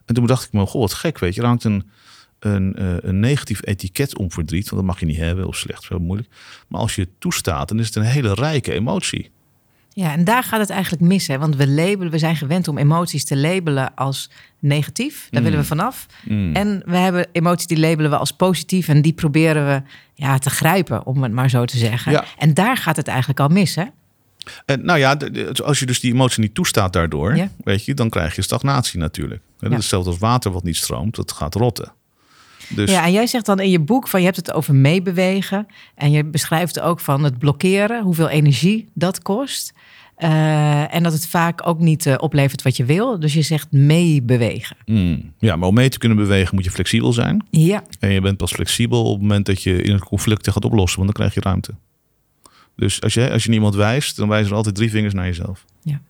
En 0.05 0.15
toen 0.15 0.25
dacht 0.25 0.45
ik 0.45 0.51
me, 0.51 0.65
goh, 0.65 0.81
wat 0.81 0.93
gek, 0.93 1.19
weet 1.19 1.35
je. 1.35 1.41
Er 1.41 1.47
hangt 1.47 1.63
een, 1.63 1.89
een, 2.39 2.73
een 3.07 3.19
negatief 3.19 3.65
etiket 3.65 4.17
om 4.17 4.31
verdriet. 4.31 4.69
Want 4.69 4.81
dat 4.81 4.91
mag 4.91 4.99
je 4.99 5.05
niet 5.05 5.17
hebben, 5.17 5.47
of 5.47 5.55
slecht, 5.55 5.83
zo 5.83 5.99
moeilijk. 5.99 6.29
Maar 6.67 6.81
als 6.81 6.95
je 6.95 7.01
het 7.01 7.19
toestaat, 7.19 7.67
dan 7.67 7.79
is 7.79 7.85
het 7.85 7.95
een 7.95 8.03
hele 8.03 8.33
rijke 8.33 8.73
emotie. 8.73 9.31
Ja, 9.89 10.11
en 10.11 10.23
daar 10.23 10.43
gaat 10.43 10.59
het 10.59 10.69
eigenlijk 10.69 11.03
mis. 11.03 11.27
Hè? 11.27 11.37
Want 11.37 11.55
we 11.55 11.67
labelen, 11.67 12.11
we 12.11 12.17
zijn 12.17 12.35
gewend 12.35 12.67
om 12.67 12.77
emoties 12.77 13.25
te 13.25 13.37
labelen 13.37 13.95
als 13.95 14.29
negatief. 14.59 15.27
Daar 15.29 15.41
mm. 15.41 15.47
willen 15.47 15.61
we 15.61 15.67
vanaf. 15.67 16.05
Mm. 16.23 16.55
En 16.55 16.81
we 16.85 16.97
hebben 16.97 17.27
emoties 17.31 17.67
die 17.67 17.79
labelen 17.79 18.11
we 18.11 18.17
als 18.17 18.31
positief. 18.31 18.87
En 18.87 19.01
die 19.01 19.13
proberen 19.13 19.65
we 19.65 19.81
ja, 20.13 20.37
te 20.37 20.49
grijpen, 20.49 21.05
om 21.05 21.23
het 21.23 21.31
maar 21.31 21.49
zo 21.49 21.65
te 21.65 21.77
zeggen. 21.77 22.11
Ja. 22.11 22.25
En 22.37 22.53
daar 22.53 22.77
gaat 22.77 22.95
het 22.95 23.07
eigenlijk 23.07 23.39
al 23.39 23.47
mis, 23.47 23.75
hè? 23.75 23.85
En 24.65 24.85
nou 24.85 24.99
ja, 24.99 25.17
als 25.63 25.79
je 25.79 25.85
dus 25.85 25.99
die 25.99 26.13
emotie 26.13 26.41
niet 26.41 26.53
toestaat 26.55 26.93
daardoor, 26.93 27.35
Ja. 27.35 27.49
weet 27.63 27.85
je, 27.85 27.93
dan 27.93 28.09
krijg 28.09 28.35
je 28.35 28.41
stagnatie 28.41 28.99
natuurlijk. 28.99 29.41
Dat 29.59 29.69
Ja. 29.69 29.75
is 29.75 29.81
hetzelfde 29.81 30.09
als 30.09 30.19
water 30.19 30.51
wat 30.51 30.63
niet 30.63 30.75
stroomt, 30.77 31.15
dat 31.15 31.31
gaat 31.31 31.55
rotten. 31.55 31.91
Dus 32.69 32.91
Ja, 32.91 33.05
en 33.05 33.11
jij 33.11 33.27
zegt 33.27 33.45
dan 33.45 33.59
in 33.59 33.69
je 33.69 33.79
boek 33.79 34.07
van 34.07 34.19
je 34.19 34.25
hebt 34.25 34.37
het 34.37 34.51
over 34.53 34.75
meebewegen. 34.75 35.67
En 35.95 36.11
je 36.11 36.23
beschrijft 36.25 36.79
ook 36.79 36.99
van 36.99 37.23
het 37.23 37.37
blokkeren, 37.37 38.03
hoeveel 38.03 38.29
energie 38.29 38.87
dat 38.93 39.21
kost. 39.21 39.73
Eh, 40.15 40.95
en 40.95 41.03
dat 41.03 41.13
het 41.13 41.27
vaak 41.27 41.67
ook 41.67 41.79
niet 41.79 42.05
eh, 42.05 42.13
oplevert 42.17 42.61
wat 42.61 42.77
je 42.77 42.85
wil. 42.85 43.19
Dus 43.19 43.33
je 43.33 43.41
zegt 43.41 43.71
meebewegen. 43.71 44.75
mm, 44.85 45.31
ja, 45.39 45.55
maar 45.55 45.67
om 45.67 45.73
mee 45.73 45.89
te 45.89 45.97
kunnen 45.97 46.17
bewegen 46.17 46.55
moet 46.55 46.63
je 46.63 46.71
flexibel 46.71 47.13
zijn. 47.13 47.45
Ja, 47.49 47.83
En 47.99 48.11
je 48.11 48.21
bent 48.21 48.37
pas 48.37 48.51
flexibel 48.53 49.03
op 49.05 49.11
het 49.13 49.21
moment 49.21 49.45
dat 49.45 49.63
je 49.63 49.81
in 49.81 49.93
een 49.93 49.99
conflict 50.03 50.51
gaat 50.51 50.65
oplossen, 50.65 50.99
want 50.99 51.15
dan 51.15 51.25
krijg 51.27 51.33
je 51.43 51.49
ruimte. 51.49 51.73
Dus 52.75 53.01
als 53.01 53.13
je, 53.13 53.31
als 53.31 53.43
je 53.43 53.51
iemand 53.51 53.75
wijst, 53.75 54.15
dan 54.15 54.27
wijzen 54.27 54.49
er 54.49 54.55
altijd 54.55 54.75
drie 54.75 54.89
vingers 54.89 55.13
naar 55.13 55.25
jezelf. 55.25 55.65
Ja. 55.83 56.01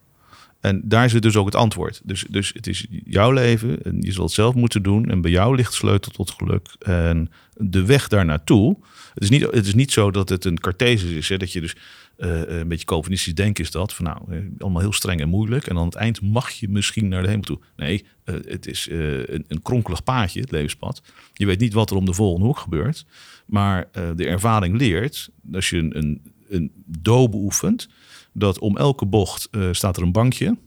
En 0.60 0.82
daar 0.84 1.10
zit 1.10 1.22
dus 1.22 1.36
ook 1.36 1.46
het 1.46 1.56
antwoord. 1.56 2.02
Dus, 2.04 2.26
dus 2.30 2.52
het 2.54 2.68
is 2.68 2.86
jouw 3.06 3.32
leven 3.32 3.84
en 3.84 4.02
je 4.02 4.12
zal 4.12 4.24
het 4.24 4.34
zelf 4.34 4.56
moeten 4.56 4.84
doen. 4.84 5.10
En 5.10 5.22
bij 5.22 5.32
jou 5.32 5.56
ligt 5.56 5.70
de 5.70 5.78
sleutel 5.78 6.12
tot 6.12 6.32
geluk. 6.32 6.76
En 6.80 7.32
de 7.54 7.86
weg 7.86 8.08
daar 8.08 8.26
naartoe. 8.26 8.78
Het 9.14 9.24
is 9.24 9.30
niet, 9.30 9.42
het 9.42 9.66
is 9.66 9.74
niet 9.74 9.92
zo 9.92 10.12
dat 10.12 10.30
het 10.30 10.46
een 10.46 10.60
Cartesisch 10.60 11.12
is. 11.12 11.30
Hè? 11.30 11.38
Dat 11.38 11.52
je 11.52 11.62
dus 11.62 11.76
eh, 12.18 12.42
een 12.46 12.68
beetje 12.68 12.86
Calvinistisch 12.86 13.36
denken 13.36 13.64
is 13.64 13.72
dat. 13.72 13.94
Van 13.94 14.06
nou, 14.06 14.18
eh, 14.30 14.38
allemaal 14.58 14.82
heel 14.82 14.94
streng 14.94 15.22
en 15.22 15.30
moeilijk. 15.30 15.68
En 15.68 15.78
aan 15.78 15.86
het 15.86 15.96
eind 15.96 16.22
mag 16.22 16.50
je 16.50 16.70
misschien 16.70 17.08
naar 17.08 17.22
de 17.22 17.28
hemel 17.28 17.44
toe. 17.44 17.60
Nee, 17.76 18.06
eh, 18.26 18.36
het 18.46 18.68
is 18.68 18.88
eh, 18.88 19.18
een, 19.18 19.46
een 19.48 19.62
kronkelig 19.62 20.04
paadje, 20.04 20.42
het 20.42 20.52
levenspad. 20.52 21.02
Je 21.34 21.46
weet 21.46 21.60
niet 21.60 21.74
wat 21.74 21.90
er 21.90 21.96
om 21.96 22.06
de 22.06 22.14
volgende 22.14 22.46
hoek 22.46 22.58
gebeurt. 22.58 23.06
Maar 23.46 23.88
eh, 23.92 24.10
de 24.16 24.26
ervaring 24.26 24.78
leert, 24.78 25.30
als 25.54 25.70
je 25.70 25.78
een, 25.78 25.98
een, 25.98 26.22
een 26.50 26.72
do 26.86 27.30
beoefent, 27.30 27.90
dat 28.34 28.60
om 28.60 28.78
elke 28.78 29.06
bocht 29.06 29.48
eh, 29.52 29.68
staat 29.72 29.98
er 29.98 30.04
een 30.04 30.12
bankje. 30.12 30.58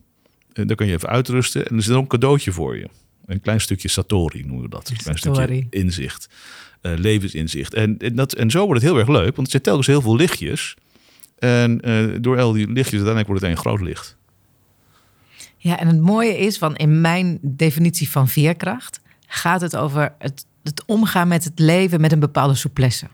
En 0.52 0.66
daar 0.66 0.76
kan 0.76 0.86
je 0.86 0.92
even 0.92 1.08
uitrusten. 1.08 1.66
En 1.66 1.76
er 1.76 1.82
zit 1.82 1.90
er 1.90 1.96
ook 1.96 2.02
een 2.02 2.08
cadeautje 2.08 2.52
voor 2.52 2.76
je. 2.76 2.88
Een 3.26 3.40
klein 3.40 3.60
stukje 3.60 3.88
Satori 3.88 4.42
noemen 4.42 4.62
we 4.62 4.68
dat. 4.68 4.90
Een 4.90 4.96
klein 4.96 5.18
Satori. 5.18 5.60
stukje 5.60 5.80
inzicht. 5.80 6.28
eh, 6.80 6.92
levensinzicht. 6.96 7.74
En, 7.74 7.98
en, 7.98 8.14
dat, 8.14 8.32
en 8.32 8.50
zo 8.50 8.64
wordt 8.66 8.82
het 8.82 8.90
heel 8.90 8.98
erg 9.00 9.08
leuk. 9.08 9.36
Want 9.36 9.46
er 9.46 9.52
zitten 9.52 9.62
telkens 9.62 9.86
heel 9.86 10.00
veel 10.02 10.16
lichtjes. 10.16 10.76
En 11.38 11.80
eh, 11.80 12.06
door 12.20 12.40
al 12.40 12.52
die 12.52 12.66
lichtjes 12.66 13.00
uiteindelijk 13.00 13.26
wordt 13.26 13.42
het 13.42 13.50
één 13.50 13.60
groot 13.60 13.80
licht. 13.80 14.16
Ja, 15.56 15.78
en 15.78 15.86
het 15.86 16.00
mooie 16.00 16.38
is, 16.38 16.58
van 16.58 16.76
in 16.76 17.00
mijn 17.00 17.38
definitie 17.42 18.10
van 18.10 18.28
veerkracht 18.28 19.00
gaat 19.26 19.60
het 19.60 19.76
over 19.76 20.14
het, 20.18 20.46
het 20.62 20.84
omgaan 20.86 21.28
met 21.28 21.44
het 21.44 21.58
leven 21.58 22.00
met 22.00 22.12
een 22.12 22.20
bepaalde 22.20 22.54
souplesse. 22.54 23.06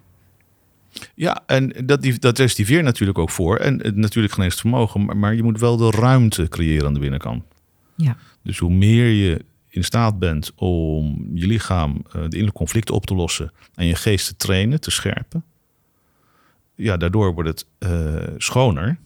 Ja, 1.15 1.43
en 1.47 1.73
dat, 1.87 2.03
die, 2.03 2.19
dat 2.19 2.41
veer 2.41 2.83
natuurlijk 2.83 3.19
ook 3.19 3.31
voor. 3.31 3.57
En 3.57 3.83
het 3.83 3.97
natuurlijk 3.97 4.35
geneest 4.35 4.61
vermogen. 4.61 5.05
Maar, 5.05 5.17
maar 5.17 5.35
je 5.35 5.43
moet 5.43 5.61
wel 5.61 5.77
de 5.77 5.91
ruimte 5.91 6.49
creëren 6.49 6.87
aan 6.87 6.95
de 6.95 7.01
binnenkant. 7.01 7.45
Ja. 7.97 8.17
Dus 8.43 8.59
hoe 8.59 8.71
meer 8.71 9.07
je 9.07 9.45
in 9.69 9.85
staat 9.85 10.19
bent 10.19 10.53
om 10.55 11.31
je 11.35 11.47
lichaam 11.47 11.91
eh, 12.07 12.13
de 12.13 12.19
innerlijke 12.19 12.53
conflicten 12.53 12.95
op 12.95 13.07
te 13.07 13.15
lossen 13.15 13.53
en 13.75 13.87
je 13.87 13.95
geest 13.95 14.27
te 14.27 14.37
trainen, 14.37 14.81
te 14.81 14.91
scherpen, 14.91 15.45
ja, 16.75 16.97
daardoor 16.97 17.35
wordt 17.35 17.49
het 17.49 17.67
eh, 17.79 18.35
schoner 18.37 18.99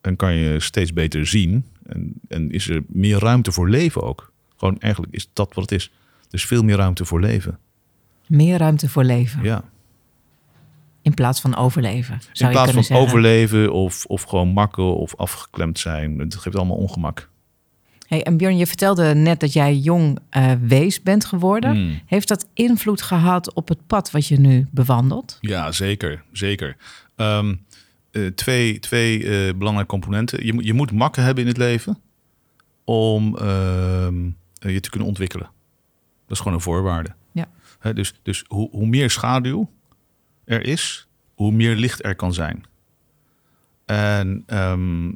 en 0.00 0.16
kan 0.16 0.34
je 0.34 0.60
steeds 0.60 0.92
beter 0.92 1.26
zien 1.26 1.66
en, 1.86 2.12
en 2.28 2.50
is 2.50 2.68
er 2.68 2.82
meer 2.88 3.18
ruimte 3.18 3.52
voor 3.52 3.68
leven 3.68 4.02
ook. 4.02 4.32
Gewoon 4.56 4.78
eigenlijk 4.78 5.14
is 5.14 5.28
dat 5.32 5.54
wat 5.54 5.70
het 5.70 5.72
is. 5.80 5.92
Dus 6.28 6.44
veel 6.44 6.62
meer 6.62 6.76
ruimte 6.76 7.04
voor 7.04 7.20
leven. 7.20 7.58
Meer 8.26 8.58
ruimte 8.58 8.88
voor 8.88 9.04
leven. 9.04 9.42
Ja. 9.42 9.71
In 11.02 11.14
plaats 11.14 11.40
van 11.40 11.56
overleven. 11.56 12.20
Zou 12.32 12.50
In 12.50 12.56
plaats 12.56 12.72
van 12.72 12.84
zeggen. 12.84 13.06
overleven 13.06 13.72
of, 13.72 14.04
of 14.04 14.22
gewoon 14.22 14.48
makken 14.48 14.96
of 14.96 15.16
afgeklemd 15.16 15.78
zijn. 15.78 16.18
Het 16.18 16.34
geeft 16.36 16.56
allemaal 16.56 16.76
ongemak. 16.76 17.30
Hey, 18.06 18.22
en 18.22 18.36
Björn, 18.36 18.56
je 18.56 18.66
vertelde 18.66 19.14
net 19.14 19.40
dat 19.40 19.52
jij 19.52 19.76
jong 19.76 20.18
eh, 20.30 20.52
wees 20.60 21.02
bent 21.02 21.24
geworden. 21.24 21.70
Hmm. 21.70 22.00
Heeft 22.06 22.28
dat 22.28 22.46
invloed 22.54 23.02
gehad 23.02 23.54
op 23.54 23.68
het 23.68 23.86
pad 23.86 24.10
wat 24.10 24.26
je 24.26 24.40
nu 24.40 24.66
bewandelt? 24.70 25.38
Ja, 25.40 25.72
zeker. 25.72 26.22
zeker. 26.32 26.76
Ehm, 27.16 27.54
eh, 28.10 28.26
twee 28.26 28.78
twee 28.78 29.24
eh, 29.46 29.54
belangrijke 29.54 29.90
componenten. 29.90 30.46
Je, 30.46 30.52
moet- 30.52 30.64
je 30.64 30.74
moet 30.74 30.92
makken 30.92 31.22
hebben 31.24 31.42
in 31.42 31.48
het 31.48 31.58
leven 31.58 31.98
om 32.84 33.36
ehm, 33.36 34.30
eh, 34.58 34.72
je 34.72 34.80
te 34.80 34.90
kunnen 34.90 35.08
ontwikkelen. 35.08 35.46
Dat 36.26 36.30
is 36.36 36.38
gewoon 36.38 36.54
een 36.54 36.60
voorwaarde. 36.60 37.10
Ja. 37.32 37.46
Dus 37.92 38.14
dus 38.22 38.44
hoe, 38.48 38.68
hoe 38.70 38.86
meer 38.86 39.10
schaduw 39.10 39.70
er 40.44 40.64
is, 40.64 41.08
hoe 41.34 41.52
meer 41.52 41.76
licht 41.76 42.04
er 42.04 42.14
kan 42.14 42.34
zijn. 42.34 42.64
En 43.84 44.42
ehm, 44.46 45.08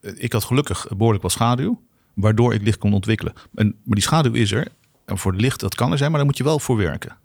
ik 0.00 0.32
had 0.32 0.44
gelukkig 0.44 0.86
behoorlijk 0.88 1.22
wat 1.22 1.32
schaduw, 1.32 1.82
waardoor 2.14 2.54
ik 2.54 2.62
licht 2.62 2.78
kon 2.78 2.92
ontwikkelen. 2.92 3.32
En, 3.54 3.66
maar 3.66 3.94
die 3.94 4.02
schaduw 4.02 4.32
is 4.32 4.52
er. 4.52 4.68
En 5.04 5.18
voor 5.18 5.32
het 5.32 5.40
licht, 5.40 5.60
dat 5.60 5.74
kan 5.74 5.92
er 5.92 5.98
zijn, 5.98 6.10
maar 6.10 6.18
daar 6.18 6.28
moet 6.28 6.38
je 6.38 6.44
wel 6.44 6.58
voor 6.58 6.76
werken. 6.76 7.16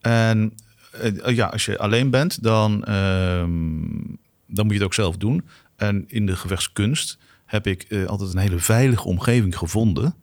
En 0.00 0.54
eh, 0.92 1.36
ja, 1.36 1.46
als 1.46 1.64
je 1.64 1.78
alleen 1.78 2.10
bent, 2.10 2.42
dan, 2.42 2.84
ehm, 2.84 3.86
dan 4.46 4.64
moet 4.64 4.68
je 4.68 4.74
het 4.74 4.82
ook 4.82 4.94
zelf 4.94 5.16
doen. 5.16 5.48
En 5.76 6.04
in 6.08 6.26
de 6.26 6.36
gevechtskunst 6.36 7.18
heb 7.44 7.66
ik 7.66 7.82
eh, 7.82 8.04
altijd 8.04 8.32
een 8.32 8.40
hele 8.40 8.58
veilige 8.58 9.04
omgeving 9.04 9.58
gevonden 9.58 10.14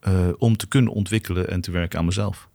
eh, 0.00 0.28
om 0.38 0.56
te 0.56 0.66
kunnen 0.66 0.92
ontwikkelen 0.92 1.48
en 1.48 1.60
te 1.60 1.70
werken 1.70 1.98
aan 1.98 2.04
mezelf. 2.04 2.48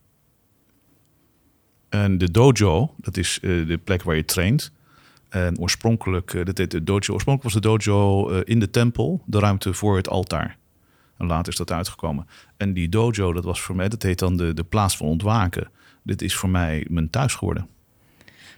En 1.89 2.17
de 2.17 2.31
dojo, 2.31 2.93
dat 2.97 3.17
is 3.17 3.39
eh, 3.41 3.67
de 3.67 3.79
plek 3.83 4.03
waar 4.03 4.15
je 4.15 4.25
traint. 4.25 4.71
En 5.29 5.59
oorspronkelijk, 5.59 6.33
eh, 6.33 6.45
dat 6.45 6.57
heet 6.57 6.71
de 6.71 6.83
dojo. 6.83 7.13
Oorspronkelijk 7.13 7.43
was 7.43 7.53
de 7.53 7.59
dojo 7.59 8.29
eh, 8.29 8.41
in 8.43 8.59
de 8.59 8.69
tempel, 8.69 9.21
de 9.25 9.39
ruimte 9.39 9.73
voor 9.73 9.95
het 9.95 10.09
altaar. 10.09 10.57
En 11.17 11.27
later 11.27 11.51
is 11.51 11.57
dat 11.57 11.71
uitgekomen. 11.71 12.27
En 12.57 12.73
die 12.73 12.89
dojo, 12.89 13.33
dat 13.33 13.43
was 13.43 13.61
voor 13.61 13.75
mij, 13.75 13.89
dat 13.89 14.03
heet 14.03 14.19
dan 14.19 14.37
de, 14.37 14.53
de 14.53 14.63
plaats 14.63 14.97
van 14.97 15.07
ontwaken. 15.07 15.69
Dit 16.03 16.21
is 16.21 16.35
voor 16.35 16.49
mij 16.49 16.85
mijn 16.89 17.09
thuis 17.09 17.35
geworden. 17.35 17.67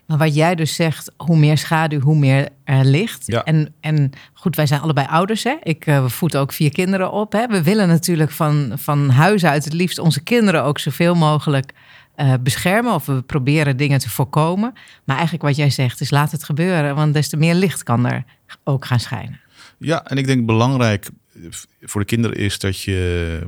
Maar 0.05 0.17
wat 0.17 0.35
jij 0.35 0.55
dus 0.55 0.75
zegt, 0.75 1.11
hoe 1.17 1.37
meer 1.37 1.57
schaduw, 1.57 1.99
hoe 1.99 2.17
meer 2.17 2.49
er 2.63 2.85
licht. 2.85 3.23
Ja. 3.25 3.43
En, 3.43 3.73
en 3.79 4.11
goed, 4.33 4.55
wij 4.55 4.65
zijn 4.65 4.81
allebei 4.81 5.07
ouders. 5.07 5.43
Hè? 5.43 5.55
Ik 5.63 5.85
voed 6.05 6.37
ook 6.37 6.51
vier 6.51 6.71
kinderen 6.71 7.11
op. 7.11 7.31
Hè? 7.31 7.47
We 7.47 7.63
willen 7.63 7.87
natuurlijk 7.87 8.31
van, 8.31 8.71
van 8.75 9.09
huis 9.09 9.45
uit 9.45 9.63
het 9.63 9.73
liefst 9.73 9.99
onze 9.99 10.23
kinderen 10.23 10.63
ook 10.63 10.79
zoveel 10.79 11.15
mogelijk 11.15 11.73
eh, 12.21 12.33
beschermen. 12.43 12.93
Of 12.93 13.05
we 13.05 13.21
proberen 13.21 13.77
dingen 13.77 13.99
te 13.99 14.09
voorkomen. 14.09 14.73
Maar 15.03 15.15
eigenlijk 15.15 15.45
wat 15.45 15.55
jij 15.55 15.69
zegt 15.69 16.01
is 16.01 16.09
laat 16.09 16.31
het 16.31 16.43
gebeuren. 16.43 16.95
Want 16.95 17.13
des 17.13 17.29
te 17.29 17.37
meer 17.37 17.53
licht 17.55 17.83
kan 17.83 18.05
er 18.05 18.23
ook 18.63 18.85
gaan 18.85 18.99
schijnen. 18.99 19.39
Ja, 19.77 20.05
en 20.05 20.17
ik 20.17 20.25
denk 20.25 20.45
belangrijk 20.45 21.09
eh, 21.33 21.41
voor 21.81 22.01
de 22.01 22.07
kinderen 22.07 22.37
is 22.37 22.59
dat 22.59 22.81
je, 22.81 23.39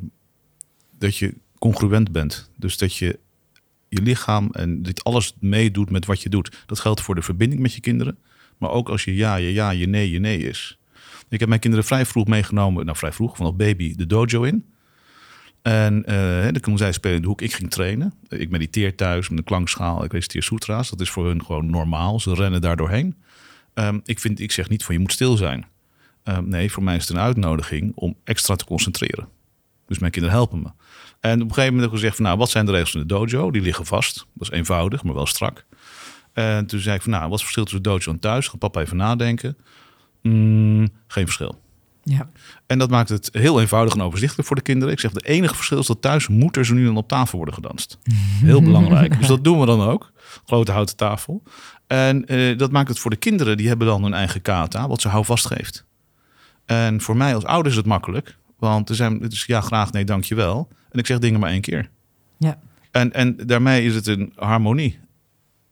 dat 0.97 1.17
je 1.17 1.33
congruent 1.59 2.11
bent. 2.11 2.49
Dus 2.57 2.77
dat 2.77 2.95
je 2.95 3.19
je 3.89 4.01
lichaam 4.01 4.49
en 4.51 4.81
dit 4.81 5.03
alles 5.03 5.33
meedoet 5.39 5.89
met 5.89 6.05
wat 6.05 6.21
je 6.21 6.29
doet. 6.29 6.63
Dat 6.65 6.79
geldt 6.79 7.01
voor 7.01 7.15
de 7.15 7.21
verbinding 7.21 7.61
met 7.61 7.73
je 7.73 7.81
kinderen. 7.81 8.17
Maar 8.57 8.69
ook 8.69 8.89
als 8.89 9.03
je 9.03 9.15
ja, 9.15 9.35
je 9.35 9.53
ja, 9.53 9.69
je 9.69 9.87
nee, 9.87 10.09
je 10.09 10.19
nee 10.19 10.37
is. 10.37 10.77
Ik 11.29 11.39
heb 11.39 11.49
mijn 11.49 11.61
kinderen 11.61 11.85
vrij 11.85 12.05
vroeg 12.05 12.27
meegenomen, 12.27 12.85
nou 12.85 12.97
vrij 12.97 13.11
vroeg, 13.11 13.37
vanaf 13.37 13.55
baby, 13.55 13.95
de 13.95 14.05
dojo 14.05 14.43
in. 14.43 14.65
En 15.63 16.01
dan 16.51 16.59
kon 16.61 16.77
zij 16.77 16.91
spelen 16.91 17.15
in 17.15 17.21
de 17.21 17.27
hoek. 17.27 17.41
Ik 17.41 17.53
ging 17.53 17.71
trainen. 17.71 18.13
Ik 18.27 18.49
mediteer 18.49 18.95
thuis 18.95 19.29
met 19.29 19.37
een 19.37 19.43
klankschaal. 19.43 20.03
Ik 20.03 20.11
reciteer 20.11 20.43
sutra's. 20.43 20.89
Dat 20.89 21.01
is 21.01 21.09
voor 21.09 21.25
hun 21.25 21.45
gewoon 21.45 21.69
normaal. 21.69 22.19
Ze 22.19 22.33
rennen 22.33 22.61
daar 22.61 22.75
doorheen. 22.75 23.15
Ehm, 23.73 23.99
ik, 24.03 24.19
vind, 24.19 24.39
ik 24.39 24.51
zeg 24.51 24.69
niet 24.69 24.83
van 24.83 24.95
je 24.95 25.01
moet 25.01 25.11
stil 25.11 25.37
zijn. 25.37 25.65
Ehm, 26.23 26.47
nee, 26.47 26.71
voor 26.71 26.83
mij 26.83 26.95
is 26.95 27.07
het 27.07 27.17
een 27.17 27.23
uitnodiging 27.23 27.91
om 27.95 28.15
extra 28.23 28.55
te 28.55 28.65
concentreren. 28.65 29.27
Dus 29.87 29.99
mijn 29.99 30.11
kinderen 30.11 30.37
helpen 30.37 30.61
me. 30.61 30.69
En 31.19 31.41
op 31.41 31.47
een 31.47 31.53
gegeven 31.53 31.73
moment 31.73 31.81
heb 31.81 31.91
ik 31.91 31.95
gezegd 31.95 32.15
van 32.15 32.25
nou, 32.25 32.37
wat 32.37 32.49
zijn 32.49 32.65
de 32.65 32.71
regels 32.71 32.93
in 32.93 32.99
de 32.99 33.05
dojo? 33.05 33.51
Die 33.51 33.61
liggen 33.61 33.85
vast. 33.85 34.27
Dat 34.33 34.51
is 34.51 34.57
eenvoudig, 34.57 35.03
maar 35.03 35.13
wel 35.13 35.25
strak. 35.25 35.65
En 36.33 36.65
toen 36.65 36.79
zei 36.79 36.95
ik 36.95 37.01
van 37.01 37.11
nou, 37.11 37.29
wat 37.29 37.39
is 37.39 37.45
het 37.45 37.53
verschil 37.53 37.63
tussen 37.63 37.81
dojo 37.81 38.11
en 38.11 38.19
thuis? 38.19 38.47
Gaat 38.47 38.59
papa 38.59 38.81
even 38.81 38.97
nadenken. 38.97 39.57
Mm, 40.21 40.89
geen 41.07 41.25
verschil. 41.25 41.61
Ja. 42.03 42.29
En 42.67 42.79
dat 42.79 42.89
maakt 42.89 43.09
het 43.09 43.29
heel 43.31 43.59
eenvoudig 43.61 43.93
en 43.93 44.01
overzichtelijk 44.01 44.47
voor 44.47 44.55
de 44.55 44.63
kinderen. 44.63 44.93
Ik 44.93 44.99
zeg, 44.99 45.11
de 45.11 45.27
enige 45.27 45.55
verschil 45.55 45.79
is 45.79 45.87
dat 45.87 46.01
thuis 46.01 46.27
moet 46.27 46.57
er 46.57 46.65
zo 46.65 46.73
nu 46.73 46.85
dan 46.85 46.97
op 46.97 47.07
tafel 47.07 47.37
worden 47.37 47.55
gedanst. 47.55 47.97
Heel 48.41 48.61
belangrijk. 48.61 49.17
Dus 49.19 49.27
dat 49.27 49.43
doen 49.43 49.59
we 49.59 49.65
dan 49.65 49.81
ook. 49.81 50.11
Grote 50.45 50.71
houten 50.71 50.95
tafel. 50.95 51.43
En 51.87 52.25
eh, 52.25 52.57
dat 52.57 52.71
maakt 52.71 52.89
het 52.89 52.99
voor 52.99 53.11
de 53.11 53.17
kinderen, 53.17 53.57
die 53.57 53.67
hebben 53.67 53.87
dan 53.87 54.03
hun 54.03 54.13
eigen 54.13 54.41
kata, 54.41 54.87
wat 54.87 55.01
ze 55.01 55.07
houvast 55.07 55.45
geeft. 55.45 55.85
En 56.65 57.01
voor 57.01 57.17
mij 57.17 57.35
als 57.35 57.45
ouder 57.45 57.71
is 57.71 57.77
het 57.77 57.85
makkelijk. 57.85 58.37
Want 58.57 58.89
er 58.89 58.95
zijn, 58.95 59.21
het 59.21 59.33
is 59.33 59.45
ja, 59.45 59.61
graag, 59.61 59.91
nee, 59.91 60.05
dankjewel. 60.05 60.67
En 60.91 60.99
ik 60.99 61.05
zeg 61.05 61.19
dingen 61.19 61.39
maar 61.39 61.49
één 61.49 61.61
keer. 61.61 61.89
Ja. 62.37 62.59
En, 62.91 63.13
en 63.13 63.37
daarmee 63.37 63.85
is 63.85 63.95
het 63.95 64.07
een 64.07 64.33
harmonie. 64.35 64.99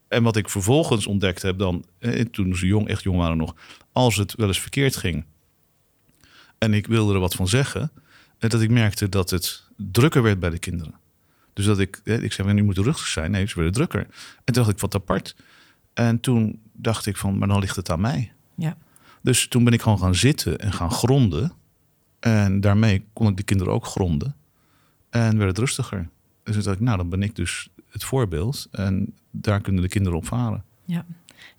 En 0.07 0.23
wat 0.23 0.35
ik 0.35 0.49
vervolgens 0.49 1.07
ontdekt 1.07 1.41
heb 1.41 1.57
dan, 1.57 1.85
eh, 1.99 2.21
toen 2.21 2.55
ze 2.55 2.65
jong, 2.65 2.87
echt 2.87 3.03
jong 3.03 3.17
waren 3.17 3.37
nog, 3.37 3.55
als 3.91 4.15
het 4.15 4.33
wel 4.35 4.47
eens 4.47 4.59
verkeerd 4.59 4.95
ging 4.95 5.25
en 6.61 6.73
ik 6.73 6.87
wilde 6.87 7.13
er 7.13 7.19
wat 7.19 7.33
van 7.33 7.47
zeggen, 7.47 7.91
eh, 8.39 8.49
dat 8.49 8.61
ik 8.61 8.69
merkte 8.69 9.09
dat 9.09 9.29
het 9.29 9.63
drukker 9.75 10.21
werd 10.21 10.39
bij 10.39 10.49
de 10.49 10.59
kinderen. 10.59 10.93
Dus 11.53 11.65
dat 11.65 11.79
ik, 11.79 12.01
eh, 12.03 12.23
ik 12.23 12.31
zei, 12.31 12.53
nu 12.53 12.63
moet 12.63 12.77
rustig 12.77 13.07
zijn. 13.07 13.31
Nee, 13.31 13.47
ze 13.47 13.55
werden 13.55 13.73
drukker. 13.73 13.99
En 14.43 14.53
toen 14.53 14.53
dacht 14.53 14.69
ik, 14.69 14.79
wat 14.79 14.95
apart. 14.95 15.35
En 15.93 16.19
toen 16.19 16.59
dacht 16.73 17.05
ik 17.05 17.17
van, 17.17 17.37
maar 17.37 17.47
dan 17.47 17.59
ligt 17.59 17.75
het 17.75 17.89
aan 17.89 18.01
mij. 18.01 18.33
Ja. 18.55 18.77
Dus 19.21 19.47
toen 19.47 19.63
ben 19.63 19.73
ik 19.73 19.81
gewoon 19.81 19.99
gaan 19.99 20.15
zitten 20.15 20.59
en 20.59 20.73
gaan 20.73 20.91
gronden. 20.91 21.53
En 22.19 22.61
daarmee 22.61 23.05
kon 23.13 23.27
ik 23.27 23.37
de 23.37 23.43
kinderen 23.43 23.73
ook 23.73 23.85
gronden. 23.85 24.35
En 25.09 25.37
werd 25.37 25.49
het 25.49 25.59
rustiger. 25.59 26.09
Dus 26.43 26.53
toen 26.55 26.63
dacht 26.63 26.75
ik, 26.75 26.83
nou, 26.83 26.97
dan 26.97 27.09
ben 27.09 27.23
ik 27.23 27.35
dus 27.35 27.69
het 27.89 28.03
voorbeeld. 28.03 28.67
En 28.71 29.15
daar 29.31 29.61
kunnen 29.61 29.81
de 29.81 29.89
kinderen 29.89 30.17
op 30.17 30.25
varen. 30.25 30.63
Ja. 30.85 31.05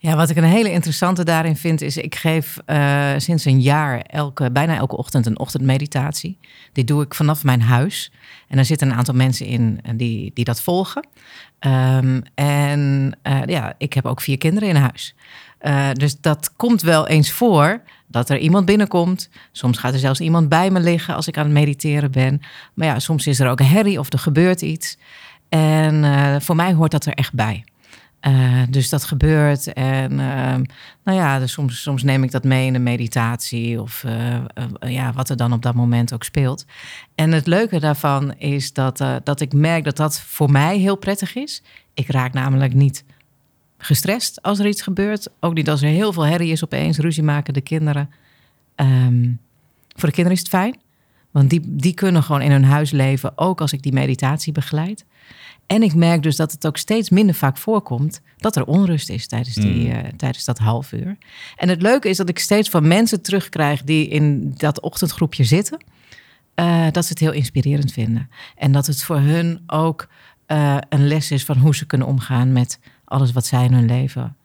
Ja, 0.03 0.17
wat 0.17 0.31
ik 0.31 0.37
een 0.37 0.45
hele 0.45 0.71
interessante 0.71 1.25
daarin 1.25 1.57
vind, 1.57 1.81
is 1.81 1.97
ik 1.97 2.15
geef 2.15 2.59
eh, 2.65 3.13
sinds 3.17 3.45
een 3.45 3.61
jaar 3.61 4.01
elke, 4.01 4.51
bijna 4.51 4.77
elke 4.77 4.97
ochtend 4.97 5.27
een 5.27 5.39
ochtendmeditatie. 5.39 6.39
Die 6.73 6.85
doe 6.85 7.03
ik 7.03 7.15
vanaf 7.15 7.45
mijn 7.45 7.63
huis. 7.63 8.13
En 8.49 8.57
daar 8.57 8.65
zitten 8.65 8.91
een 8.91 8.97
aantal 8.97 9.15
mensen 9.15 9.47
in 9.47 9.81
eh, 9.83 9.93
die, 9.97 10.31
die 10.35 10.45
dat 10.45 10.61
volgen. 10.61 11.07
Ehm, 11.59 12.21
en 12.35 13.13
eh, 13.23 13.41
ja, 13.47 13.75
ik 13.79 13.93
heb 13.93 14.07
ook 14.07 14.21
vier 14.21 14.39
kinderen 14.39 14.69
in 14.69 14.77
huis. 14.77 15.15
Dus 15.93 16.21
dat 16.21 16.53
komt 16.57 16.83
wel 16.83 17.09
eens 17.09 17.33
voor 17.33 17.83
dat 18.07 18.31
er 18.31 18.39
iemand 18.39 18.67
binnenkomt. 18.67 19.29
Soms 19.53 19.79
gaat 19.79 19.93
er 19.93 19.99
zelfs 19.99 20.21
iemand 20.21 20.49
bij 20.49 20.71
me 20.71 20.81
liggen 20.81 21.15
als 21.15 21.29
ik 21.29 21.37
aan 21.39 21.45
het 21.45 21.53
mediteren 21.53 22.11
ben. 22.11 22.41
Maar 22.75 22.87
ja, 22.87 22.99
soms 22.99 23.27
is 23.27 23.41
er 23.41 23.51
ook 23.51 23.61
een 23.61 23.67
herrie 23.67 23.99
of 23.99 24.13
er 24.13 24.19
gebeurt 24.19 24.63
iets. 24.63 24.99
En 25.49 26.43
voor 26.43 26.57
mij 26.57 26.73
hoort 26.73 26.91
dat 26.91 27.07
er 27.07 27.13
echt 27.13 27.33
bij. 27.33 27.65
Eh, 28.23 28.63
dus 28.71 28.89
dat 28.89 29.05
gebeurt. 29.05 29.73
En 29.73 30.21
ehm, 30.21 30.65
nou 31.05 31.19
ja, 31.19 31.39
dus 31.39 31.53
soms, 31.53 31.83
soms 31.83 32.03
neem 32.03 32.23
ik 32.23 32.31
dat 32.31 32.45
mee 32.45 32.67
in 32.67 32.73
de 32.73 32.79
meditatie. 32.79 33.81
Of 33.81 34.05
eh, 34.05 34.35
eh, 34.35 34.45
ja, 34.81 35.13
wat 35.13 35.29
er 35.29 35.37
dan 35.37 35.53
op 35.53 35.63
dat 35.63 35.75
moment 35.75 36.15
ook 36.15 36.25
speelt. 36.25 36.65
En 37.15 37.33
het 37.33 37.47
leuke 37.47 37.81
daarvan 37.81 38.35
is 38.35 38.73
dat, 38.73 39.05
dat 39.25 39.41
ik 39.41 39.53
merk 39.53 39.85
dat 39.85 39.97
dat 39.97 40.21
voor 40.21 40.51
mij 40.51 40.79
heel 40.79 40.97
prettig 40.97 41.35
is. 41.35 41.63
Ik 41.95 42.11
raak 42.11 42.33
namelijk 42.33 42.75
niet 42.75 43.05
gestrest 43.79 44.43
als 44.43 44.59
er 44.59 44.67
iets 44.67 44.83
gebeurt. 44.83 45.29
Ook 45.41 45.55
niet 45.55 45.71
als 45.71 45.83
er 45.83 45.89
heel 45.89 46.13
veel 46.13 46.27
herrie 46.27 46.53
is 46.53 46.65
opeens. 46.65 46.99
Ruzie 46.99 47.23
maken 47.23 47.55
de 47.55 47.61
kinderen. 47.61 48.11
Ehm, 48.75 49.31
voor 49.89 50.09
de 50.09 50.15
kinderen 50.15 50.33
is 50.33 50.39
het 50.39 50.49
fijn. 50.49 50.81
Want 51.31 51.51
die, 51.51 51.61
die 51.65 51.95
kunnen 51.95 52.23
gewoon 52.23 52.43
in 52.43 52.51
hun 52.51 52.65
huis 52.65 52.91
leven. 52.91 53.39
Ook 53.39 53.61
als 53.61 53.73
ik 53.73 53.83
die 53.83 53.93
meditatie 53.93 54.53
begeleid. 54.53 55.05
En 55.73 55.83
ik 55.83 55.95
merk 55.95 56.23
dus 56.23 56.37
dat 56.37 56.53
het 56.53 56.67
ook 56.67 56.77
steeds 56.77 57.11
minder 57.11 57.35
vaak 57.35 57.57
voorkomt 57.57 58.21
dat 58.37 58.57
er 58.57 58.65
onrust 58.65 59.09
is 59.09 59.27
tijdens, 59.27 59.55
die, 59.55 59.93
eh, 59.93 60.13
tijdens 60.17 60.45
dat 60.45 60.59
half 60.59 60.93
uur. 60.93 61.17
En 61.57 61.69
het 61.69 61.83
leuke 61.83 62.09
is 62.09 62.17
dat 62.17 62.29
ik 62.29 62.39
steeds 62.39 62.69
van 62.69 62.89
mensen 62.89 63.23
terugkrijg 63.23 63.83
die 63.83 64.09
in 64.09 64.55
dat 64.57 64.81
ochtendgroepje 64.81 65.45
zitten, 65.45 65.85
eh, 66.55 66.87
dat 66.91 67.05
ze 67.05 67.11
het 67.11 67.19
heel 67.19 67.33
inspirerend 67.33 67.93
vinden. 67.93 68.31
En 68.57 68.73
dat 68.73 68.87
het 68.87 69.03
voor 69.03 69.19
hun 69.19 69.63
ook 69.67 70.09
eh, 70.47 70.77
een 70.89 71.07
les 71.07 71.31
is 71.31 71.45
van 71.45 71.57
hoe 71.57 71.75
ze 71.75 71.87
kunnen 71.87 72.07
omgaan 72.07 72.53
met 72.53 72.79
alles 73.05 73.33
wat 73.33 73.47
zij 73.47 73.65
in 73.65 73.73
hun 73.73 73.87
leven, 73.87 74.37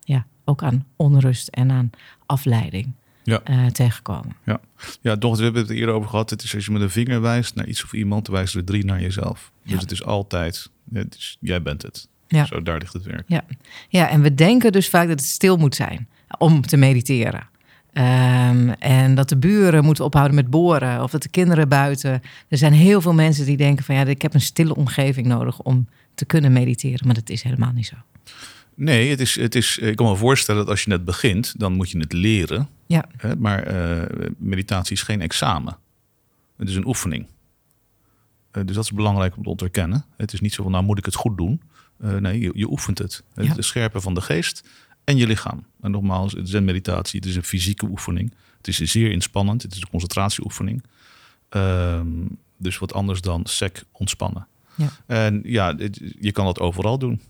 ja, 0.00 0.26
ook 0.44 0.62
aan 0.62 0.86
onrust 0.96 1.48
en 1.48 1.70
aan 1.70 1.90
afleiding 2.26 2.92
Ja. 3.24 3.40
eh, 3.44 3.66
tegenkomen. 3.66 4.36
Ja, 4.44 4.60
ja 5.00 5.16
dochter, 5.16 5.38
we 5.38 5.44
hebben 5.44 5.62
het 5.62 5.70
eerder 5.70 5.94
over 5.94 6.08
gehad. 6.08 6.30
Het 6.30 6.42
is 6.42 6.54
als 6.54 6.64
je 6.64 6.70
met 6.70 6.82
een 6.82 6.90
vinger 6.90 7.20
wijst 7.20 7.54
naar 7.54 7.66
iets 7.66 7.84
of 7.84 7.92
iemand, 7.92 8.24
dan 8.26 8.34
wijzen 8.34 8.60
er 8.60 8.66
drie 8.66 8.84
naar 8.84 9.00
jezelf. 9.00 9.52
Ja. 9.62 9.72
Dus 9.72 9.80
het 9.80 9.90
is 9.90 10.04
altijd, 10.04 10.70
het 10.92 11.14
is, 11.14 11.36
jij 11.40 11.62
bent 11.62 11.82
het. 11.82 12.08
Ja. 12.28 12.44
Zo, 12.44 12.62
daar 12.62 12.78
ligt 12.78 12.92
het 12.92 13.04
werk. 13.04 13.24
Ja. 13.26 13.44
ja, 13.88 14.08
en 14.08 14.20
we 14.20 14.34
denken 14.34 14.72
dus 14.72 14.88
vaak 14.88 15.08
dat 15.08 15.20
het 15.20 15.28
stil 15.28 15.56
moet 15.56 15.74
zijn 15.74 16.08
om 16.38 16.62
te 16.62 16.76
mediteren. 16.76 17.48
Ehm, 17.92 18.68
en 18.68 19.14
dat 19.14 19.28
de 19.28 19.36
buren 19.36 19.84
moeten 19.84 20.04
ophouden 20.04 20.34
met 20.34 20.50
boren. 20.50 21.02
Of 21.02 21.10
dat 21.10 21.22
de 21.22 21.28
kinderen 21.28 21.68
buiten. 21.68 22.22
Er 22.48 22.58
zijn 22.58 22.72
heel 22.72 23.00
veel 23.00 23.14
mensen 23.14 23.44
die 23.46 23.56
denken 23.56 23.84
van 23.84 23.94
ja, 23.94 24.04
ik 24.04 24.22
heb 24.22 24.34
een 24.34 24.40
stille 24.40 24.76
omgeving 24.76 25.26
nodig 25.26 25.60
om 25.60 25.88
te 26.14 26.24
kunnen 26.24 26.52
mediteren. 26.52 27.06
Maar 27.06 27.14
dat 27.14 27.28
is 27.28 27.42
helemaal 27.42 27.72
niet 27.72 27.86
zo. 27.86 27.96
Nee, 28.74 29.10
het 29.10 29.20
is, 29.20 29.34
het 29.34 29.54
is, 29.54 29.78
ik 29.78 29.96
kan 29.96 30.06
me 30.06 30.16
voorstellen 30.16 30.60
dat 30.60 30.70
als 30.70 30.82
je 30.82 30.88
net 30.90 31.04
begint, 31.04 31.54
dan 31.58 31.72
moet 31.72 31.90
je 31.90 31.98
het 31.98 32.12
leren. 32.12 32.68
Ja. 32.86 33.04
Hè? 33.16 33.36
Maar 33.36 33.62
eh, 33.62 34.26
meditatie 34.38 34.92
is 34.92 35.02
geen 35.02 35.20
examen. 35.20 35.76
Het 36.56 36.68
is 36.68 36.74
een 36.76 36.86
oefening. 36.86 37.26
Eh, 38.50 38.62
dus 38.66 38.74
dat 38.74 38.84
is 38.84 38.92
belangrijk 38.92 39.36
om 39.36 39.42
te 39.42 39.48
onderkennen. 39.48 40.04
Het 40.16 40.32
is 40.32 40.40
niet 40.40 40.52
zo 40.54 40.62
van, 40.62 40.72
nou 40.72 40.84
moet 40.84 40.98
ik 40.98 41.04
het 41.04 41.14
goed 41.14 41.36
doen. 41.36 41.60
Uh, 42.04 42.16
nee, 42.16 42.40
je, 42.40 42.50
je, 42.54 42.70
oefent 42.70 42.98
het. 42.98 43.22
Het 43.34 43.46
Ja. 43.46 43.62
scherpen 43.62 44.02
van 44.02 44.14
de 44.14 44.20
geest 44.20 44.68
en 45.04 45.16
je 45.16 45.26
lichaam. 45.26 45.64
En 45.80 45.90
nogmaals, 45.90 46.32
het 46.32 46.46
is 46.48 46.52
een 46.52 46.64
meditatie. 46.64 47.20
Het 47.20 47.28
is 47.28 47.36
een 47.36 47.42
fysieke 47.44 47.86
oefening. 47.86 48.32
Het 48.56 48.68
is 48.68 48.76
zeer 48.78 49.10
inspannend. 49.10 49.62
Het 49.62 49.72
is 49.74 49.80
een 49.80 49.88
concentratieoefening. 49.90 50.82
Ehm, 51.48 52.06
dus 52.56 52.78
wat 52.78 52.92
anders 52.92 53.20
dan 53.20 53.46
sec 53.46 53.82
ontspannen. 53.92 54.46
Ja. 54.74 54.88
En 55.06 55.40
ja, 55.44 55.76
het- 55.76 56.00
je 56.20 56.32
kan 56.32 56.44
dat 56.44 56.58
overal 56.60 56.98
doen. 56.98 57.20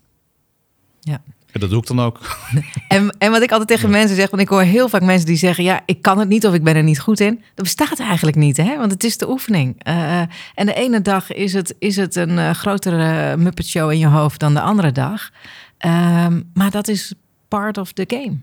Ja. 1.04 1.22
En 1.52 1.60
dat 1.60 1.70
doe 1.70 1.80
ik 1.80 1.86
dan 1.86 2.00
ook. 2.00 2.20
En, 2.88 3.16
en 3.18 3.30
wat 3.30 3.42
ik 3.42 3.50
altijd 3.50 3.68
tegen 3.68 3.90
mensen 3.90 4.16
zeg, 4.16 4.30
want 4.30 4.42
ik 4.42 4.48
hoor 4.48 4.62
heel 4.62 4.88
vaak 4.88 5.02
mensen 5.02 5.26
die 5.26 5.36
zeggen: 5.36 5.64
Ja, 5.64 5.82
ik 5.86 6.02
kan 6.02 6.18
het 6.18 6.28
niet 6.28 6.46
of 6.46 6.54
ik 6.54 6.62
ben 6.62 6.76
er 6.76 6.82
niet 6.82 7.00
goed 7.00 7.20
in. 7.20 7.34
Dat 7.54 7.64
bestaat 7.64 7.98
eigenlijk 8.00 8.36
niet, 8.36 8.56
hè? 8.56 8.76
want 8.76 8.92
het 8.92 9.04
is 9.04 9.16
de 9.18 9.28
oefening. 9.28 9.74
Eh, 9.78 10.20
en 10.54 10.66
de 10.66 10.74
ene 10.74 11.02
dag 11.02 11.32
is 11.32 11.52
het, 11.52 11.74
is 11.78 11.96
het 11.96 12.16
een 12.16 12.38
eh, 12.38 12.50
grotere 12.50 13.36
Muppet 13.36 13.66
Show 13.66 13.90
in 13.90 13.98
je 13.98 14.06
hoofd 14.06 14.40
dan 14.40 14.54
de 14.54 14.60
andere 14.60 14.92
dag. 14.92 15.30
Ehm, 15.78 16.42
maar 16.54 16.70
dat 16.70 16.88
is 16.88 17.14
part 17.48 17.78
of 17.78 17.92
the 17.92 18.04
game. 18.06 18.36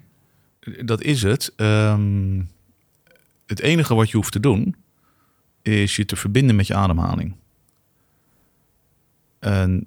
Dat 0.86 1.02
is 1.02 1.22
het. 1.22 1.54
Ehm, 1.56 2.42
het 3.46 3.60
enige 3.60 3.96
wat 3.96 4.10
je 4.10 4.18
hoeft 4.18 4.32
te 4.32 4.40
doen, 4.40 4.76
is 5.62 5.96
je 5.96 6.06
te 6.06 6.16
verbinden 6.16 6.56
met 6.56 6.68
je 6.68 6.76
ademhaling. 6.76 7.36
En 9.40 9.86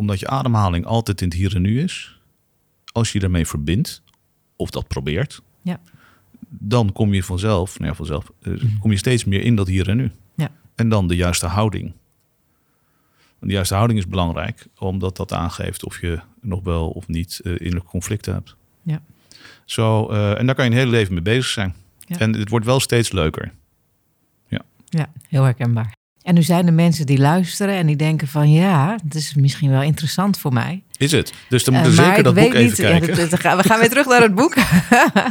omdat 0.00 0.20
je 0.20 0.28
ademhaling 0.28 0.84
altijd 0.84 1.20
in 1.20 1.28
het 1.28 1.36
hier 1.36 1.54
en 1.56 1.62
nu 1.62 1.80
is, 1.82 2.20
als 2.92 3.12
je 3.12 3.18
daarmee 3.18 3.46
verbindt, 3.46 4.02
of 4.56 4.70
dat 4.70 4.88
probeert, 4.88 5.42
Ja. 5.62 5.80
dan 6.48 6.92
kom 6.92 7.14
je 7.14 7.22
vanzelf, 7.22 7.78
nou 7.78 7.90
ja, 7.90 7.96
vanzelf, 7.96 8.30
eh, 8.42 8.52
kom 8.80 8.90
je 8.90 8.96
steeds 8.96 9.24
meer 9.24 9.42
in 9.42 9.56
dat 9.56 9.66
hier 9.66 9.88
en 9.88 9.96
nu. 9.96 10.10
Ja. 10.34 10.50
En 10.74 10.88
dan 10.88 11.08
de 11.08 11.16
juiste 11.16 11.46
houding. 11.46 11.92
De 13.38 13.52
juiste 13.52 13.74
houding 13.74 13.98
is 13.98 14.06
belangrijk, 14.06 14.66
omdat 14.78 15.16
dat 15.16 15.32
aangeeft 15.32 15.84
of 15.84 16.00
je 16.00 16.20
nog 16.40 16.62
wel 16.62 16.90
of 16.90 17.08
niet 17.08 17.40
eh, 17.44 17.52
innerlijke 17.52 17.88
conflicten 17.88 18.32
hebt. 18.34 18.56
Ja. 18.82 19.02
Zo, 19.64 20.08
eh, 20.08 20.38
en 20.38 20.46
daar 20.46 20.54
kan 20.54 20.64
je 20.64 20.70
een 20.70 20.76
hele 20.76 20.90
leven 20.90 21.14
mee 21.14 21.22
bezig 21.22 21.46
zijn. 21.46 21.74
Ja. 21.98 22.18
En 22.18 22.32
het 22.34 22.48
wordt 22.48 22.66
wel 22.66 22.80
steeds 22.80 23.12
leuker. 23.12 23.52
Ja, 24.92 25.12
heel 25.28 25.42
herkenbaar. 25.42 25.92
En 26.30 26.36
nu 26.36 26.42
zijn 26.42 26.66
er 26.66 26.72
mensen 26.72 27.06
die 27.06 27.18
luisteren 27.18 27.74
en 27.74 27.86
die 27.86 27.96
denken 27.96 28.28
van 28.28 28.50
ja, 28.50 28.98
het 29.04 29.14
is 29.14 29.34
misschien 29.34 29.70
wel 29.70 29.82
interessant 29.82 30.38
voor 30.38 30.52
mij. 30.52 30.82
Is 30.96 31.12
het? 31.12 31.32
Dus 31.48 31.64
dan 31.64 31.74
moeten 31.74 31.92
we 31.92 32.02
zeker 32.02 32.22
dat 32.22 32.34
boek 32.34 32.44
even 32.44 32.62
niet- 32.62 32.74
kijken. 32.74 33.16
dat 33.16 33.30
we 33.30 33.62
gaan 33.62 33.78
weer 33.78 33.88
terug 33.88 34.06
naar 34.06 34.20
het 34.20 34.34
boek. 34.34 34.54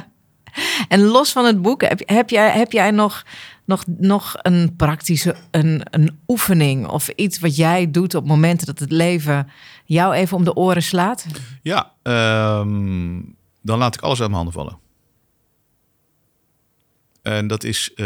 en 0.87 1.01
los 1.01 1.31
van 1.31 1.45
het 1.45 1.61
boek, 1.61 1.81
heb, 1.81 2.01
heb 2.05 2.29
jij, 2.29 2.51
heb 2.51 2.71
jij 2.71 2.91
nog, 2.91 3.25
nog, 3.65 3.83
nog 3.97 4.35
een 4.41 4.73
praktische 4.75 5.35
een, 5.51 5.81
een 5.89 6.19
oefening 6.27 6.87
of 6.87 7.07
iets 7.07 7.39
wat 7.39 7.55
jij 7.55 7.91
doet 7.91 8.15
op 8.15 8.27
momenten 8.27 8.67
dat 8.67 8.79
het 8.79 8.91
leven 8.91 9.49
jou 9.85 10.13
even 10.13 10.37
om 10.37 10.43
de 10.43 10.55
oren 10.55 10.83
slaat? 10.83 11.25
Ja, 11.61 11.91
ehm, 12.01 13.21
dan 13.61 13.77
laat 13.77 13.95
ik 13.95 14.01
alles 14.01 14.21
uit 14.21 14.29
mijn 14.29 14.43
handen 14.43 14.53
vallen. 14.53 14.77
En 17.21 17.47
dat 17.47 17.63
is, 17.63 17.93
eh, 17.95 18.05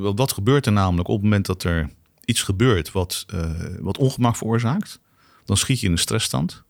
wel, 0.00 0.14
dat 0.14 0.32
gebeurt 0.32 0.66
er 0.66 0.72
namelijk 0.72 1.08
op 1.08 1.14
het 1.14 1.24
moment 1.24 1.46
dat 1.46 1.62
er 1.62 1.90
iets 2.24 2.42
gebeurt 2.42 2.92
wat, 2.92 3.24
eh, 3.28 3.50
wat 3.80 3.98
ongemak 3.98 4.36
veroorzaakt. 4.36 5.00
Dan 5.44 5.56
schiet 5.56 5.80
je 5.80 5.86
in 5.86 5.92
een 5.92 5.98
stressstand. 5.98 6.62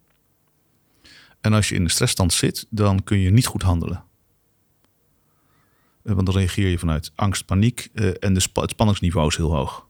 En 1.41 1.53
als 1.53 1.68
je 1.68 1.74
in 1.74 1.83
een 1.83 1.91
stressstand 1.91 2.33
zit, 2.33 2.66
dan 2.70 3.05
kun 3.05 3.18
je 3.18 3.31
niet 3.31 3.47
goed 3.47 3.62
handelen. 3.62 4.05
Eh, 6.03 6.12
Want 6.12 6.27
dan 6.27 6.35
reageer 6.37 6.68
je 6.68 6.79
vanuit 6.79 7.12
angst, 7.14 7.45
paniek 7.47 7.89
eh, 7.95 8.07
en 8.20 8.35
de 8.35 8.47
het 8.53 8.70
spanningsniveau 8.70 9.29
is 9.29 9.37
heel 9.37 9.55
hoog. 9.55 9.87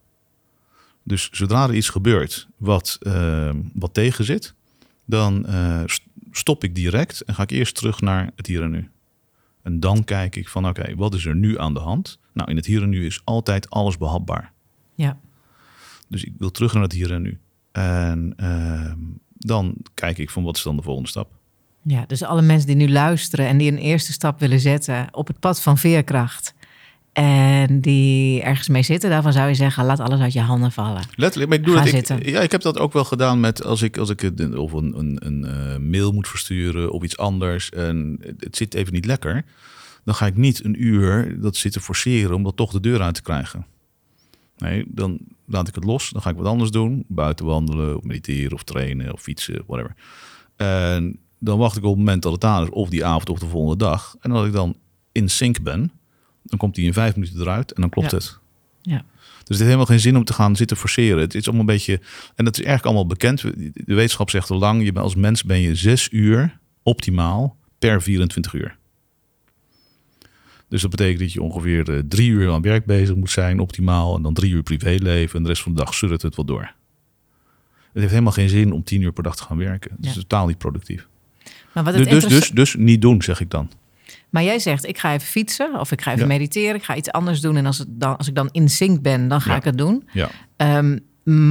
Dus 1.03 1.29
zodra 1.33 1.69
er 1.69 1.75
iets 1.75 1.89
gebeurt 1.89 2.49
wat, 2.57 2.97
eh, 3.01 3.51
wat 3.75 3.95
tegen 3.95 4.25
zit, 4.25 4.55
dan 5.05 5.47
st- 5.87 6.03
stop 6.31 6.65
ik 6.65 6.75
direct 6.75 7.21
en 7.21 7.35
ga 7.35 7.43
ik 7.43 7.51
eerst 7.51 7.75
terug 7.75 8.01
naar 8.01 8.31
het 8.37 8.47
hier 8.47 8.63
en 8.63 8.71
nu. 8.71 8.91
En 9.63 9.81
dan 9.81 10.05
kijk 10.05 10.37
ik 10.37 10.49
van 10.49 10.69
oké, 10.69 10.95
wat 10.95 11.15
is 11.15 11.25
er 11.25 11.37
nu 11.37 11.59
aan 11.59 11.75
de 11.75 11.81
hand? 11.81 12.19
Nou, 12.37 12.51
in 12.51 12.57
het 12.57 12.67
hier 12.67 12.83
en 12.83 12.89
nu 12.89 13.07
is 13.07 13.21
altijd 13.25 13.71
alles 13.71 13.99
behapbaar. 13.99 14.53
Ja, 14.95 15.19
Dus 16.09 16.25
ik 16.25 16.33
wil 16.39 16.51
terug 16.51 16.73
naar 16.75 16.83
het 16.83 16.93
hier 16.93 17.13
en 17.13 17.23
nu. 17.23 17.39
En 17.73 18.33
ehm, 18.37 18.99
dan 19.39 19.77
kijk 19.95 20.19
ik 20.19 20.31
van 20.31 20.43
wat 20.43 20.57
is 20.57 20.63
dan 20.63 20.77
de 20.77 20.83
volgende 20.83 21.09
stap. 21.09 21.31
ja, 21.83 22.05
dus 22.07 22.23
alle 22.23 22.43
mensen 22.43 22.67
die 22.67 22.77
nu 22.77 22.89
luisteren 22.91 23.47
en 23.47 23.59
die 23.59 23.71
een 23.73 23.79
eerste 23.79 24.13
stap 24.13 24.41
willen 24.41 24.61
zetten 24.61 25.09
op 25.11 25.27
het 25.27 25.41
pad 25.41 25.63
van 25.63 25.79
veerkracht. 25.79 26.55
En 27.13 27.81
die 27.81 28.43
ergens 28.43 28.69
mee 28.69 28.83
zitten, 28.83 29.11
daarvan 29.11 29.33
zou 29.33 29.49
je 29.49 29.55
zeggen: 29.55 29.85
laat 29.85 30.01
alles 30.01 30.21
uit 30.21 30.33
je 30.33 30.41
handen 30.41 30.73
vallen. 30.73 31.03
Letterlijk, 31.15 31.51
maar 31.51 31.59
ik 31.59 31.65
doe 31.65 31.75
Ga 31.75 31.81
het. 31.81 31.89
Ik, 31.89 31.95
zitten. 31.95 32.31
ja, 32.33 32.41
ik 32.41 32.53
heb 32.53 32.61
dat 32.61 32.79
ook 32.79 32.93
wel 32.93 33.05
gedaan 33.05 33.41
met 33.41 33.65
als 33.65 33.83
ik, 33.83 33.97
als 33.99 34.11
ik 34.11 34.21
het- 34.21 34.55
of 34.57 34.73
een, 34.73 34.99
een, 34.99 35.27
een 35.27 35.45
eh, 35.45 35.77
mail 35.79 36.13
moet 36.13 36.29
versturen 36.29 36.93
of 36.93 37.03
iets 37.03 37.17
anders 37.17 37.71
en 37.71 38.19
het 38.39 38.57
zit 38.57 38.75
even 38.75 38.93
niet 38.93 39.05
lekker. 39.07 39.45
Dan 40.07 40.15
ga 40.15 40.27
ik 40.27 40.37
niet 40.37 40.65
een 40.65 40.83
uur 40.85 41.41
dat 41.41 41.57
zitten 41.57 41.81
forceren 41.81 42.35
om 42.35 42.43
dat 42.43 42.57
toch 42.57 42.73
de 42.73 42.81
deur 42.81 43.01
uit 43.03 43.15
te 43.15 43.23
krijgen. 43.23 43.67
Nee, 44.59 44.85
dan 44.89 45.19
laat 45.47 45.69
ik 45.69 45.75
het 45.75 45.85
los. 45.85 46.11
Dan 46.11 46.23
ga 46.23 46.31
ik 46.31 46.37
wat 46.37 46.47
anders 46.47 46.71
doen. 46.71 47.05
Buiten 47.09 47.47
wandelen, 47.47 47.97
of 47.97 48.03
mediteren, 48.03 48.53
of 48.53 48.63
trainen, 48.63 49.13
of 49.13 49.21
fietsen, 49.23 49.63
whatever. 49.67 49.95
En 50.57 51.19
dan 51.39 51.59
wacht 51.59 51.77
ik 51.77 51.83
op 51.83 51.89
het 51.89 51.99
moment 51.99 52.23
dat 52.23 52.33
het 52.33 52.45
aan 52.45 52.63
is, 52.63 52.71
of 52.71 52.89
die 52.89 53.05
avond 53.05 53.29
of 53.31 53.39
de 53.39 53.47
volgende 53.47 53.85
dag. 53.85 54.17
En 54.21 54.31
als 54.31 54.47
ik 54.47 54.53
dan 54.53 54.77
in 55.13 55.29
sync 55.29 55.63
ben, 55.63 55.91
dan 56.43 56.59
komt 56.59 56.75
die 56.75 56.85
in 56.87 56.93
vijf 56.93 57.15
minuten 57.17 57.41
eruit 57.41 57.73
en 57.73 57.81
dan 57.81 57.91
klopt 57.91 58.11
Ja. 58.11 58.17
het. 58.17 58.39
Ja. 58.83 59.05
Dus 59.19 59.37
het 59.39 59.49
heeft 59.49 59.61
helemaal 59.63 59.87
geen 59.87 60.01
zin 60.01 60.17
om 60.17 60.25
te 60.25 60.33
gaan 60.33 60.57
zitten 60.57 60.77
forceren. 60.77 61.19
Het 61.21 61.35
is 61.35 61.45
allemaal 61.45 61.61
een 61.61 61.75
beetje, 61.75 62.01
en 62.35 62.45
dat 62.45 62.55
is 62.59 62.65
eigenlijk 62.65 62.85
allemaal 62.85 63.07
bekend. 63.07 63.41
De 63.87 63.95
wetenschap 63.95 64.31
zegt 64.31 64.51
al 64.51 64.59
lang, 64.59 64.85
je 64.85 64.93
bent 64.93 65.05
als 65.05 65.15
mens 65.15 65.45
ben 65.45 65.61
je 65.61 65.75
zes 65.75 66.09
uur 66.13 66.59
optimaal 66.83 67.57
per 67.79 68.03
24 68.03 68.53
uur. 68.53 68.77
Dus 70.69 70.81
dat 70.83 70.91
betekent 70.91 71.19
dat 71.21 71.33
je 71.33 71.43
ongeveer 71.43 71.91
eh, 71.95 71.99
drie 72.09 72.31
uur 72.31 72.53
aan 72.53 72.63
werk 72.63 72.85
bezig 72.87 73.15
moet 73.17 73.31
zijn, 73.31 73.61
optimaal. 73.61 74.17
En 74.17 74.23
dan 74.23 74.35
drie 74.35 74.53
uur 74.53 74.63
privéleven. 74.63 75.37
En 75.37 75.43
de 75.43 75.49
rest 75.49 75.63
van 75.63 75.75
de 75.75 75.79
dag 75.85 75.95
surrt 75.95 76.23
het 76.23 76.35
wat 76.37 76.47
door. 76.47 76.61
Het 77.93 78.05
heeft 78.05 78.11
helemaal 78.11 78.33
geen 78.33 78.49
zin 78.49 78.73
om 78.73 78.83
tien 78.85 79.03
uur 79.03 79.13
per 79.13 79.23
dag 79.23 79.37
te 79.37 79.43
gaan 79.43 79.57
werken. 79.57 79.91
Het 79.97 80.05
is 80.07 80.15
Ja. 80.15 80.21
totaal 80.21 80.47
niet 80.47 80.59
productief. 80.59 81.07
Maar, 81.73 81.85
wat 81.85 81.95
het 81.95 82.09
Dus, 82.09 82.23
dus, 82.23 82.33
dus, 82.33 82.51
dus 82.51 82.75
niet 82.75 83.03
doen, 83.03 83.23
zeg 83.23 83.41
ik 83.41 83.51
dan. 83.51 83.71
maar 84.31 84.43
jij 84.43 84.59
zegt: 84.59 84.87
ik 84.87 84.99
ga 84.99 85.13
even 85.13 85.27
fietsen 85.27 85.81
of 85.81 85.93
ik 85.93 86.01
ga 86.03 86.11
even 86.11 86.23
Ja. 86.23 86.27
mediteren, 86.27 86.75
ik 86.75 86.83
ga 86.85 86.97
iets 86.97 87.11
anders 87.11 87.41
doen. 87.41 87.57
En 87.57 87.67
als, 87.67 87.79
het 87.79 87.89
dan, 87.91 88.17
als 88.17 88.29
ik 88.29 88.35
dan 88.35 88.49
in 88.53 88.69
sync 88.69 89.03
ben, 89.03 89.29
dan 89.29 89.41
ga 89.41 89.51
Ja. 89.51 89.57
ik 89.57 89.65
het 89.65 89.79
doen. 89.79 90.09
Ja. 90.13 90.29
Ehm, 90.57 90.99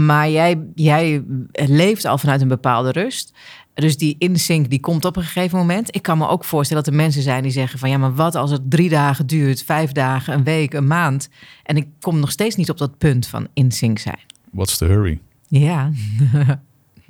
maar 0.06 0.30
jij, 0.30 0.60
jij 0.76 1.24
leeft 1.54 2.06
al 2.06 2.18
vanuit 2.18 2.42
een 2.42 2.48
bepaalde 2.48 2.92
rust. 2.92 3.34
Dus 3.76 3.98
die 3.98 4.16
insync 4.18 4.70
die 4.70 4.80
komt 4.80 5.06
op 5.06 5.16
een 5.16 5.24
gegeven 5.24 5.58
moment. 5.58 5.96
Ik 5.96 6.02
kan 6.02 6.18
me 6.18 6.28
ook 6.28 6.44
voorstellen 6.46 6.84
dat 6.84 6.94
er 6.94 7.00
mensen 7.00 7.22
zijn 7.22 7.44
die 7.44 7.52
zeggen 7.52 7.80
van... 7.80 7.90
ja, 7.90 7.98
maar 7.98 8.16
wat 8.16 8.36
als 8.36 8.52
het 8.52 8.62
drie 8.70 8.90
dagen 8.90 9.28
duurt, 9.28 9.64
vijf 9.64 9.92
dagen, 9.92 10.34
een 10.34 10.44
week, 10.44 10.74
een 10.74 10.88
maand... 10.88 11.30
en 11.64 11.78
ik 11.78 11.88
kom 12.00 12.20
nog 12.20 12.32
steeds 12.32 12.56
niet 12.56 12.70
op 12.70 12.78
dat 12.78 12.98
punt 12.98 13.28
van 13.28 13.48
insync 13.54 14.00
zijn. 14.00 14.20
What's 14.52 14.78
the 14.78 14.86
hurry? 14.86 15.20
Ja, 15.48 15.92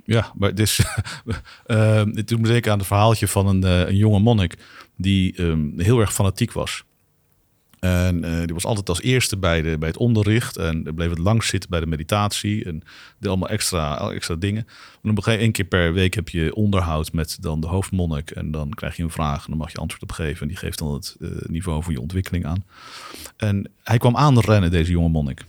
Ja, 0.06 0.32
maar 0.36 0.50
het 0.50 0.60
is. 0.60 0.80
eh 1.66 2.04
het 2.14 2.28
doet 2.28 2.42
me 2.42 2.48
denken 2.48 2.72
aan 2.72 2.78
het 2.78 2.88
verhaaltje 2.88 3.28
van 3.28 3.48
een, 3.48 3.64
eh, 3.64 3.80
een 3.88 3.96
jonge 3.96 4.20
monnik. 4.20 4.58
die 4.98 5.36
ehm, 5.36 5.80
heel 5.80 6.00
erg 6.00 6.14
fanatiek 6.14 6.52
was. 6.52 6.84
En 7.86 8.24
eh, 8.24 8.38
die 8.38 8.54
was 8.54 8.66
altijd 8.66 8.90
als 8.90 9.02
eerste 9.02 9.38
bij, 9.38 9.62
de, 9.62 9.78
bij 9.78 9.88
het 9.88 9.98
onderricht. 9.98 10.58
En 10.58 10.84
bleef 10.96 11.10
het 11.10 11.20
langst 11.20 11.50
zitten 11.50 11.70
bij 11.70 11.80
de 11.80 11.86
meditatie. 11.86 12.66
En 12.66 12.84
deed 13.20 13.30
allemaal 13.30 13.50
extra, 13.50 14.12
extra 14.12 14.36
dingen. 14.36 14.68
En 15.04 15.10
op 15.10 15.18
een 15.18 15.24
gegeven 15.24 15.52
keer 15.52 15.66
per 15.66 15.94
week 15.94 16.14
heb 16.14 16.30
je 16.30 16.56
onderhoud 16.56 17.14
met 17.14 17.38
dan 17.42 17.60
de 17.60 17.68
hoofdmonnik. 17.68 18.32
En 18.32 18.52
dan 18.52 18.70
krijg 18.70 18.96
je 18.96 19.04
een 19.04 19.12
vraag 19.12 19.44
en 19.44 19.50
dan 19.50 19.58
mag 19.58 19.72
je 19.72 19.78
antwoord 19.78 20.04
op 20.04 20.12
geven. 20.12 20.42
En 20.42 20.48
die 20.48 20.58
geeft 20.58 20.80
dan 20.80 20.94
het 20.94 21.16
eh, 21.20 21.30
niveau 21.48 21.84
van 21.84 21.94
je 21.94 22.02
ontwikkeling 22.02 22.46
aan. 22.46 22.66
En 23.38 23.72
hij 23.84 23.98
kwam 23.98 24.18
aanrennen, 24.18 24.72
deze 24.72 24.92
jonge 24.92 25.10
monnik. 25.10 25.46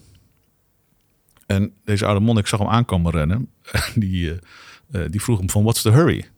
En 1.46 1.72
deze 1.84 2.06
oude 2.06 2.20
monnik 2.20 2.46
zag 2.46 2.60
hem 2.60 2.68
aankomen 2.68 3.12
rennen. 3.12 3.48
En 3.94 4.00
die, 4.00 4.32
eh, 4.90 5.02
die 5.10 5.22
vroeg 5.22 5.38
hem 5.38 5.50
van, 5.50 5.62
what's 5.62 5.82
the 5.82 5.90
hurry? 5.90 6.28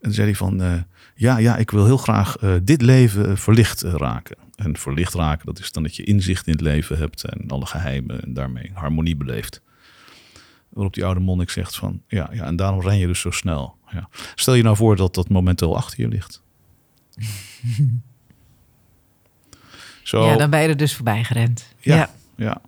En 0.00 0.12
zei 0.12 0.26
hij 0.26 0.36
van, 0.36 0.84
ja, 1.14 1.38
ja, 1.38 1.56
ik 1.56 1.70
wil 1.70 1.84
heel 1.84 1.96
graag 1.96 2.36
eh, 2.36 2.54
dit 2.62 2.82
leven 2.82 3.28
eh, 3.28 3.36
verlicht 3.36 3.82
eh, 3.82 3.92
raken. 3.92 4.36
En 4.56 4.76
verlicht 4.76 5.14
raken, 5.14 5.46
dat 5.46 5.58
is 5.58 5.72
dan 5.72 5.82
dat 5.82 5.96
je 5.96 6.04
inzicht 6.04 6.46
in 6.46 6.52
het 6.52 6.62
leven 6.62 6.98
hebt 6.98 7.24
en 7.24 7.48
alle 7.48 7.66
geheimen 7.66 8.22
en 8.22 8.34
daarmee 8.34 8.70
harmonie 8.74 9.16
beleeft. 9.16 9.60
Waarop 10.68 10.94
die 10.94 11.04
oude 11.04 11.20
monnik 11.20 11.50
zegt 11.50 11.76
van, 11.76 12.02
ja, 12.08 12.30
ja, 12.32 12.44
en 12.44 12.56
daarom 12.56 12.80
ren 12.80 12.98
je 12.98 13.06
dus 13.06 13.20
zo 13.20 13.30
snel. 13.30 13.76
Ja. 13.90 14.08
Stel 14.34 14.54
je 14.54 14.62
nou 14.62 14.76
voor 14.76 14.96
dat 14.96 15.14
dat 15.14 15.28
moment 15.28 15.62
al 15.62 15.76
achter 15.76 16.00
je 16.00 16.08
ligt. 16.08 16.42
Zo, 20.02 20.24
Ja, 20.24 20.36
dan 20.36 20.50
ben 20.50 20.60
je 20.62 20.68
er 20.68 20.76
dus 20.76 20.94
voorbij 20.94 21.24
gerend. 21.24 21.74
Ja. 21.78 22.10
ja. 22.36 22.60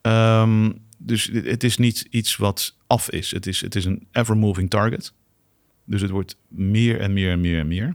Ehm, 0.00 0.72
dus 0.98 1.24
het 1.32 1.46
het 1.46 1.64
is 1.64 1.76
niet 1.76 2.06
iets 2.10 2.36
wat 2.36 2.76
af 2.86 3.10
is. 3.10 3.30
Het 3.30 3.46
is, 3.46 3.60
het 3.60 3.74
is 3.74 3.84
een 3.84 4.06
ever-moving 4.12 4.70
target. 4.70 5.12
Dus 5.86 6.00
het 6.00 6.10
wordt 6.10 6.36
meer 6.48 7.00
en 7.00 7.12
meer 7.12 7.30
en 7.30 7.40
meer 7.40 7.58
en 7.58 7.68
meer. 7.68 7.94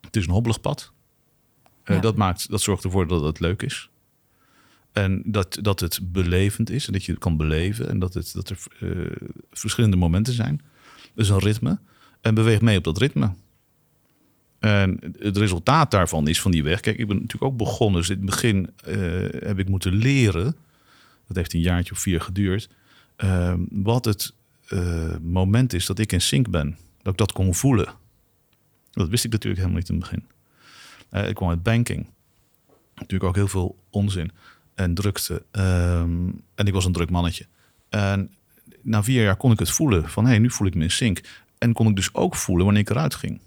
Het 0.00 0.16
is 0.16 0.26
een 0.26 0.32
hobbelig 0.32 0.60
pad. 0.60 0.92
Eh, 1.82 1.94
Ja. 1.94 2.00
dat, 2.00 2.16
maakt, 2.16 2.50
dat 2.50 2.60
zorgt 2.60 2.84
ervoor 2.84 3.06
dat 3.06 3.22
het 3.22 3.40
leuk 3.40 3.62
is. 3.62 3.90
En 4.92 5.22
dat, 5.24 5.58
dat 5.62 5.80
het 5.80 5.98
belevend 6.12 6.70
is 6.70 6.86
en 6.86 6.92
dat 6.92 7.04
je 7.04 7.12
het 7.12 7.20
kan 7.20 7.36
beleven. 7.36 7.88
En 7.88 7.98
dat, 7.98 8.14
het, 8.14 8.32
dat 8.34 8.48
er 8.50 8.58
eh, 8.80 9.28
verschillende 9.52 9.96
momenten 9.96 10.32
zijn. 10.32 10.60
Dus 11.14 11.28
een 11.28 11.38
ritme. 11.38 11.78
En 12.20 12.34
beweeg 12.34 12.60
mee 12.60 12.78
op 12.78 12.84
dat 12.84 12.98
ritme. 12.98 13.30
En 14.58 14.98
het 15.18 15.36
resultaat 15.36 15.90
daarvan 15.90 16.28
is 16.28 16.40
van 16.40 16.50
die 16.50 16.62
weg. 16.62 16.80
Kijk, 16.80 16.98
ik 16.98 17.06
ben 17.06 17.16
natuurlijk 17.16 17.52
ook 17.52 17.56
begonnen. 17.58 18.00
Dus 18.00 18.10
in 18.10 18.16
het 18.16 18.24
begin 18.26 18.70
eh, 18.84 18.94
heb 19.48 19.58
ik 19.58 19.68
moeten 19.68 19.92
leren. 19.92 20.56
Dat 21.26 21.36
heeft 21.36 21.54
een 21.54 21.60
jaartje 21.60 21.92
of 21.92 21.98
vier 21.98 22.20
geduurd. 22.20 22.68
eh, 23.16 23.54
wat 23.70 24.04
het 24.04 24.34
moment 25.22 25.72
is 25.72 25.86
dat 25.86 25.98
ik 25.98 26.12
in 26.12 26.20
sync 26.20 26.50
ben. 26.50 26.76
Dat 27.06 27.14
ik 27.14 27.26
dat 27.26 27.32
kon 27.32 27.54
voelen. 27.54 27.88
Dat 28.90 29.08
wist 29.08 29.24
ik 29.24 29.30
natuurlijk 29.30 29.62
helemaal 29.62 29.80
niet 29.80 29.88
in 29.88 29.94
het 29.94 30.04
begin. 30.04 30.24
Eh, 31.08 31.28
ik 31.28 31.34
kwam 31.34 31.48
uit 31.48 31.62
banking. 31.62 32.06
Natuurlijk 32.94 33.24
ook 33.24 33.34
heel 33.34 33.48
veel 33.48 33.78
onzin 33.90 34.30
en 34.74 34.94
drukte. 34.94 35.42
Ehm, 35.50 36.28
en 36.54 36.66
ik 36.66 36.72
was 36.72 36.84
een 36.84 36.92
druk 36.92 37.10
mannetje. 37.10 37.46
En 37.88 38.30
na 38.82 39.02
vier 39.02 39.22
jaar 39.22 39.36
kon 39.36 39.52
ik 39.52 39.58
het 39.58 39.70
voelen. 39.70 40.08
Van 40.08 40.24
hé, 40.24 40.30
hey, 40.30 40.38
nu 40.38 40.50
voel 40.50 40.66
ik 40.66 40.74
me 40.74 40.82
in 40.82 40.90
sync. 40.90 41.20
En 41.58 41.72
kon 41.72 41.88
ik 41.88 41.96
dus 41.96 42.14
ook 42.14 42.36
voelen 42.36 42.64
wanneer 42.64 42.82
ik 42.82 42.90
eruit 42.90 43.14
ging. 43.14 43.40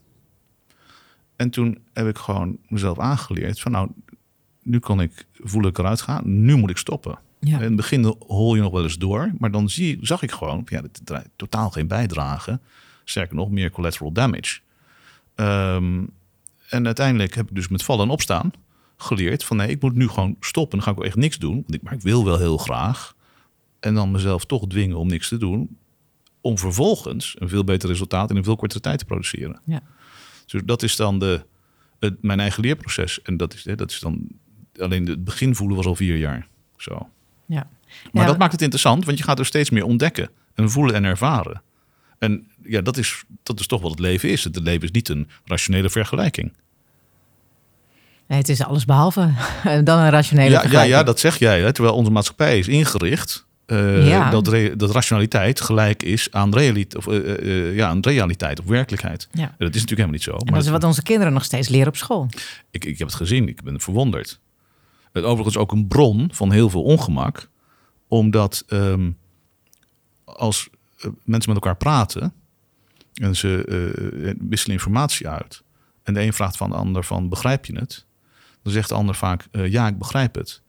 En 1.35 1.49
toen 1.49 1.77
heb 1.93 2.07
ik 2.07 2.17
gewoon 2.17 2.57
mezelf 2.67 2.99
aangeleerd 2.99 3.59
van 3.59 3.71
nou, 3.71 3.89
nu 4.63 4.79
kan 4.79 5.01
ik 5.01 5.25
voelen 5.33 5.69
ik 5.69 5.77
eruit 5.77 6.01
ga. 6.01 6.21
Nu 6.23 6.55
moet 6.55 6.69
ik 6.69 6.77
stoppen. 6.77 7.19
Ja. 7.39 7.57
In 7.57 7.63
het 7.63 7.75
begin 7.75 8.15
hol 8.19 8.55
je 8.55 8.61
nog 8.61 8.71
wel 8.71 8.83
eens 8.83 8.97
door, 8.97 9.31
maar 9.37 9.51
dan 9.51 9.69
zie, 9.69 9.97
zag 10.01 10.21
ik 10.21 10.31
gewoon, 10.31 10.61
ja, 10.65 10.81
dit 10.81 11.01
draait 11.03 11.29
totaal 11.35 11.69
geen 11.69 11.87
bijdrage. 11.87 12.59
Sterker 13.09 13.35
nog, 13.35 13.49
meer 13.49 13.71
collateral 13.71 14.11
damage. 14.11 14.59
Ehm, 15.35 16.03
en 16.69 16.85
uiteindelijk 16.85 17.35
heb 17.35 17.49
ik 17.49 17.55
dus 17.55 17.67
met 17.67 17.83
vallen 17.83 18.05
en 18.05 18.11
opstaan 18.11 18.51
geleerd 18.97 19.43
van 19.43 19.57
nee, 19.57 19.67
ik 19.67 19.81
moet 19.81 19.95
nu 19.95 20.07
gewoon 20.07 20.35
stoppen. 20.39 20.77
Dan 20.77 20.87
ga 20.87 20.91
ik 20.91 20.99
ook 20.99 21.05
echt 21.05 21.15
niks 21.15 21.37
doen, 21.37 21.53
want 21.53 21.73
ik, 21.73 21.81
maar 21.81 21.93
ik 21.93 22.01
wil 22.01 22.25
wel 22.25 22.37
heel 22.37 22.57
graag. 22.57 23.15
En 23.79 23.93
dan 23.93 24.11
mezelf 24.11 24.45
toch 24.45 24.67
dwingen 24.67 24.97
om 24.97 25.07
niks 25.07 25.27
te 25.27 25.37
doen, 25.37 25.77
om 26.41 26.57
vervolgens 26.57 27.35
een 27.39 27.49
veel 27.49 27.63
beter 27.63 27.89
resultaat 27.89 28.29
in 28.29 28.35
een 28.35 28.43
veel 28.43 28.55
kortere 28.55 28.81
tijd 28.81 28.99
te 28.99 29.05
produceren. 29.05 29.61
Ja. 29.63 29.81
Dus 30.45 30.61
dat 30.65 30.83
is 30.83 30.95
dan 30.95 31.19
de, 31.19 31.45
het, 31.99 32.21
mijn 32.21 32.39
eigen 32.39 32.63
leerproces. 32.63 33.21
En 33.21 33.37
dat 33.37 33.53
is, 33.53 33.65
hè, 33.65 33.75
dat 33.75 33.91
is 33.91 33.99
dan 33.99 34.27
alleen 34.79 35.07
het 35.07 35.23
begin 35.23 35.55
voelen 35.55 35.75
was 35.75 35.85
al 35.85 35.95
vier 35.95 36.17
jaar. 36.17 36.47
Zo. 36.77 37.09
Ja. 37.45 37.69
Maar 38.11 38.23
Ja, 38.23 38.29
dat 38.29 38.37
maakt 38.37 38.51
het 38.51 38.61
interessant, 38.61 39.05
want 39.05 39.17
je 39.17 39.23
gaat 39.23 39.39
er 39.39 39.45
steeds 39.45 39.69
meer 39.69 39.83
ontdekken 39.83 40.29
en 40.53 40.69
voelen 40.69 40.95
en 40.95 41.03
ervaren. 41.03 41.61
En 42.19 42.47
ja, 42.63 42.81
dat 42.81 42.97
is, 42.97 43.23
dat 43.43 43.59
is 43.59 43.67
toch 43.67 43.81
wat 43.81 43.91
het 43.91 43.99
leven 43.99 44.29
is. 44.29 44.43
Het 44.43 44.59
leven 44.59 44.83
is 44.83 44.91
niet 44.91 45.09
een 45.09 45.29
rationele 45.45 45.89
vergelijking. 45.89 46.53
Nee, 48.27 48.37
het 48.37 48.49
is 48.49 48.63
alles 48.63 48.85
behalve 48.85 49.33
dan 49.83 49.99
een 49.99 50.09
rationele 50.09 50.49
Ja, 50.49 50.55
ja, 50.55 50.59
vergelijking. 50.59 50.95
ja, 50.95 51.03
dat 51.03 51.19
zeg 51.19 51.37
jij. 51.39 51.61
Hè? 51.61 51.73
Terwijl 51.73 51.95
onze 51.95 52.11
maatschappij 52.11 52.57
is 52.57 52.67
ingericht 52.67 53.47
eh, 53.65 54.07
Ja. 54.07 54.29
dat, 54.29 54.45
dat 54.77 54.91
rationaliteit 54.91 55.61
gelijk 55.61 56.03
is 56.03 56.31
aan, 56.31 56.53
realiteit 56.53 56.95
of, 56.95 57.07
eh, 57.13 57.37
eh, 57.69 57.75
ja, 57.75 57.87
aan 57.87 57.99
realiteit 57.99 58.59
of 58.59 58.65
werkelijkheid. 58.65 59.27
Ja. 59.31 59.41
Dat 59.41 59.51
is 59.57 59.57
natuurlijk 59.57 59.89
helemaal 59.89 60.11
niet 60.11 60.23
zo. 60.23 60.31
En 60.31 60.37
Maar 60.45 60.53
dat 60.53 60.63
is 60.63 60.69
wat 60.69 60.83
onze 60.83 61.03
kinderen 61.03 61.33
nog 61.33 61.43
steeds 61.43 61.67
leren 61.67 61.87
op 61.87 61.95
school. 61.95 62.27
ik, 62.71 62.85
ik 62.85 62.97
heb 62.97 63.07
het 63.07 63.17
gezien, 63.17 63.47
ik 63.47 63.63
ben 63.63 63.79
verwonderd. 63.79 64.39
Het 65.13 65.23
overigens 65.23 65.57
ook 65.57 65.71
een 65.71 65.87
bron 65.87 66.29
van 66.33 66.51
heel 66.51 66.69
veel 66.69 66.83
ongemak. 66.83 67.49
Omdat 68.07 68.63
ehm, 68.67 69.11
als 70.25 70.69
mensen 71.23 71.53
met 71.53 71.63
elkaar 71.63 71.77
praten 71.77 72.33
en 73.13 73.35
ze 73.35 73.65
eh, 73.65 74.33
wisselen 74.49 74.75
informatie 74.75 75.27
uit. 75.27 75.63
En 76.03 76.13
de 76.13 76.21
een 76.21 76.33
vraagt 76.33 76.57
van 76.57 76.69
de 76.69 76.75
ander 76.75 77.03
van 77.03 77.29
begrijp 77.29 77.65
je 77.65 77.75
het? 77.75 78.05
Dan 78.63 78.73
zegt 78.73 78.89
de 78.89 78.95
ander 78.95 79.15
vaak 79.15 79.47
eh, 79.51 79.71
ja, 79.71 79.87
ik 79.87 79.97
begrijp 79.97 80.35
het. 80.35 80.61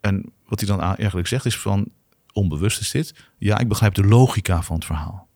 En 0.00 0.32
wat 0.46 0.60
hij 0.60 0.68
dan 0.68 0.80
eigenlijk 0.80 1.28
zegt 1.28 1.44
is 1.44 1.58
van 1.58 1.88
onbewust 2.32 2.80
is 2.80 2.90
dit. 2.90 3.14
Ja, 3.38 3.58
ik 3.58 3.68
begrijp 3.68 3.94
de 3.94 4.04
logica 4.04 4.62
van 4.62 4.76
het 4.76 4.84
verhaal. 4.84 5.28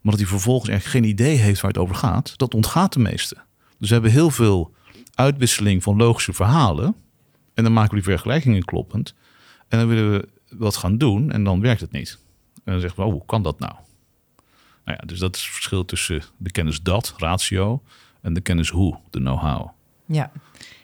Maar 0.00 0.12
dat 0.12 0.20
hij 0.20 0.30
vervolgens 0.30 0.70
eigenlijk 0.70 1.04
geen 1.04 1.12
idee 1.12 1.36
heeft 1.36 1.60
waar 1.60 1.70
het 1.70 1.80
over 1.80 1.94
gaat, 1.94 2.38
dat 2.38 2.54
ontgaat 2.54 2.92
de 2.92 2.98
meeste. 2.98 3.36
Dus 3.78 3.88
we 3.88 3.94
hebben 3.94 4.12
heel 4.12 4.30
veel 4.30 4.74
uitwisseling 5.14 5.82
van 5.82 5.96
logische 5.96 6.32
verhalen. 6.32 6.94
En 7.54 7.64
dan 7.64 7.72
maken 7.72 7.90
we 7.90 8.02
die 8.02 8.04
vergelijkingen 8.04 8.64
kloppend. 8.64 9.14
En 9.68 9.78
dan 9.78 9.88
willen 9.88 10.10
we 10.10 10.28
wat 10.50 10.76
gaan 10.76 10.98
doen 10.98 11.30
en 11.30 11.44
dan 11.44 11.60
werkt 11.60 11.80
het 11.80 11.92
niet. 11.92 12.18
En 12.66 12.72
dan 12.72 12.80
zeggen 12.80 13.00
we, 13.00 13.06
oh, 13.06 13.12
hoe 13.12 13.26
kan 13.26 13.42
dat 13.42 13.58
nou? 13.58 13.72
Nou 14.84 14.98
ja, 15.00 15.06
dus 15.06 15.18
dat 15.18 15.36
is 15.36 15.42
het 15.42 15.52
verschil 15.52 15.84
tussen 15.84 16.22
de 16.36 16.50
kennis 16.50 16.82
dat, 16.82 17.14
ratio, 17.16 17.82
en 18.20 18.34
de 18.34 18.40
kennis 18.40 18.68
hoe, 18.68 18.98
de 19.10 19.18
know-how. 19.18 19.68
Ja. 20.06 20.30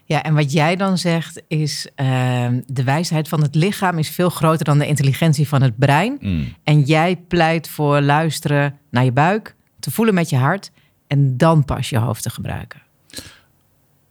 Ja, 0.04 0.22
en 0.22 0.34
wat 0.34 0.52
jij 0.52 0.76
dan 0.76 0.98
zegt 0.98 1.42
is... 1.48 1.88
ehm, 1.94 2.60
de 2.66 2.84
wijsheid 2.84 3.28
van 3.28 3.42
het 3.42 3.54
lichaam 3.54 3.98
is 3.98 4.10
veel 4.10 4.30
groter 4.30 4.64
dan 4.64 4.78
de 4.78 4.86
intelligentie 4.86 5.48
van 5.48 5.62
het 5.62 5.76
brein. 5.76 6.16
Mm. 6.20 6.54
En 6.62 6.80
jij 6.82 7.16
pleit 7.16 7.68
voor 7.68 8.00
luisteren 8.00 8.78
naar 8.90 9.04
je 9.04 9.12
buik, 9.12 9.54
te 9.80 9.90
voelen 9.90 10.14
met 10.14 10.30
je 10.30 10.36
hart... 10.36 10.70
en 11.06 11.36
dan 11.36 11.64
pas 11.64 11.88
je 11.88 11.98
hoofd 11.98 12.22
te 12.22 12.30
gebruiken. 12.30 12.82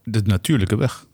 De 0.03 0.22
natuurlijke 0.22 0.76
weg. 0.76 1.05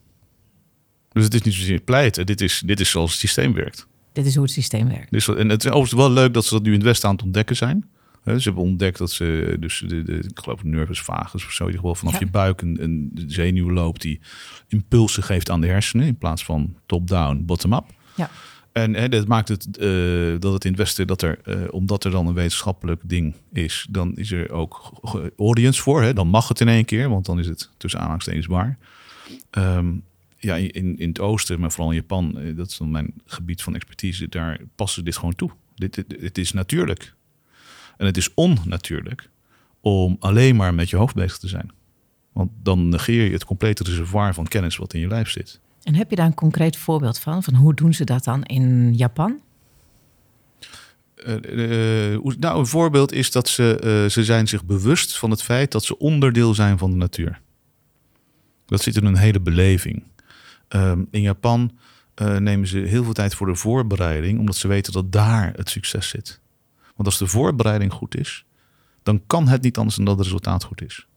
Dus 1.12 1.24
het 1.24 1.34
is 1.34 1.41
niet 1.41 1.53
zozeer 1.53 1.80
pleiten, 1.80 2.26
dit 2.26 2.41
is, 2.41 2.62
dit 2.66 2.80
is 2.80 2.89
zoals 2.89 3.12
het 3.12 3.20
systeem 3.20 3.53
werkt. 3.53 3.88
Dit 4.18 4.26
is 4.26 4.34
hoe 4.36 4.43
het 4.43 4.53
systeem 4.53 4.88
werkt. 4.88 5.11
Dus, 5.11 5.28
en 5.28 5.49
het 5.49 5.63
is 5.63 5.72
overigens 5.72 6.01
wel 6.01 6.11
leuk 6.11 6.34
dat 6.34 6.45
ze 6.45 6.53
dat 6.53 6.63
nu 6.63 6.70
in 6.70 6.76
het 6.78 6.84
Westen 6.86 7.09
aan 7.09 7.15
het 7.15 7.24
ontdekken 7.24 7.55
zijn. 7.55 7.86
Hè, 8.24 8.39
Ze 8.39 8.43
hebben 8.47 8.63
ontdekt 8.63 8.97
dat 8.97 9.11
ze, 9.11 9.57
dus 9.59 9.84
de, 9.88 10.03
de, 10.03 10.13
ik 10.18 10.39
geloof 10.39 10.63
nervus 10.63 11.01
vagus 11.01 11.45
of 11.45 11.51
zo, 11.51 11.65
die 11.68 11.76
gewoon 11.80 11.95
vanaf 11.95 12.13
Ja. 12.13 12.20
je 12.20 12.28
buik 12.32 12.61
een, 12.61 12.78
een 12.84 13.11
zenuw 13.28 13.72
loopt 13.72 14.01
die 14.01 14.20
impulsen 14.68 15.24
geeft 15.24 15.49
aan 15.49 15.61
de 15.61 15.68
hersenen 15.68 16.05
in 16.07 16.18
plaats 16.18 16.45
van 16.45 16.76
top-down, 16.86 17.43
bottom-up. 17.45 17.86
Ja. 18.15 18.30
En 18.72 18.93
hè, 18.93 19.09
dat 19.09 19.28
maakt 19.28 19.47
het 19.47 19.78
eh, 19.78 19.89
dat 20.39 20.53
het 20.53 20.65
in 20.65 20.72
het 20.72 20.80
Westen, 20.80 21.07
dat 21.07 21.22
er, 21.22 21.39
eh, 21.43 21.55
omdat 21.70 22.03
er 22.03 22.11
dan 22.11 22.28
een 22.28 22.34
wetenschappelijk 22.34 23.01
ding 23.03 23.36
is, 23.53 23.88
dan 23.89 24.15
is 24.15 24.32
er 24.32 24.51
ook 24.51 24.91
audience 25.38 25.82
voor. 25.82 26.01
Hè? 26.01 26.13
Dan 26.13 26.28
mag 26.28 26.47
het 26.47 26.59
in 26.59 26.68
één 26.68 26.86
keer, 26.86 27.09
want 27.09 27.26
dan 27.26 27.39
is 27.39 27.47
het 27.47 27.70
tussen 27.78 27.99
aanhalingstekens 27.99 28.45
waar. 28.45 28.78
Ehm, 29.49 29.88
ja, 30.38 30.56
in, 30.56 30.98
in 30.98 31.08
het 31.08 31.20
oosten, 31.20 31.60
maar 31.60 31.72
vooral 31.72 31.92
in 31.92 31.98
Japan, 31.98 32.38
eh, 32.38 32.56
dat 32.56 32.70
is 32.70 32.78
dan 32.78 32.92
mijn 32.92 33.14
gebied 33.26 33.62
van 33.62 33.76
expertise, 33.76 34.30
daar 34.30 34.60
passen 34.76 35.06
dit 35.06 35.18
gewoon 35.18 35.36
toe. 35.36 35.52
Dit, 35.76 35.96
dit, 35.96 36.22
het 36.22 36.38
is 36.38 36.52
natuurlijk. 36.52 37.14
En 37.98 38.06
het 38.06 38.18
is 38.18 38.34
onnatuurlijk 38.34 39.30
om 39.82 40.18
alleen 40.20 40.56
maar 40.56 40.74
met 40.74 40.90
je 40.90 40.96
hoofd 40.96 41.16
bezig 41.16 41.38
te 41.38 41.48
zijn. 41.48 41.72
Want 42.32 42.52
dan 42.64 42.90
negeer 42.90 43.24
je 43.24 43.32
het 43.32 43.46
complete 43.46 43.84
reservoir 43.84 44.34
van 44.34 44.48
kennis 44.48 44.78
wat 44.78 44.94
in 44.94 45.00
je 45.00 45.08
lijf 45.08 45.30
zit. 45.30 45.60
En 45.84 45.96
heb 45.96 46.10
je 46.10 46.16
daar 46.16 46.26
een 46.26 46.34
concreet 46.34 46.78
voorbeeld 46.78 47.20
van? 47.20 47.44
Van 47.44 47.54
hoe 47.54 47.74
doen 47.74 47.94
ze 47.94 48.04
dat 48.04 48.24
dan 48.24 48.44
in 48.44 48.94
Japan? 48.94 49.42
Eh, 51.16 52.14
eh, 52.14 52.24
nou, 52.40 52.60
een 52.60 52.66
voorbeeld 52.66 53.12
is 53.12 53.32
dat 53.32 53.48
ze, 53.48 53.80
eh, 53.80 54.10
ze 54.10 54.24
zijn 54.24 54.48
zich 54.48 54.66
bewust 54.66 55.18
van 55.18 55.32
het 55.32 55.44
feit 55.44 55.72
dat 55.72 55.84
ze 55.84 55.98
onderdeel 55.98 56.54
zijn 56.54 56.78
van 56.78 56.92
de 56.92 56.98
natuur. 56.98 57.42
Dat 58.66 58.82
zit 58.82 58.96
in 58.96 59.06
een 59.06 59.18
hele 59.18 59.40
beleving. 59.40 60.04
Ehm, 60.68 61.03
in 61.11 61.22
Japan 61.22 61.78
eh, 62.13 62.38
nemen 62.38 62.68
ze 62.68 62.78
heel 62.78 63.03
veel 63.03 63.13
tijd 63.13 63.36
voor 63.36 63.47
de 63.47 63.55
voorbereiding, 63.55 64.39
omdat 64.39 64.55
ze 64.55 64.68
weten 64.68 64.93
dat 64.93 65.11
daar 65.11 65.53
het 65.55 65.70
succes 65.70 66.09
zit. 66.09 66.41
Want 66.95 67.07
als 67.07 67.18
de 67.18 67.28
voorbereiding 67.28 67.93
goed 67.93 68.18
is, 68.18 68.45
dan 69.03 69.24
kan 69.28 69.47
het 69.47 69.61
niet 69.61 69.78
anders 69.78 69.95
dan 69.95 70.05
dat 70.05 70.18
het 70.18 70.26
resultaat 70.26 70.63
goed 70.63 70.82
is. 70.82 71.07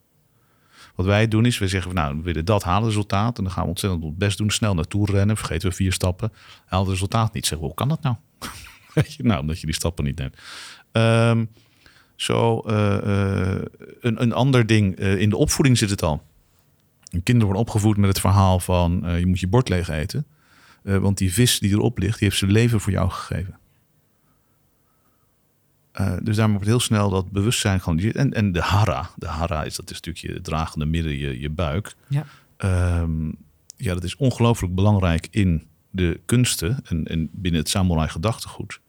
Wat 0.95 1.07
wij 1.07 1.29
doen 1.29 1.45
is, 1.45 1.59
we 1.59 1.69
zeggen 1.69 1.95
nou, 1.95 2.17
we 2.17 2.23
willen 2.23 2.45
dat 2.45 2.63
halen 2.63 2.89
resultaat. 2.89 3.39
En 3.39 3.45
dan 3.45 3.53
gaan 3.53 3.63
we 3.63 3.69
ontzettend 3.69 4.03
ons 4.03 4.17
best 4.17 4.39
doen, 4.39 4.51
snel 4.51 4.75
naartoe 4.75 5.07
rennen, 5.11 5.37
vergeten 5.37 5.69
we 5.69 5.75
vier 5.75 5.93
stappen. 5.93 6.33
Halen 6.67 6.85
het 6.85 6.95
resultaat 6.95 7.33
niet. 7.33 7.47
Zeggen 7.47 7.59
we, 7.59 7.67
hoe 7.67 7.75
kan 7.75 7.89
dat 7.89 8.03
nou? 8.03 8.17
Nou, 9.19 9.41
omdat 9.41 9.61
je 9.61 9.67
die 9.67 9.75
stappen 9.75 10.05
niet 10.05 10.19
neemt. 10.19 10.37
Ehm, 10.93 11.45
zo, 12.17 12.61
eh, 12.61 13.55
eh, 13.55 13.63
een, 14.01 14.23
een 14.23 14.33
ander 14.33 14.67
ding, 14.67 14.99
in 14.99 15.31
de 15.31 15.37
opvoeding 15.37 15.79
zit 15.79 15.91
het 15.91 16.03
al. 16.03 16.23
Kinderen 17.11 17.43
worden 17.43 17.63
opgevoed 17.63 17.97
met 17.97 18.09
het 18.09 18.21
verhaal 18.21 18.61
van 18.61 19.07
eh, 19.07 19.19
je 19.19 19.27
moet 19.27 19.41
je 19.41 19.49
bord 19.49 19.69
leeg 19.69 19.89
eten. 19.89 20.27
Eh, 20.83 20.97
want 20.97 21.19
die 21.19 21.33
vis 21.33 21.59
die 21.59 21.71
erop 21.71 21.99
ligt, 21.99 22.19
die 22.19 22.29
heeft 22.29 22.41
zijn 22.41 22.51
leven 22.51 22.81
voor 22.81 22.93
jou 22.93 23.11
gegeven. 23.11 23.59
Eh, 25.93 26.17
dus 26.23 26.37
daarom 26.37 26.55
wordt 26.55 26.69
heel 26.69 26.81
snel 26.81 27.11
dat 27.11 27.31
bewustzijn 27.31 27.81
gewoon. 27.81 27.99
En, 27.99 28.33
en 28.33 28.53
de 28.53 28.61
hara. 28.61 29.11
De 29.17 29.27
hara 29.27 29.65
is 29.65 29.77
dat 29.77 29.91
is 29.91 30.01
natuurlijk 30.01 30.35
je 30.35 30.41
dragende 30.41 30.87
midden, 30.87 31.19
je, 31.19 31.41
je 31.41 31.51
buik. 31.51 31.95
Ja. 32.09 32.25
Ehm, 32.57 33.27
ja, 33.77 33.95
dat 33.95 34.05
is 34.05 34.17
ongelooflijk 34.17 34.75
belangrijk 34.75 35.29
in 35.31 35.67
de 35.91 36.21
kunsten 36.25 36.79
en, 36.85 37.05
en 37.05 37.29
binnen 37.33 37.61
het 37.61 37.71
samurai 37.71 38.09
gedachtegoed. 38.09 38.81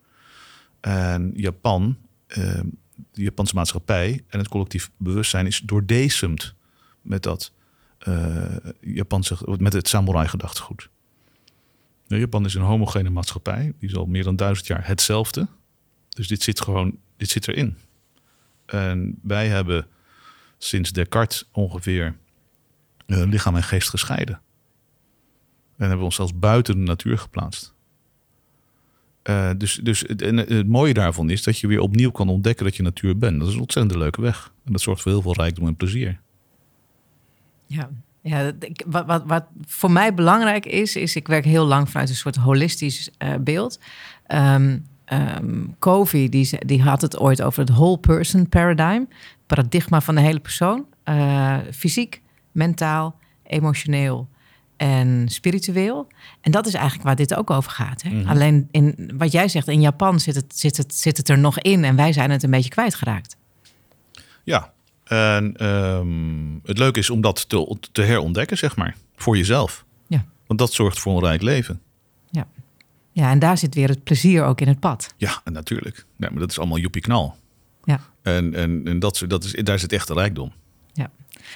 En 0.80 1.32
Japan, 1.34 1.96
ehm, 2.26 2.66
de 3.12 3.22
Japanse 3.22 3.54
maatschappij 3.54 4.24
en 4.28 4.38
het 4.38 4.48
collectief 4.48 4.90
bewustzijn 4.96 5.46
is 5.46 5.60
doordecemd 5.64 6.54
met 7.02 7.22
dat. 7.22 7.52
Eh, 8.02 8.56
Japan 8.80 9.24
zegt 9.24 9.58
met 9.58 9.72
het 9.72 9.88
samurai 9.88 10.28
gedachtegoed. 10.28 10.88
Japan 12.06 12.44
is 12.44 12.54
een 12.54 12.62
homogene 12.62 13.10
maatschappij. 13.10 13.72
Die 13.78 13.88
is 13.88 13.96
al 13.96 14.06
meer 14.06 14.24
dan 14.24 14.36
duizend 14.36 14.66
jaar 14.66 14.86
hetzelfde. 14.86 15.48
Dus 16.08 16.28
dit 16.28 16.42
zit 16.42 16.60
gewoon, 16.60 16.98
dit 17.16 17.28
zit 17.28 17.48
erin. 17.48 17.76
En 18.66 19.18
wij 19.22 19.48
hebben 19.48 19.86
sinds 20.58 20.92
Descartes 20.92 21.48
ongeveer 21.52 22.16
uh, 23.06 23.22
lichaam 23.26 23.56
en 23.56 23.62
geest 23.62 23.88
gescheiden. 23.88 24.40
En 25.76 25.88
hebben 25.88 26.04
ons 26.04 26.14
zelfs 26.14 26.38
buiten 26.38 26.74
de 26.74 26.80
natuur 26.80 27.18
geplaatst. 27.18 27.74
Uh, 29.30 29.50
dus 29.56 29.74
dus 29.82 30.00
het, 30.00 30.20
het, 30.20 30.68
mooie 30.68 30.94
daarvan 30.94 31.30
is 31.30 31.42
dat 31.42 31.58
je 31.58 31.66
weer 31.66 31.80
opnieuw 31.80 32.10
kan 32.10 32.28
ontdekken 32.28 32.64
dat 32.64 32.76
je 32.76 32.82
natuur 32.82 33.18
bent. 33.18 33.38
Dat 33.38 33.48
is 33.48 33.54
een 33.54 33.60
ontzettend 33.60 33.98
leuke 33.98 34.20
weg. 34.20 34.52
En 34.64 34.72
dat 34.72 34.80
zorgt 34.80 35.02
voor 35.02 35.12
heel 35.12 35.22
veel 35.22 35.34
rijkdom 35.34 35.66
en 35.66 35.76
plezier. 35.76 36.20
Ja, 37.72 37.90
ja 38.20 38.52
wat, 38.86 39.06
wat, 39.06 39.22
wat 39.26 39.44
voor 39.66 39.90
mij 39.90 40.14
belangrijk 40.14 40.66
is, 40.66 40.96
is 40.96 41.16
ik 41.16 41.28
werk 41.28 41.44
heel 41.44 41.64
lang 41.64 41.90
vanuit 41.90 42.08
een 42.08 42.14
soort 42.14 42.36
holistisch 42.36 43.10
uh, 43.18 43.34
beeld. 43.40 43.80
Um, 44.28 44.86
um, 45.12 45.76
Covey 45.78 46.28
die, 46.28 46.66
die 46.66 46.82
had 46.82 47.00
het 47.00 47.18
ooit 47.18 47.42
over 47.42 47.60
het 47.60 47.70
whole 47.70 47.98
person 47.98 48.48
paradigm. 48.48 49.04
Paradigma 49.46 50.00
van 50.00 50.14
de 50.14 50.20
hele 50.20 50.40
persoon. 50.40 50.86
Uh, 51.04 51.58
fysiek, 51.72 52.22
mentaal, 52.52 53.18
emotioneel 53.42 54.28
en 54.76 55.28
spiritueel. 55.28 56.06
En 56.40 56.50
dat 56.50 56.66
is 56.66 56.74
eigenlijk 56.74 57.04
waar 57.04 57.16
dit 57.16 57.34
ook 57.34 57.50
over 57.50 57.70
gaat. 57.70 58.02
Hè? 58.02 58.10
Mhm. 58.10 58.28
Alleen 58.28 58.68
in 58.70 59.12
wat 59.16 59.32
jij 59.32 59.48
zegt, 59.48 59.68
in 59.68 59.80
Japan 59.80 60.20
zit 60.20 60.34
het, 60.34 60.58
zit, 60.58 60.76
het, 60.76 60.94
zit 60.94 61.16
het 61.16 61.28
er 61.28 61.38
nog 61.38 61.58
in 61.58 61.84
en 61.84 61.96
wij 61.96 62.12
zijn 62.12 62.30
het 62.30 62.42
een 62.42 62.50
beetje 62.50 62.70
kwijtgeraakt. 62.70 63.36
Ja, 64.44 64.72
en 65.12 65.56
ehm, 65.56 66.68
het 66.68 66.78
leuke 66.78 66.98
is 66.98 67.10
om 67.10 67.20
dat 67.20 67.48
te, 67.48 67.76
te 67.92 68.02
herontdekken, 68.02 68.58
zeg 68.58 68.76
maar, 68.76 68.96
voor 69.16 69.36
jezelf. 69.36 69.84
Ja. 70.06 70.24
Want 70.46 70.58
dat 70.58 70.72
zorgt 70.72 70.98
voor 70.98 71.16
een 71.16 71.24
rijk 71.24 71.42
leven. 71.42 71.80
Ja. 72.30 72.46
ja, 73.12 73.30
en 73.30 73.38
daar 73.38 73.58
zit 73.58 73.74
weer 73.74 73.88
het 73.88 74.04
plezier 74.04 74.44
ook 74.44 74.60
in 74.60 74.68
het 74.68 74.80
pad. 74.80 75.14
Ja, 75.16 75.40
natuurlijk. 75.44 76.06
Ja, 76.16 76.30
maar 76.30 76.40
dat 76.40 76.50
is 76.50 76.58
allemaal 76.58 76.78
joepie 76.78 77.02
knal. 77.02 77.36
Ja. 77.84 78.00
En, 78.22 78.54
en, 78.54 78.82
en 78.84 78.98
dat, 78.98 79.24
dat 79.26 79.44
is, 79.44 79.52
daar 79.52 79.78
zit 79.78 79.92
echt 79.92 80.08
de 80.08 80.14
rijkdom. 80.14 80.52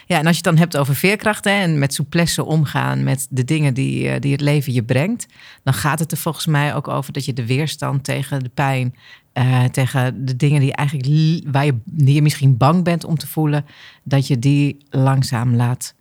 Ja, 0.07 0.18
en 0.18 0.26
als 0.26 0.36
je 0.36 0.42
het 0.42 0.44
dan 0.44 0.57
hebt 0.57 0.76
over 0.76 0.94
veerkrachten 0.94 1.52
en 1.52 1.78
met 1.78 1.94
souplesse 1.94 2.44
omgaan 2.44 3.04
met 3.04 3.26
de 3.30 3.44
dingen 3.44 3.74
die, 3.74 4.09
eh, 4.09 4.20
die 4.20 4.32
het 4.32 4.40
leven 4.40 4.72
je 4.72 4.82
brengt, 4.82 5.26
dan 5.62 5.74
gaat 5.74 5.98
het 5.98 6.12
er 6.12 6.18
volgens 6.18 6.46
mij 6.46 6.74
ook 6.74 6.88
over 6.88 7.12
dat 7.12 7.24
je 7.24 7.32
de 7.32 7.46
weerstand 7.46 8.04
tegen 8.04 8.42
de 8.42 8.50
pijn, 8.54 8.94
uh, 9.39 9.64
tegen 9.64 10.24
de 10.24 10.37
dingen 10.37 10.61
die 10.61 10.72
eigenlijk 10.72 11.09
waar 11.53 11.64
je, 11.64 11.74
die 11.84 12.14
je 12.14 12.22
misschien 12.22 12.57
bang 12.57 12.84
bent 12.84 13.05
om 13.05 13.18
te 13.18 13.26
voelen, 13.26 13.64
dat 14.03 14.26
je 14.26 14.39
die 14.39 14.76
langzaam 14.91 15.55
laat 15.55 15.95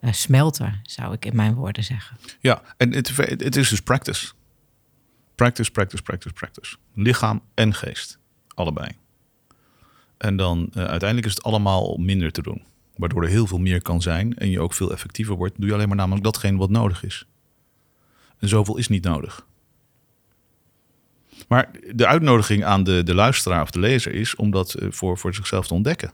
uh, 0.00 0.12
smelten, 0.12 0.80
zou 0.82 1.12
ik 1.12 1.24
in 1.24 1.36
mijn 1.36 1.54
woorden 1.54 1.84
zeggen. 1.84 2.16
Ja, 2.40 2.62
en 2.76 2.92
het, 2.92 3.56
is 3.56 3.68
dus 3.68 3.80
practice. 3.80 4.32
Practice, 5.34 5.70
practice, 5.70 6.02
practice, 6.02 6.34
practice. 6.34 6.76
Lichaam 6.94 7.42
en 7.54 7.74
geest, 7.74 8.18
allebei. 8.54 8.90
En 10.16 10.36
dan 10.36 10.70
uiteindelijk 10.72 11.26
is 11.26 11.34
het 11.34 11.42
allemaal 11.42 11.96
minder 11.96 12.32
te 12.32 12.42
doen. 12.42 12.62
Waardoor 12.96 13.22
er 13.22 13.28
heel 13.28 13.46
veel 13.46 13.58
meer 13.58 13.82
kan 13.82 14.02
zijn 14.02 14.36
en 14.36 14.50
je 14.50 14.60
ook 14.60 14.74
veel 14.74 14.92
effectiever 14.92 15.34
wordt. 15.34 15.54
Doe 15.56 15.66
je 15.66 15.74
alleen 15.74 15.88
maar 15.88 15.96
namelijk 15.96 16.24
datgene 16.24 16.58
wat 16.58 16.70
nodig 16.70 17.04
is. 17.04 17.26
En 18.38 18.48
zoveel 18.48 18.76
is 18.76 18.88
niet 18.88 19.04
nodig. 19.04 19.46
Maar 21.48 21.70
de 21.94 22.06
uitnodiging 22.06 22.64
aan 22.64 22.84
de, 22.84 23.02
de 23.02 23.14
luisteraar 23.14 23.62
of 23.62 23.70
de 23.70 23.78
lezer 23.78 24.12
is 24.12 24.36
om 24.36 24.50
dat 24.50 24.74
eh, 24.74 24.88
voor, 24.90 25.18
voor 25.18 25.34
zichzelf 25.34 25.66
te 25.66 25.74
ontdekken. 25.74 26.12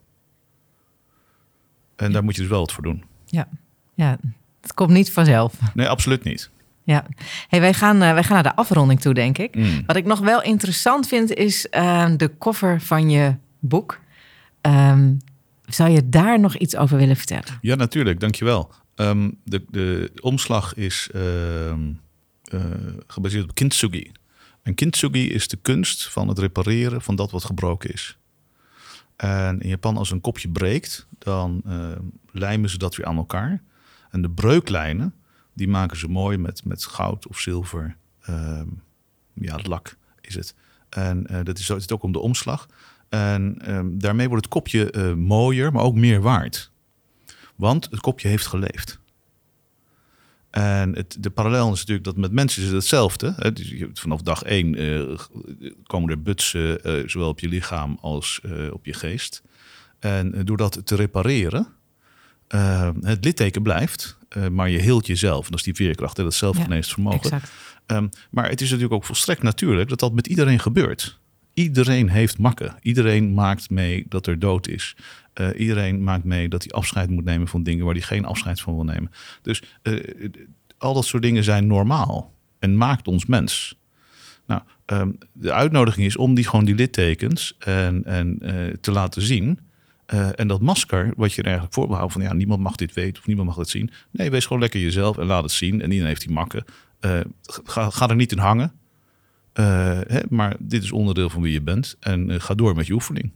En 1.96 2.12
daar 2.12 2.24
moet 2.24 2.34
je 2.34 2.40
dus 2.40 2.50
wel 2.50 2.60
wat 2.60 2.72
voor 2.72 2.82
doen. 2.82 3.04
Ja, 3.24 3.48
ja. 3.94 4.18
het 4.60 4.74
komt 4.74 4.90
niet 4.90 5.12
vanzelf. 5.12 5.54
Nee, 5.74 5.88
absoluut 5.88 6.24
niet. 6.24 6.50
Ja, 6.84 7.06
hey, 7.48 7.60
wij, 7.60 7.74
gaan, 7.74 8.02
uh, 8.02 8.12
wij 8.12 8.22
gaan 8.22 8.34
naar 8.34 8.52
de 8.52 8.56
afronding 8.56 9.00
toe, 9.00 9.14
denk 9.14 9.38
ik. 9.38 9.54
Mm. 9.54 9.82
Wat 9.86 9.96
ik 9.96 10.04
nog 10.04 10.18
wel 10.18 10.42
interessant 10.42 11.08
vind, 11.08 11.34
is 11.34 11.66
uh, 11.70 12.06
de 12.16 12.28
koffer 12.28 12.80
van 12.80 13.10
je 13.10 13.34
boek. 13.58 14.00
Um, 14.62 15.18
zou 15.64 15.90
je 15.90 16.08
daar 16.08 16.40
nog 16.40 16.56
iets 16.56 16.76
over 16.76 16.96
willen 16.96 17.16
vertellen? 17.16 17.58
Ja, 17.60 17.74
natuurlijk. 17.74 18.20
Dankjewel. 18.20 18.72
Um, 18.96 19.38
de, 19.44 19.64
de 19.68 20.10
omslag 20.20 20.74
is 20.74 21.08
uh, 21.14 21.22
gebaseerd 23.06 23.44
op 23.44 23.54
kintsugi. 23.54 24.12
En 24.62 24.74
kintsugi 24.74 25.30
is 25.30 25.48
de 25.48 25.56
kunst 25.56 26.08
van 26.08 26.28
het 26.28 26.38
repareren 26.38 27.02
van 27.02 27.16
dat 27.16 27.30
wat 27.30 27.44
gebroken 27.44 27.92
is. 27.92 28.18
En 29.16 29.60
in 29.60 29.68
Japan, 29.68 29.96
als 29.96 30.10
een 30.10 30.20
kopje 30.20 30.48
breekt, 30.48 31.06
dan 31.18 31.62
uh, 31.66 31.88
lijmen 32.32 32.70
ze 32.70 32.78
dat 32.78 32.96
weer 32.96 33.06
aan 33.06 33.16
elkaar. 33.16 33.62
En 34.10 34.22
de 34.22 34.30
breuklijnen, 34.30 35.14
die 35.52 35.68
maken 35.68 35.96
ze 35.96 36.08
mooi 36.08 36.38
met, 36.38 36.64
met 36.64 36.84
goud 36.84 37.26
of 37.26 37.38
zilver. 37.38 37.96
Ehm, 38.20 38.68
ja, 39.32 39.58
lak 39.62 39.96
is 40.20 40.34
het. 40.34 40.54
En 40.88 41.26
uh, 41.30 41.38
dat 41.42 41.58
is, 41.58 41.68
het 41.68 41.92
ook 41.92 42.02
om 42.02 42.12
de 42.12 42.18
omslag. 42.18 42.68
En 43.08 43.54
ehm, 43.58 43.98
daarmee 43.98 44.28
wordt 44.28 44.44
het 44.44 44.54
kopje 44.54 44.92
uh, 44.92 45.14
mooier, 45.14 45.72
maar 45.72 45.82
ook 45.82 45.94
meer 45.94 46.20
waard. 46.20 46.70
Want 47.56 47.88
het 47.90 48.00
kopje 48.00 48.28
heeft 48.28 48.46
geleefd. 48.46 48.98
En 50.50 50.94
het, 50.94 51.16
de 51.20 51.30
parallel 51.30 51.72
is 51.72 51.78
natuurlijk 51.78 52.04
dat 52.04 52.16
met 52.16 52.32
mensen 52.32 52.62
is 52.62 52.68
het 52.68 52.76
hetzelfde. 52.76 53.34
Hè? 53.36 53.52
Dus 53.52 53.74
vanaf 53.94 54.22
dag 54.22 54.42
één 54.42 54.82
uh, 54.82 55.18
komen 55.86 56.10
er 56.10 56.22
butsen, 56.22 56.88
uh, 56.88 57.08
zowel 57.08 57.28
op 57.28 57.40
je 57.40 57.48
lichaam 57.48 57.98
als 58.00 58.40
op 58.72 58.86
je 58.86 58.92
geest. 58.92 59.42
En 59.98 60.44
door 60.44 60.56
dat 60.56 60.86
te 60.86 60.96
repareren, 60.96 61.66
het 63.00 63.24
litteken 63.24 63.62
blijft, 63.62 64.18
maar 64.50 64.70
je 64.70 64.78
heelt 64.78 65.06
jezelf. 65.06 65.44
En 65.44 65.50
dat 65.50 65.58
is 65.58 65.64
die 65.64 65.74
veerkracht, 65.74 66.16
hè? 66.16 66.22
dat 66.22 66.34
zelfgeneesvermogen. 66.34 67.40
Ja, 67.86 67.96
um, 67.96 68.08
maar 68.30 68.48
het 68.48 68.60
is 68.60 68.66
natuurlijk 68.66 68.94
ook 68.94 69.04
volstrekt 69.04 69.42
natuurlijk 69.42 69.88
dat 69.88 69.98
dat 69.98 70.12
met 70.12 70.26
iedereen 70.26 70.60
gebeurt. 70.60 71.18
Iedereen 71.54 72.08
heeft 72.08 72.38
makken. 72.38 72.76
Iedereen 72.82 73.34
maakt 73.34 73.70
mee 73.70 74.06
dat 74.08 74.26
er 74.26 74.38
dood 74.38 74.68
is. 74.68 74.96
Uh, 75.34 75.48
iedereen 75.56 76.02
maakt 76.02 76.24
mee 76.24 76.48
dat 76.48 76.62
hij 76.62 76.72
afscheid 76.72 77.10
moet 77.10 77.24
nemen 77.24 77.48
van 77.48 77.62
dingen 77.62 77.84
waar 77.84 77.94
hij 77.94 78.02
geen 78.02 78.24
afscheid 78.24 78.60
van 78.60 78.74
wil 78.74 78.84
nemen. 78.84 79.10
Dus 79.42 79.62
uh, 79.82 80.04
al 80.78 80.94
dat 80.94 81.04
soort 81.04 81.22
dingen 81.22 81.44
zijn 81.44 81.66
normaal 81.66 82.34
en 82.58 82.76
maakt 82.76 83.08
ons 83.08 83.26
mens. 83.26 83.78
Nou, 84.46 84.62
um, 84.86 85.18
de 85.32 85.52
uitnodiging 85.52 86.06
is 86.06 86.16
om 86.16 86.34
die 86.34 86.46
gewoon 86.46 86.64
die 86.64 86.74
littekens 86.74 87.56
en, 87.58 88.04
en 88.04 88.38
uh, 88.42 88.74
te 88.80 88.90
laten 88.90 89.22
zien. 89.22 89.58
en 90.34 90.48
dat 90.48 90.60
masker, 90.60 91.12
wat 91.16 91.32
je 91.32 91.40
er 91.40 91.46
eigenlijk 91.46 91.74
voor 91.74 91.88
behoudt 91.88 92.12
van 92.12 92.22
ja, 92.22 92.32
niemand 92.32 92.60
mag 92.60 92.76
dit 92.76 92.92
weten 92.92 93.20
of 93.20 93.26
niemand 93.26 93.48
mag 93.48 93.56
het 93.56 93.68
zien. 93.68 93.90
Nee, 94.10 94.30
wees 94.30 94.44
gewoon 94.44 94.62
lekker 94.62 94.80
jezelf 94.80 95.18
en 95.18 95.26
laat 95.26 95.42
het 95.42 95.52
zien. 95.52 95.74
En 95.74 95.86
iedereen 95.86 96.06
heeft 96.06 96.26
die 96.26 96.34
makken. 96.34 96.64
ga, 97.64 98.08
er 98.08 98.16
niet 98.16 98.32
in 98.32 98.38
hangen. 98.38 98.72
Hè, 99.52 100.20
maar 100.28 100.56
dit 100.58 100.82
is 100.82 100.92
onderdeel 100.92 101.30
van 101.30 101.42
wie 101.42 101.52
je 101.52 101.62
bent. 101.62 101.96
En 102.00 102.40
ga 102.40 102.54
door 102.54 102.74
met 102.74 102.86
je 102.86 102.92
oefening. 102.92 103.32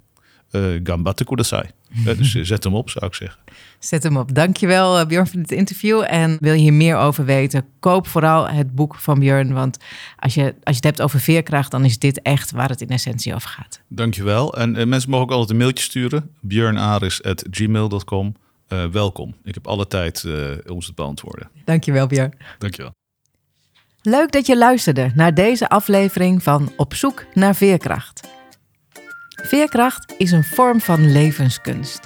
Uh, 0.54 0.80
Gambate 0.82 1.24
kudasai. 1.24 1.64
dus 2.18 2.32
zet 2.32 2.64
hem 2.64 2.74
op, 2.74 2.90
zou 2.90 3.06
ik 3.06 3.14
zeggen. 3.14 3.40
Zet 3.78 4.02
hem 4.02 4.16
op. 4.16 4.34
Dankjewel 4.34 5.06
Björn 5.06 5.26
voor 5.26 5.40
dit 5.40 5.52
interview. 5.52 6.04
En 6.06 6.36
wil 6.40 6.52
je 6.52 6.60
hier 6.60 6.72
meer 6.72 6.96
over 6.96 7.24
weten, 7.24 7.64
koop 7.80 8.06
vooral 8.06 8.48
het 8.48 8.74
boek 8.74 8.94
van 8.94 9.18
Björn. 9.18 9.52
Want 9.52 9.78
als 10.18 10.34
je, 10.34 10.42
als 10.42 10.54
je 10.62 10.74
het 10.74 10.84
hebt 10.84 11.02
over 11.02 11.20
veerkracht, 11.20 11.70
dan 11.70 11.84
is 11.84 11.98
dit 11.98 12.22
echt 12.22 12.50
waar 12.50 12.68
het 12.68 12.80
in 12.80 12.88
essentie 12.88 13.34
over 13.34 13.48
gaat. 13.48 13.80
Dankjewel. 13.88 14.56
En 14.56 14.88
mensen 14.88 15.10
mogen 15.10 15.26
ook 15.26 15.32
altijd 15.32 15.50
een 15.50 15.56
mailtje 15.56 15.84
sturen. 15.84 16.30
björnaris.gmail.com 16.40 18.34
Welkom. 18.92 19.34
Ik 19.44 19.54
heb 19.54 19.66
alle 19.66 19.86
tijd 19.86 20.24
om 20.66 20.82
ze 20.82 20.88
te 20.88 20.94
beantwoorden. 20.94 21.48
Dankjewel 21.64 22.06
Björn. 22.06 22.34
Dankjewel. 22.58 22.92
Leuk 24.06 24.32
dat 24.32 24.46
je 24.46 24.58
luisterde 24.58 25.10
naar 25.14 25.34
deze 25.34 25.68
aflevering 25.68 26.42
van 26.42 26.72
Op 26.76 26.94
zoek 26.94 27.24
naar 27.34 27.54
veerkracht. 27.54 28.33
Veerkracht 29.42 30.14
is 30.18 30.32
een 30.32 30.44
vorm 30.44 30.80
van 30.80 31.12
levenskunst. 31.12 32.00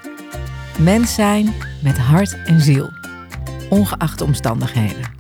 Mens 0.78 1.14
zijn 1.14 1.54
met 1.82 1.98
hart 1.98 2.36
en 2.44 2.60
ziel, 2.60 2.90
ongeacht 3.70 4.18
de 4.18 4.24
omstandigheden. 4.24 5.10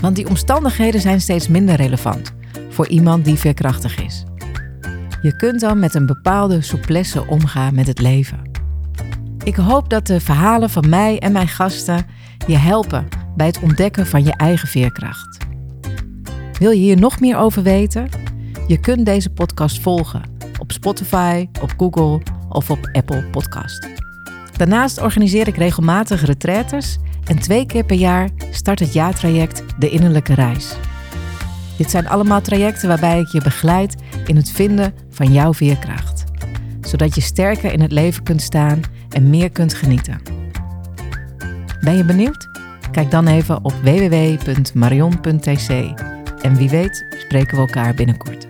Want 0.00 0.16
die 0.16 0.28
omstandigheden 0.28 1.00
zijn 1.00 1.20
steeds 1.20 1.48
minder 1.48 1.74
relevant 1.74 2.32
voor 2.68 2.88
iemand 2.88 3.24
die 3.24 3.36
veerkrachtig 3.36 4.04
is. 4.04 4.24
Je 5.22 5.36
kunt 5.36 5.60
dan 5.60 5.78
met 5.78 5.94
een 5.94 6.06
bepaalde 6.06 6.62
souplesse 6.62 7.26
omgaan 7.26 7.74
met 7.74 7.86
het 7.86 8.00
leven. 8.00 8.50
Ik 9.44 9.56
hoop 9.56 9.90
dat 9.90 10.06
de 10.06 10.20
verhalen 10.20 10.70
van 10.70 10.88
mij 10.88 11.18
en 11.18 11.32
mijn 11.32 11.48
gasten 11.48 12.06
je 12.46 12.56
helpen 12.56 13.08
bij 13.36 13.46
het 13.46 13.60
ontdekken 13.60 14.06
van 14.06 14.24
je 14.24 14.32
eigen 14.32 14.68
veerkracht. 14.68 15.46
Wil 16.58 16.70
je 16.70 16.80
hier 16.80 16.98
nog 16.98 17.20
meer 17.20 17.36
over 17.36 17.62
weten? 17.62 18.08
Je 18.66 18.80
kunt 18.80 19.06
deze 19.06 19.30
podcast 19.30 19.80
volgen 19.80 20.36
op 20.68 20.74
Spotify, 20.74 21.48
op 21.60 21.74
Google 21.76 22.22
of 22.48 22.70
op 22.70 22.88
Apple 22.92 23.24
Podcast. 23.24 23.88
Daarnaast 24.56 25.00
organiseer 25.00 25.48
ik 25.48 25.56
regelmatig 25.56 26.24
retraites 26.24 26.98
en 27.24 27.38
twee 27.38 27.66
keer 27.66 27.84
per 27.84 27.96
jaar 27.96 28.28
start 28.50 28.78
het 28.78 28.92
jaartraject 28.92 29.62
De 29.78 29.90
Innerlijke 29.90 30.34
Reis. 30.34 30.76
Dit 31.76 31.90
zijn 31.90 32.08
allemaal 32.08 32.40
trajecten 32.40 32.88
waarbij 32.88 33.20
ik 33.20 33.26
je 33.26 33.42
begeleid 33.42 33.96
in 34.26 34.36
het 34.36 34.50
vinden 34.50 34.94
van 35.10 35.32
jouw 35.32 35.54
veerkracht, 35.54 36.24
zodat 36.80 37.14
je 37.14 37.20
sterker 37.20 37.72
in 37.72 37.80
het 37.80 37.92
leven 37.92 38.22
kunt 38.22 38.42
staan 38.42 38.80
en 39.10 39.30
meer 39.30 39.50
kunt 39.50 39.74
genieten. 39.74 40.20
Ben 41.80 41.96
je 41.96 42.04
benieuwd? 42.04 42.48
Kijk 42.90 43.10
dan 43.10 43.26
even 43.26 43.64
op 43.64 43.72
www.marion.tc. 43.82 45.70
En 46.42 46.56
wie 46.56 46.70
weet 46.70 47.06
spreken 47.18 47.56
we 47.56 47.60
elkaar 47.60 47.94
binnenkort. 47.94 48.47